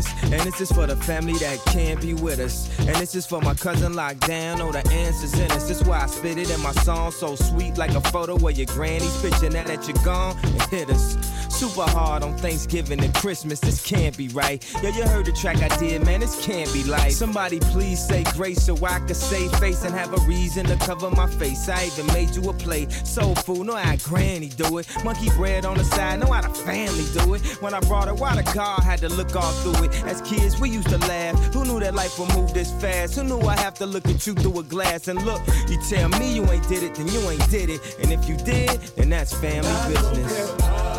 Business, 0.00 0.19
and 0.32 0.40
this 0.42 0.60
is 0.60 0.70
for 0.72 0.86
the 0.86 0.96
family 0.96 1.34
that 1.34 1.58
can't 1.66 2.00
be 2.00 2.14
with 2.14 2.38
us. 2.40 2.68
And 2.80 2.96
this 2.96 3.14
is 3.14 3.26
for 3.26 3.40
my 3.40 3.54
cousin 3.54 3.94
locked 3.94 4.26
down, 4.26 4.60
oh 4.60 4.72
the 4.72 4.86
answers 4.90 5.34
in 5.38 5.50
us. 5.52 5.68
That's 5.68 5.82
why 5.84 6.02
I 6.02 6.06
spit 6.06 6.38
it 6.38 6.50
in 6.50 6.60
my 6.60 6.72
song, 6.72 7.12
so 7.12 7.34
sweet 7.34 7.76
like 7.78 7.92
a 7.92 8.00
photo 8.00 8.34
of 8.34 8.56
your 8.56 8.66
granny's 8.66 9.20
picture. 9.20 9.50
Now 9.50 9.64
that 9.64 9.86
you're 9.88 10.04
gone, 10.04 10.36
it 10.42 10.62
hit 10.70 10.90
us. 10.90 11.16
Super 11.48 11.82
hard 11.82 12.22
on 12.22 12.36
Thanksgiving 12.38 13.02
and 13.04 13.12
Christmas, 13.14 13.60
this 13.60 13.84
can't 13.84 14.16
be 14.16 14.28
right. 14.28 14.64
Yo, 14.82 14.90
you 14.90 15.02
heard 15.02 15.26
the 15.26 15.32
track 15.32 15.58
I 15.58 15.68
did, 15.78 16.04
man, 16.06 16.20
this 16.20 16.44
can't 16.44 16.72
be 16.72 16.84
life. 16.84 17.12
Somebody 17.12 17.60
please 17.60 18.04
say 18.04 18.24
grace 18.34 18.62
so 18.62 18.74
I 18.76 18.98
can 19.00 19.14
save 19.14 19.52
face 19.58 19.84
and 19.84 19.94
have 19.94 20.12
a 20.14 20.24
reason 20.26 20.64
to 20.66 20.76
cover 20.76 21.10
my 21.10 21.26
face. 21.26 21.68
I 21.68 21.86
even 21.86 22.06
made 22.14 22.34
you 22.34 22.48
a 22.48 22.52
plate. 22.54 22.90
Soul 23.06 23.34
food, 23.34 23.66
know 23.66 23.76
how 23.76 23.96
granny 23.96 24.48
do 24.48 24.78
it. 24.78 24.86
Monkey 25.04 25.28
bread 25.30 25.64
on 25.64 25.76
the 25.76 25.84
side, 25.84 26.20
know 26.20 26.32
how 26.32 26.40
the 26.40 26.48
family 26.50 27.04
do 27.12 27.34
it. 27.34 27.42
When 27.60 27.74
I 27.74 27.80
brought 27.80 28.08
her, 28.08 28.14
why 28.14 28.36
the 28.36 28.42
God 28.54 28.80
had 28.82 29.00
to 29.00 29.08
look 29.08 29.34
all 29.36 29.52
through 29.52 29.84
it. 29.84 30.04
As 30.04 30.19
kids, 30.20 30.60
we 30.60 30.70
used 30.70 30.88
to 30.88 30.98
laugh. 30.98 31.36
Who 31.54 31.64
knew 31.64 31.80
that 31.80 31.94
life 31.94 32.18
would 32.18 32.34
move 32.36 32.52
this 32.54 32.72
fast? 32.80 33.16
Who 33.16 33.24
knew 33.24 33.40
I 33.40 33.56
have 33.56 33.74
to 33.74 33.86
look 33.86 34.06
at 34.06 34.26
you 34.26 34.34
through 34.34 34.60
a 34.60 34.62
glass 34.62 35.08
and 35.08 35.24
look? 35.24 35.40
You 35.68 35.78
tell 35.88 36.08
me 36.08 36.34
you 36.34 36.44
ain't 36.50 36.68
did 36.68 36.82
it, 36.82 36.94
then 36.94 37.08
you 37.08 37.20
ain't 37.30 37.50
did 37.50 37.70
it. 37.70 37.80
And 38.02 38.12
if 38.12 38.28
you 38.28 38.36
did, 38.36 38.80
then 38.96 39.10
that's 39.10 39.32
family 39.34 39.94
business. 39.94 40.89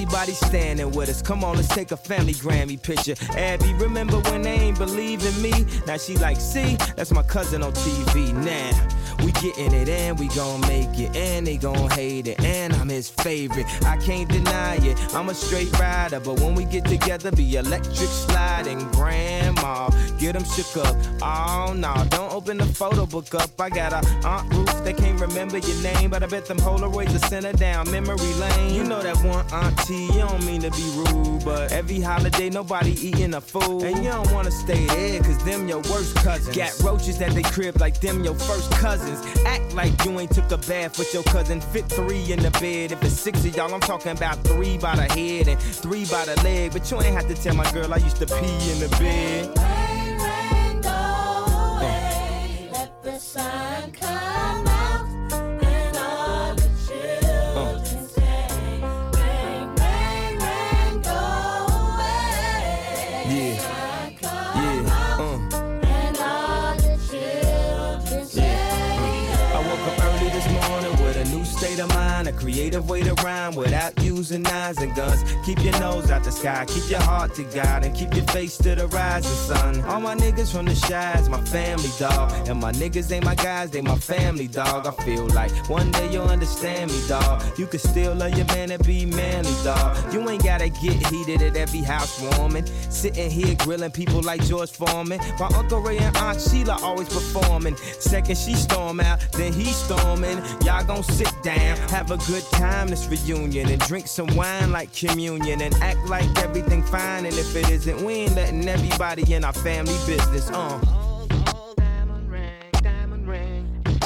Everybody 0.00 0.32
standing 0.32 0.90
with 0.92 1.10
us. 1.10 1.20
Come 1.20 1.44
on, 1.44 1.56
let's 1.56 1.68
take 1.68 1.90
a 1.92 1.96
family 1.96 2.32
Grammy 2.32 2.82
picture. 2.82 3.14
Abby, 3.36 3.74
remember 3.74 4.18
when 4.30 4.40
they 4.40 4.54
ain't 4.54 4.78
believe 4.78 5.24
in 5.26 5.42
me? 5.42 5.66
Now 5.86 5.98
she 5.98 6.16
like, 6.16 6.40
see, 6.40 6.76
that's 6.96 7.12
my 7.12 7.22
cousin 7.22 7.62
on 7.62 7.72
TV. 7.72 8.32
Now 8.32 8.70
we 9.24 9.32
getting 9.32 9.72
it 9.72 9.88
and 9.88 10.18
we 10.18 10.28
gon' 10.28 10.60
make 10.62 10.98
it. 10.98 11.14
And 11.16 11.46
they 11.46 11.56
gon' 11.56 11.90
hate 11.90 12.28
it. 12.28 12.40
And 12.44 12.72
I'm 12.74 12.88
his 12.88 13.08
favorite. 13.08 13.66
I 13.84 13.96
can't 13.96 14.28
deny 14.28 14.76
it. 14.76 14.98
I'm 15.14 15.28
a 15.28 15.34
straight 15.34 15.72
rider. 15.78 16.20
But 16.20 16.40
when 16.40 16.54
we 16.54 16.64
get 16.64 16.84
together, 16.84 17.30
be 17.32 17.56
electric 17.56 17.96
sliding. 17.96 18.78
Grandma, 18.92 19.90
get 20.18 20.34
them 20.34 20.44
shook 20.44 20.86
up. 20.86 20.96
Oh 21.22 21.72
no, 21.76 21.94
don't 22.10 22.32
open 22.32 22.58
the 22.58 22.66
photo 22.66 23.06
book 23.06 23.34
up. 23.34 23.60
I 23.60 23.68
got 23.68 23.92
a 23.92 24.26
Aunt 24.26 24.52
Ruth 24.54 24.84
that 24.84 24.96
can't 24.96 25.20
remember 25.20 25.58
your 25.58 25.82
name. 25.82 26.10
But 26.10 26.22
I 26.22 26.26
bet 26.26 26.46
them 26.46 26.58
Polaroids 26.58 27.14
are 27.14 27.26
sent 27.26 27.44
her 27.44 27.52
down 27.52 27.90
memory 27.90 28.32
lane. 28.34 28.74
You 28.74 28.84
know 28.84 29.02
that 29.02 29.16
one 29.24 29.44
auntie, 29.52 29.94
you 29.94 30.20
don't 30.20 30.44
mean 30.44 30.62
to 30.62 30.70
be 30.70 30.86
rude. 30.94 31.44
But 31.44 31.72
every 31.72 32.00
holiday, 32.00 32.50
nobody 32.50 32.92
eating 32.92 33.34
a 33.34 33.40
food. 33.40 33.82
And 33.82 33.98
you 34.04 34.10
don't 34.10 34.30
wanna 34.32 34.50
stay 34.50 34.86
there, 34.86 35.22
cause 35.22 35.42
them 35.44 35.68
your 35.68 35.80
worst 35.90 36.14
cousins. 36.16 36.56
Got 36.56 36.78
roaches 36.80 37.20
at 37.20 37.32
they 37.32 37.42
crib 37.42 37.80
like 37.80 38.00
them 38.00 38.24
your 38.24 38.34
first 38.34 38.70
cousins. 38.72 38.99
Act 39.46 39.74
like 39.74 40.04
you 40.04 40.18
ain't 40.20 40.32
took 40.32 40.50
a 40.50 40.58
bath 40.58 40.98
with 40.98 41.12
your 41.14 41.22
cousin. 41.24 41.60
Fit 41.60 41.86
three 41.86 42.32
in 42.32 42.40
the 42.40 42.50
bed. 42.52 42.92
If 42.92 43.02
it's 43.02 43.18
six 43.18 43.44
of 43.44 43.56
y'all, 43.56 43.72
I'm 43.72 43.80
talking 43.80 44.12
about 44.12 44.42
three 44.44 44.78
by 44.78 44.96
the 44.96 45.12
head 45.14 45.48
and 45.48 45.60
three 45.60 46.04
by 46.06 46.24
the 46.24 46.40
leg. 46.42 46.72
But 46.72 46.90
you 46.90 47.00
ain't 47.00 47.14
have 47.14 47.28
to 47.28 47.34
tell 47.34 47.54
my 47.54 47.70
girl 47.72 47.92
I 47.92 47.98
used 47.98 48.16
to 48.16 48.26
pee 48.26 48.70
in 48.72 48.80
the 48.80 48.88
bed. 48.98 49.79
Creative 72.60 72.90
way 72.90 73.02
to 73.02 73.14
rhyme 73.24 73.54
without 73.54 73.98
using 74.02 74.42
knives 74.42 74.76
and 74.82 74.94
guns. 74.94 75.24
Keep 75.46 75.64
your 75.64 75.72
nose 75.80 76.10
out 76.10 76.22
the 76.22 76.30
sky, 76.30 76.66
keep 76.68 76.90
your 76.90 77.00
heart 77.00 77.34
to 77.34 77.42
God, 77.44 77.86
and 77.86 77.96
keep 77.96 78.14
your 78.14 78.26
face 78.26 78.58
to 78.58 78.74
the 78.74 78.86
rising 78.88 79.30
sun. 79.30 79.80
All 79.84 79.98
my 79.98 80.14
niggas 80.14 80.52
from 80.52 80.66
the 80.66 80.74
shies, 80.74 81.26
my 81.30 81.40
family 81.44 81.88
dog. 81.98 82.48
And 82.48 82.60
my 82.60 82.70
niggas 82.72 83.10
ain't 83.12 83.24
my 83.24 83.34
guys, 83.34 83.70
they 83.70 83.80
my 83.80 83.96
family 83.96 84.46
dog. 84.46 84.86
I 84.86 84.90
feel 85.04 85.26
like 85.28 85.50
one 85.70 85.90
day 85.90 86.12
you'll 86.12 86.28
understand 86.28 86.90
me, 86.90 87.00
dog. 87.08 87.42
You 87.58 87.66
can 87.66 87.78
still 87.78 88.14
love 88.14 88.36
your 88.36 88.46
man 88.48 88.70
and 88.70 88.84
be 88.86 89.06
manly, 89.06 89.54
dog. 89.64 90.12
You 90.12 90.28
ain't 90.28 90.44
gotta 90.44 90.68
get 90.68 91.06
heated 91.06 91.40
at 91.40 91.56
every 91.56 91.80
house 91.80 92.20
housewarming. 92.20 92.66
Sitting 92.90 93.30
here 93.30 93.54
grilling 93.60 93.90
people 93.90 94.20
like 94.20 94.44
George 94.44 94.70
Foreman. 94.70 95.18
My 95.38 95.46
Uncle 95.54 95.80
Ray 95.80 95.96
and 95.96 96.14
Aunt 96.18 96.38
Sheila 96.38 96.76
always 96.82 97.08
performing. 97.08 97.76
Second 97.98 98.36
she 98.36 98.54
storm 98.54 99.00
out, 99.00 99.18
then 99.32 99.52
he 99.54 99.64
storming. 99.64 100.38
Y'all 100.64 100.84
gon' 100.84 101.02
sit 101.02 101.32
down, 101.42 101.76
have 101.88 102.10
a 102.10 102.18
good 102.28 102.44
time 102.50 102.88
this 102.88 103.06
reunion, 103.06 103.68
and 103.68 103.80
drink 103.82 104.06
some 104.06 104.26
wine 104.36 104.72
like 104.72 104.92
communion, 104.94 105.60
and 105.62 105.74
act 105.76 106.06
like 106.08 106.28
everything 106.38 106.82
fine. 106.82 107.26
And 107.26 107.34
if 107.34 107.54
it 107.56 107.68
isn't, 107.70 108.04
we 108.04 108.14
ain't 108.14 108.34
letting 108.34 108.68
everybody 108.68 109.32
in 109.32 109.44
our 109.44 109.52
family 109.52 109.96
business. 110.06 110.50
Uh. 110.50 110.80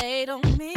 They 0.01 0.25
don't 0.27 0.45
mean 0.59 0.59
nothing. 0.59 0.74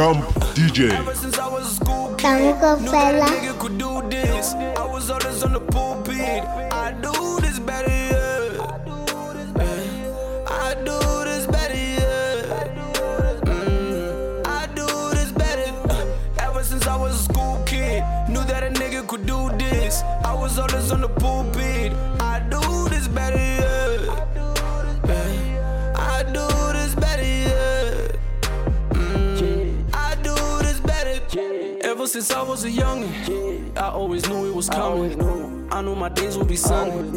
Jump 0.00 0.24
DJ. 0.56 0.88
Since 1.14 1.38
I 1.38 1.46
was 1.46 1.66
a 1.72 1.74
school 1.74 2.08
kid, 2.14 2.20
Tango 2.20 2.76
knew 2.76 2.90
that 2.90 3.14
a 3.16 3.26
fella. 3.26 3.58
could 3.58 3.76
do 3.76 3.92
this. 4.08 4.54
I 4.54 4.86
was 4.86 5.10
always 5.10 5.42
on 5.42 5.52
the 5.52 5.60
pulpit. 5.60 6.42
I 6.84 6.92
do 7.06 7.14
this 7.44 7.58
better, 7.58 7.99
since 32.20 32.36
I 32.36 32.42
was 32.42 32.64
a 32.64 32.70
youngin', 32.70 33.78
I 33.78 33.88
always 33.88 34.28
knew 34.28 34.46
it 34.46 34.54
was 34.54 34.68
coming. 34.68 35.68
I 35.72 35.80
knew 35.80 35.94
my 35.94 36.10
days 36.10 36.36
would 36.36 36.48
be 36.48 36.56
sunny. 36.56 37.10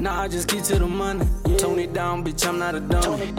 Now 0.00 0.20
I 0.20 0.26
just 0.26 0.48
get 0.48 0.64
to 0.64 0.80
the 0.80 0.86
money. 0.86 1.24
Tone 1.58 1.78
it 1.78 1.92
down, 1.92 2.24
bitch, 2.24 2.44
I'm 2.44 2.58
not 2.58 2.74
a 2.74 2.80
dummy. 2.80 3.30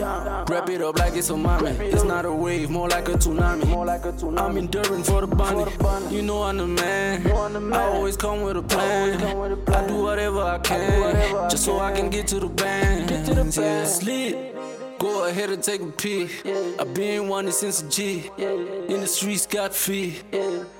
Wrap 0.49 0.70
it 0.70 0.82
up 0.82 0.97
like 0.97 1.15
it's 1.15 1.30
a 1.30 1.36
mommy. 1.36 1.72
It's 1.72 2.05
not 2.05 2.24
a 2.24 2.32
wave, 2.32 2.70
more 2.70 2.88
like 2.88 3.09
a 3.09 3.13
tsunami. 3.13 4.39
I'm 4.39 4.55
enduring 4.55 5.03
for 5.03 5.20
the 5.20 5.28
bunny. 5.28 6.15
You 6.15 6.22
know 6.22 6.43
I'm 6.43 6.57
the 6.57 6.67
man. 6.67 7.28
I 7.74 7.84
always 7.84 8.15
come 8.15 8.43
with 8.43 8.55
a 8.55 8.61
plan. 8.61 9.22
I 9.67 9.88
do 9.88 10.01
whatever 10.01 10.41
I 10.41 10.59
can, 10.59 11.49
just 11.49 11.65
so 11.65 11.80
I 11.80 11.91
can 11.91 12.09
get 12.09 12.28
to 12.28 12.39
the 12.39 12.47
band. 12.47 13.09
Yeah, 13.57 13.84
slid. 13.84 14.59
Go 15.00 15.26
ahead 15.28 15.50
and 15.50 15.64
take 15.64 15.82
a 15.82 15.86
peek. 15.86 16.30
I've 16.78 16.93
been 16.93 17.30
wanting 17.30 17.54
since 17.54 17.82
a 17.82 17.89
G. 17.89 18.30
In 18.38 19.00
the 19.00 19.08
streets, 19.08 19.45
got 19.47 19.74
feet. 19.74 20.24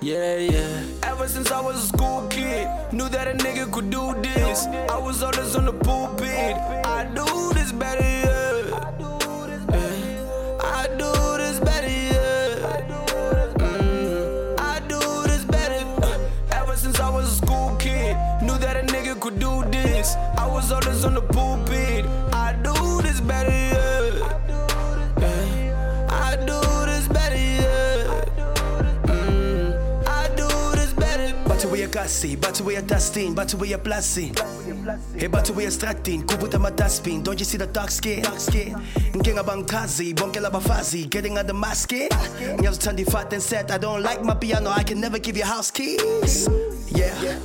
Yeah, 0.01 0.36
yeah. 0.36 0.84
Ever 1.03 1.28
since 1.28 1.49
I 1.51 1.61
was 1.61 1.86
a 1.86 1.88
school 1.88 2.28
kid, 2.30 2.67
knew 2.91 3.07
that 3.09 3.28
a 3.30 3.34
nigga 3.43 3.72
could 3.72 3.89
do 3.89 4.13
this. 4.22 4.65
I 4.67 4.97
was 4.97 5.24
always 5.24 5.55
on 5.55 5.65
the 5.65 5.74
pulpit. 5.74 6.55
I 6.86 7.05
do 7.15 7.53
this 7.53 7.72
better, 7.72 8.01
yeah. 8.03 8.59
Yeah. 9.72 10.57
I 10.63 10.88
do 10.97 11.11
this 11.38 11.59
better, 11.61 11.88
yeah. 11.88 13.55
Mm, 13.57 14.59
I 14.59 14.80
do 14.88 14.99
this 15.28 15.45
better. 15.45 15.80
Ever 16.51 16.76
since 16.76 16.99
I 16.99 17.09
was 17.09 17.32
a 17.32 17.36
school 17.45 17.76
kid, 17.80 18.17
knew 18.43 18.57
that 18.57 18.76
a 18.76 18.84
nigga 18.93 19.17
could 19.20 19.39
do 19.39 19.63
this. 19.72 20.15
I 20.38 20.45
was 20.45 20.72
always 20.74 21.05
on 21.05 21.13
the 21.13 21.22
pulpit. 21.22 22.05
I 22.34 22.53
do 22.61 23.01
this 23.01 23.22
better, 23.22 23.49
yeah. 23.49 23.74
Yeah. 23.74 23.78
Ba't 31.89 31.95
we 31.95 32.01
a 32.01 32.03
kasi, 32.03 32.35
ba't 32.35 32.61
we 32.61 32.75
a 32.75 32.81
dustin, 32.83 33.33
ba't 33.33 33.53
we 33.55 33.73
a 33.73 33.77
blessing? 33.77 34.35
Hey, 35.15 35.25
ba't 35.25 35.49
we 35.49 35.65
a 35.65 35.69
stratin, 35.69 36.23
kubut 36.23 36.53
a 36.53 36.59
mataspin, 36.59 37.23
don't 37.23 37.39
you 37.39 37.45
see 37.45 37.57
the 37.57 37.65
dark 37.65 37.89
skin? 37.89 38.21
Dark 38.21 38.39
skin. 38.39 38.75
Nking 39.13 39.37
abang 39.37 39.67
kazi, 39.67 40.13
bonke 40.13 40.39
la 40.39 40.51
bafazi, 40.51 41.09
getting 41.09 41.37
out 41.39 41.47
the 41.47 41.53
mask. 41.53 41.93
Eh? 41.93 42.07
Nyas 42.57 42.77
tandi 42.77 43.09
fat 43.09 43.33
and 43.33 43.41
said, 43.41 43.71
I 43.71 43.79
don't 43.79 44.03
like 44.03 44.23
my 44.23 44.35
piano, 44.35 44.69
I 44.69 44.83
can 44.83 45.01
never 45.01 45.17
give 45.17 45.35
you 45.35 45.43
house 45.43 45.71
keys. 45.71 46.47
Yeah, 46.89 47.39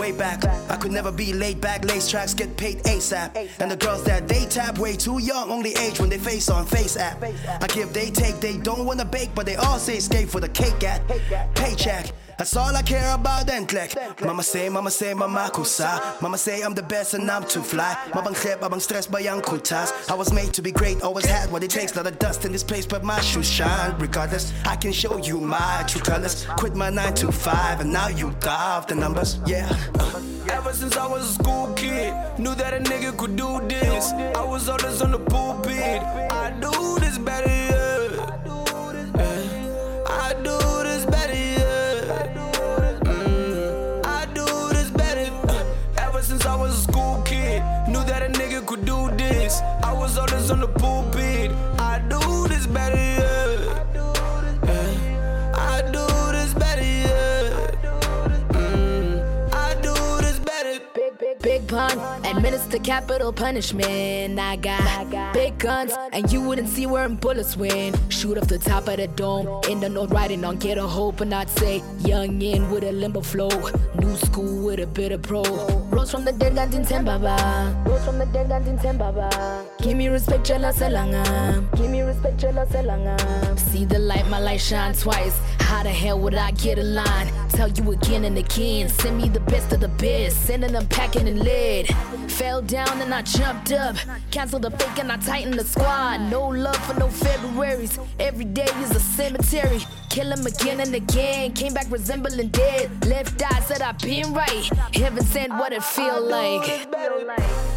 way 0.00 0.12
back, 0.12 0.44
I 0.70 0.76
could 0.76 0.92
never 0.92 1.12
be 1.12 1.34
laid 1.34 1.60
back, 1.60 1.84
lace 1.84 2.08
tracks 2.08 2.32
get 2.32 2.56
paid 2.56 2.78
ASAP. 2.84 3.36
And 3.60 3.70
the 3.70 3.76
girls 3.76 4.04
that 4.04 4.26
they 4.26 4.46
tap 4.46 4.78
way 4.78 4.96
too 4.96 5.18
young, 5.18 5.50
only 5.50 5.74
age 5.74 6.00
when 6.00 6.08
they 6.08 6.18
face 6.18 6.48
on 6.48 6.66
FaceApp. 6.66 7.62
I 7.62 7.66
give, 7.66 7.92
they 7.92 8.10
take, 8.10 8.40
they 8.40 8.56
don't 8.56 8.86
wanna 8.86 9.04
bake, 9.04 9.34
but 9.34 9.44
they 9.44 9.56
all 9.56 9.78
say 9.78 9.96
escape 9.98 10.30
for 10.30 10.40
the 10.40 10.48
cake 10.48 10.82
at 10.82 11.02
paycheck. 11.54 12.12
That's 12.42 12.56
all 12.56 12.74
I 12.74 12.82
care 12.82 13.14
about 13.14 13.48
and 13.50 13.68
click. 13.68 13.94
Mama 14.20 14.42
say, 14.42 14.68
mama 14.68 14.90
say, 14.90 15.14
mama 15.14 15.48
kusa. 15.54 16.20
Mama 16.20 16.36
say 16.36 16.60
I'm 16.62 16.74
the 16.74 16.82
best 16.82 17.14
and 17.14 17.30
I'm 17.30 17.46
too 17.46 17.62
fly. 17.62 17.96
Mabang 18.10 18.34
klep, 18.34 18.58
mabang 18.58 18.80
stress 18.80 19.06
by 19.06 19.20
young 19.20 19.40
kutas. 19.40 20.10
I 20.10 20.14
was 20.14 20.32
made 20.32 20.52
to 20.54 20.60
be 20.60 20.72
great, 20.72 21.02
always 21.02 21.24
had 21.24 21.52
what 21.52 21.62
it 21.62 21.70
takes. 21.70 21.94
Lot 21.94 22.08
of 22.08 22.18
dust 22.18 22.44
in 22.44 22.50
this 22.50 22.64
place, 22.64 22.84
but 22.84 23.04
my 23.04 23.20
shoes 23.20 23.48
shine. 23.48 23.96
Regardless, 23.96 24.52
I 24.64 24.74
can 24.74 24.90
show 24.90 25.18
you 25.18 25.38
my 25.38 25.84
true 25.86 26.00
colors. 26.00 26.44
Quit 26.58 26.74
my 26.74 26.90
9 26.90 27.14
to 27.14 27.30
5, 27.30 27.80
and 27.82 27.92
now 27.92 28.08
you 28.08 28.34
dive 28.40 28.88
the 28.88 28.96
numbers. 28.96 29.38
Yeah. 29.46 29.68
Uh, 30.00 30.20
ever 30.50 30.72
since 30.72 30.96
I 30.96 31.06
was 31.06 31.30
a 31.30 31.34
school 31.34 31.72
kid, 31.74 32.12
knew 32.40 32.56
that 32.56 32.74
a 32.74 32.78
nigga 32.78 33.16
could 33.16 33.36
do 33.36 33.60
this. 33.68 34.10
I 34.10 34.42
was 34.42 34.68
always 34.68 35.00
on 35.00 35.12
the 35.12 35.20
pulpit. 35.20 36.02
I 36.32 36.50
do 36.60 36.98
this 36.98 37.18
better, 37.18 37.48
On 50.50 50.58
the 50.58 50.66
pulpit. 50.66 51.11
Pun, 61.72 61.98
administer 62.26 62.78
capital 62.78 63.32
punishment. 63.32 64.38
I 64.38 64.56
got 64.56 65.32
big 65.32 65.58
guns, 65.58 65.92
and 66.12 66.30
you 66.30 66.42
wouldn't 66.42 66.68
see 66.68 66.86
where 66.86 67.08
bullets 67.08 67.56
went. 67.56 67.96
Shoot 68.10 68.36
off 68.36 68.48
the 68.48 68.58
top 68.58 68.88
of 68.88 68.98
the 68.98 69.08
dome, 69.08 69.46
in 69.70 69.80
the 69.80 69.88
note 69.88 70.10
riding 70.10 70.44
on 70.44 70.58
get 70.58 70.76
a 70.76 70.86
hope, 70.86 71.22
and 71.22 71.32
I'd 71.34 71.48
say 71.48 71.82
young 72.00 72.42
in 72.42 72.70
with 72.70 72.84
a 72.84 72.92
limbo 72.92 73.22
flow, 73.22 73.48
new 73.98 74.14
school 74.16 74.66
with 74.66 74.80
a 74.80 74.86
bit 74.86 75.12
of 75.12 75.22
pro. 75.22 75.42
Rose 75.90 76.10
from 76.10 76.24
the 76.24 76.32
dead, 76.32 76.54
gantin 76.54 76.86
ten 76.86 77.04
baba. 77.04 77.34
Rose 77.86 78.04
from 78.04 78.18
the 78.18 78.26
dead, 78.26 78.48
gantin 78.50 78.80
ten 78.80 78.98
baba. 78.98 79.64
Give 79.80 79.96
me 79.96 80.08
respect, 80.08 80.44
jala 80.46 80.72
selanga. 80.72 81.24
Give 81.76 81.90
me 81.90 82.02
respect, 82.02 82.38
jala 82.38 82.66
selanga. 82.66 83.58
See 83.58 83.86
the 83.86 83.98
light, 83.98 84.28
my 84.28 84.38
light 84.38 84.60
shine 84.60 84.94
twice. 84.94 85.38
How 85.60 85.82
the 85.82 85.90
hell 85.90 86.18
would 86.20 86.34
I 86.34 86.50
get 86.50 86.78
a 86.78 86.82
line? 86.82 87.28
Tell 87.48 87.68
you 87.68 87.92
again 87.92 88.24
and 88.24 88.36
again. 88.36 88.88
Send 88.90 89.16
me 89.16 89.28
the 89.30 89.40
best 89.40 89.72
of 89.72 89.80
the 89.80 89.88
best. 89.88 90.46
Sending 90.46 90.72
them 90.72 90.86
packing 90.88 91.26
and 91.28 91.42
Fell 92.28 92.60
down 92.60 93.00
and 93.00 93.14
I 93.14 93.22
jumped 93.22 93.72
up. 93.72 93.96
Canceled 94.32 94.62
the 94.62 94.70
fake 94.72 94.98
and 94.98 95.12
I 95.12 95.16
tightened 95.18 95.54
the 95.54 95.64
squad. 95.64 96.20
No 96.30 96.48
love 96.48 96.76
for 96.86 96.94
no 96.94 97.06
Februarys. 97.06 98.04
Every 98.18 98.44
day 98.44 98.68
is 98.80 98.90
a 98.90 99.00
cemetery. 99.00 99.80
Kill 100.10 100.32
him 100.32 100.44
again 100.44 100.80
and 100.80 100.92
again. 100.94 101.52
Came 101.52 101.72
back 101.72 101.86
resembling 101.88 102.48
dead. 102.48 103.06
Left 103.06 103.40
eye 103.42 103.60
said 103.60 103.80
I've 103.80 103.98
been 103.98 104.34
right. 104.34 104.64
Heaven 104.92 105.24
sent 105.24 105.52
what 105.52 105.72
it 105.72 105.84
feel 105.84 106.20
like. 106.20 107.71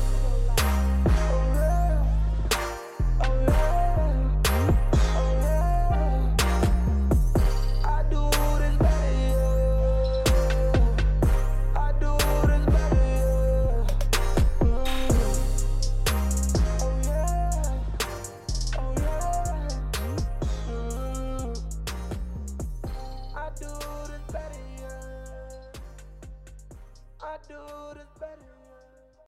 I 27.35 27.37
do 27.49 27.55
better. 27.57 28.14